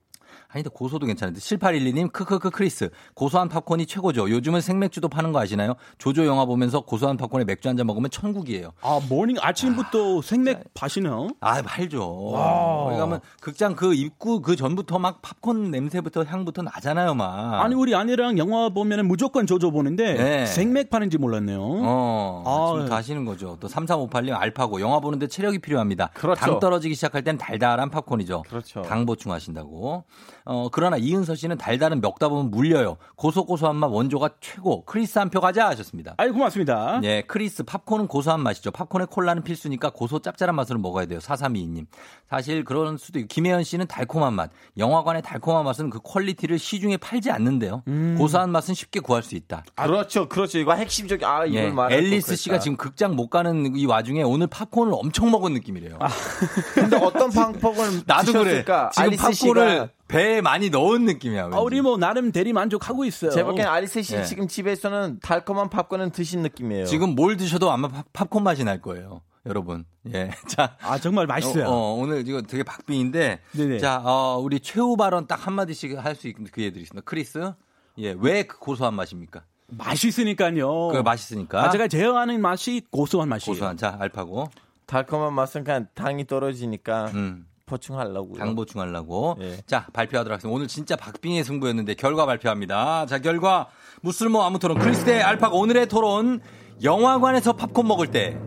[0.54, 4.28] 아니다 고소도 괜찮은데 7812님 크크크 크리스 고소한 팝콘이 최고죠.
[4.30, 5.74] 요즘은 생맥주도 파는 거 아시나요?
[5.98, 8.72] 조조 영화 보면서 고소한 팝콘에 맥주 한 잔 먹으면 천국이에요.
[8.82, 11.28] 아 morning 아침부터 생맥 파시나요?
[11.40, 12.30] 아 팔죠.
[12.32, 12.84] 와.
[12.84, 17.62] 거기 가면 극장 그 입구 그 전부터 막 팝콘 냄새부터 향부터 나잖아요, 막.
[17.62, 20.44] 아니 우리 아내랑 영화 보면은 무조건 조조 보는데 네.
[20.46, 21.60] 생맥 파는지 몰랐네요.
[21.62, 23.56] 어, 아, 지금 가시는 거죠.
[23.58, 26.10] 또 3358님 알파고 영화 보는데 체력이 필요합니다.
[26.12, 26.38] 그렇죠.
[26.38, 28.42] 당 떨어지기 시작할 땐 달달한 팝콘이죠.
[28.48, 28.82] 그렇죠.
[28.82, 30.04] 당 보충하신다고.
[30.44, 32.96] 어, 그러나 이은서 씨는 달달은 먹다 보면 물려요.
[33.16, 34.84] 고소고소한 맛 원조가 최고.
[34.84, 36.14] 크리스 한 표 가자 하셨습니다.
[36.18, 37.00] 아이 고맙습니다.
[37.04, 38.70] 예, 크리스 팝콘은 고소한 맛이죠.
[38.70, 41.20] 팝콘에 콜라는 필수니까 고소 짭짤한 맛으로 먹어야 돼요.
[41.20, 41.86] 4322님.
[42.28, 44.50] 사실 그런 수도 있고 김혜연 씨는 달콤한 맛.
[44.78, 47.82] 영화관의 달콤한 맛은 그 quality를 시중에 팔지 않는데요.
[47.88, 48.16] 음.
[48.18, 49.64] 고소한 맛은 쉽게 구할 수 있다.
[49.76, 50.58] 그렇죠, 그렇죠.
[50.58, 52.58] 이거 핵심적인 아 이걸 예, 말할 앨리스 걸 씨가.
[52.58, 55.98] 지금 극장 못 가는 이 와중에 오늘 팝콘을 엄청 먹은 느낌이래요.
[56.74, 58.64] 근데 어떤 팝콘을 나도 그래.
[58.92, 61.50] 지금 팝콘을 배에 많이 넣은 느낌이야.
[61.52, 63.30] 아, 우리 뭐 나름 대리 만족하고 있어요.
[63.30, 64.24] 제가 보기엔 알리스 씨 예.
[64.24, 66.86] 지금 집에서는 달콤한 팝콘은 드신 느낌이에요.
[66.86, 69.22] 지금 뭘 드셔도 아마 팝- 팝콘 맛이 날 거예요.
[69.46, 69.84] 여러분.
[70.14, 70.30] 예.
[70.48, 70.76] 자.
[70.82, 71.64] 아 정말 맛있어요.
[71.66, 73.40] 어, 어, 오늘 이거 되게 박빙인데.
[73.52, 73.78] 네네.
[73.78, 77.02] 자, 어, 우리 최후 발언 딱 한 마디씩 할 수 있는 기회 드리겠습니다.
[77.04, 77.52] 크리스.
[77.98, 78.14] 예.
[78.20, 79.42] 왜 그 고소한 맛입니까?
[79.68, 80.88] 맛있으니까요.
[80.88, 81.64] 그 맛있으니까.
[81.64, 83.54] 아, 제가 좋아하는 맛이 고소한 맛이에요.
[83.54, 83.76] 고소한.
[83.76, 84.48] 자, 알파고.
[84.86, 87.46] 달콤한 맛은 그냥 당이 떨어지니까 음.
[87.72, 88.36] 보충하려고.
[88.36, 89.36] 당 보충하려고.
[89.40, 89.56] 예.
[89.66, 90.54] 자, 발표하도록 하겠습니다.
[90.54, 93.06] 오늘 진짜 박빙의 승부였는데 결과 발표합니다.
[93.06, 93.68] 자, 결과
[94.02, 96.40] 무쓸모 아무 토론 크리스 대 알파고 오늘의 토론
[96.82, 98.38] 영화관에서 팝콘 먹을 때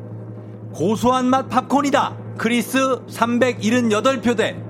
[0.73, 2.18] 고소한 맛 팝콘이다.
[2.38, 2.77] 크리스
[3.07, 4.61] 378표 대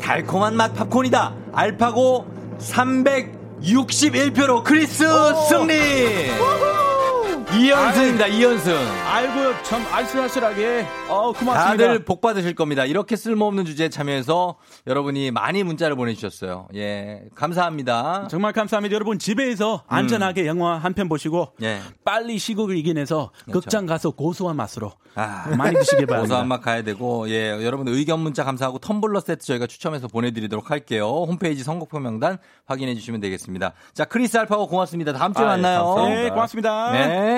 [0.00, 1.34] 달콤한 맛 팝콘이다.
[1.52, 2.26] 알파고
[2.58, 5.04] 361표로 크리스
[5.48, 6.87] 승리.
[7.50, 8.26] 이연승입니다.
[8.26, 8.74] 이연승.
[9.06, 10.86] 아이고 참 아슬아슬하게.
[11.08, 11.64] 어 고맙습니다.
[11.64, 12.84] 다들 복 받으실 겁니다.
[12.84, 14.56] 이렇게 쓸모없는 주제에 참여해서
[14.86, 16.68] 여러분이 많이 문자를 보내주셨어요.
[16.74, 18.28] 예, 감사합니다.
[18.28, 18.94] 정말 감사합니다.
[18.94, 21.64] 여러분 집에서 안전하게 영화 한 편 보시고 음.
[21.64, 21.80] 예.
[22.04, 23.60] 빨리 시국을 이겨내서 그렇죠.
[23.60, 26.20] 극장 가서 고소한 맛으로 아, 많이 드시길 바랍니다.
[26.34, 31.24] 고소한 맛 가야 되고, 예, 여러분 의견 문자 감사하고 텀블러 세트 저희가 추첨해서 보내드리도록 할게요.
[31.26, 33.72] 홈페이지 선곡표 명단 확인해 주시면 되겠습니다.
[33.94, 35.12] 자, 크리스 알파고 고맙습니다.
[35.12, 35.84] 다음 주에 아, 예, 만나요.
[35.86, 36.22] 감사합니다.
[36.22, 36.92] 네 고맙습니다.
[36.92, 37.37] 네.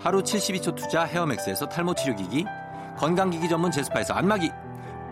[0.00, 2.44] 하루 72초 투자 헤어맥스에서 탈모 치료기기,
[2.96, 4.50] 건강기기 전문 제스파에서 안마기,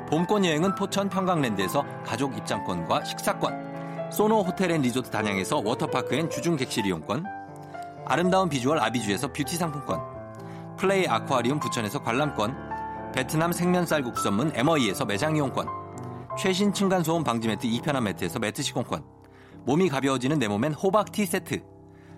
[0.08, 6.56] 봄꽃 여행은 포천 평강랜드에서 가족 입장권과 식사권, 소노 호텔 앤 리조트 단양에서 워터파크 and 주중
[6.56, 7.24] 객실 이용권,
[8.04, 10.00] 아름다운 비주얼 아비주에서 뷰티 상품권,
[10.76, 15.66] 플레이 아쿠아리움 부천에서 관람권, 베트남 생면 쌀국수 전문 에머이에서 매장 이용권,
[16.38, 19.04] 최신 층간소음 방지 매트 이편한 매트에서 매트 시공권,
[19.64, 21.75] 몸이 가벼워지는 내 몸엔 호박 티 세트,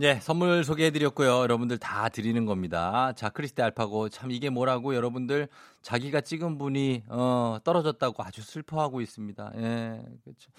[0.00, 1.28] 예, 선물 소개해드렸고요.
[1.42, 3.12] 여러분들 다 드리는 겁니다.
[3.14, 5.46] 자, 크리스티 알파고 참 이게 뭐라고 여러분들
[5.82, 9.52] 자기가 찍은 분이 어, 떨어졌다고 아주 슬퍼하고 있습니다.
[9.54, 10.50] 예, 그렇죠.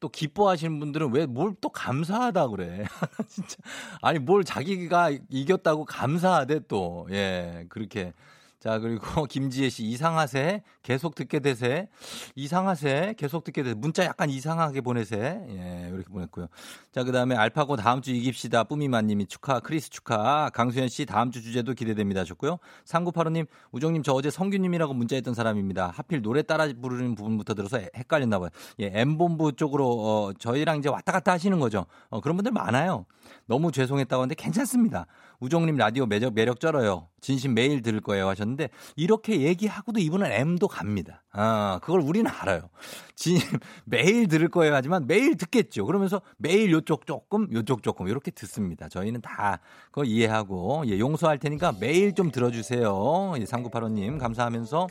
[0.00, 2.84] 또 기뻐하시는 분들은 왜 뭘 또 감사하다 그래?
[3.28, 3.56] 진짜
[4.02, 8.12] 아니 뭘 자기가 이겼다고 감사하대 또 예, 그렇게
[8.60, 10.62] 자, 그리고 김지혜 씨, 이상하세.
[10.82, 11.88] 계속 듣게 되세.
[12.34, 13.14] 이상하세.
[13.16, 13.74] 계속 듣게 되세.
[13.74, 15.16] 문자 약간 이상하게 보내세.
[15.48, 16.46] 예, 이렇게 보냈고요.
[16.92, 18.64] 자, 그 다음에 알파고 다음 주 이깁시다.
[18.64, 19.60] 뿌미마님이 축하.
[19.60, 20.50] 크리스 축하.
[20.52, 22.20] 강수현 씨 다음 주 주제도 기대됩니다.
[22.20, 22.58] 하셨고요.
[22.84, 25.92] 3985님, 우정님 저 어제 성규님이라고 문자했던 사람입니다.
[25.96, 28.50] 하필 노래 따라 부르는 부분부터 들어서 헷갈렸나 봐요.
[28.78, 31.86] 예, M본부 쪽으로, 어, 저희랑 이제 왔다 갔다 하시는 거죠.
[32.10, 33.06] 어, 그런 분들 많아요.
[33.46, 35.06] 너무 죄송했다고 하는데 괜찮습니다.
[35.40, 37.08] 우정님 라디오 매력, 매력 쩔어요.
[37.20, 41.22] 진심 매일 들을 거예요 하셨는데 이렇게 얘기하고도 이분은 M도 갑니다.
[41.32, 42.68] 아, 그걸 우리는 알아요.
[43.16, 45.86] 진심 매일 들을 거예요 하지만 매일 듣겠죠.
[45.86, 48.88] 그러면서 매일 요쪽 조금, 요쪽 조금 이렇게 듣습니다.
[48.88, 53.34] 저희는 다 그거 이해하고 예, 용서할 테니까 매일 좀 들어주세요.
[53.38, 54.88] 예, 3985님 감사하면서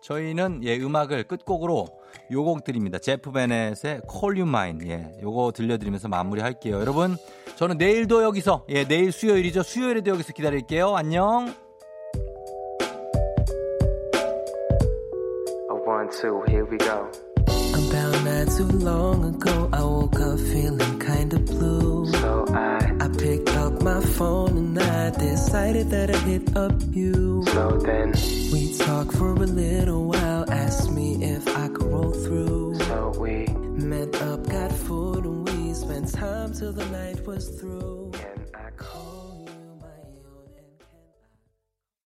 [0.00, 1.86] 저희는 예, 음악을 끝곡으로
[2.30, 2.98] 요곡 드립니다.
[2.98, 4.90] 제프 베넷의 Call You Mine.
[4.90, 6.78] 예, 요거 들려드리면서 마무리할게요.
[6.80, 7.16] 여러분,
[7.56, 9.62] 저는 내일도 여기서, 예, 내일 수요일이죠.
[9.62, 10.94] 수요일에도 여기서 기다릴게요.
[10.96, 11.54] 안녕.
[15.86, 16.42] One, two,
[18.24, 22.06] not too long ago, I woke up feeling kinda blue.
[22.12, 27.44] So I, I picked up my phone and I decided that I'd hit up you.
[27.48, 28.12] so then,
[28.52, 32.74] We talked for a little while, asked me if I could roll through.
[32.80, 33.46] so we,
[33.92, 38.10] Met up, got food, and we spent time till the night was through.
[38.14, 39.17] and I call.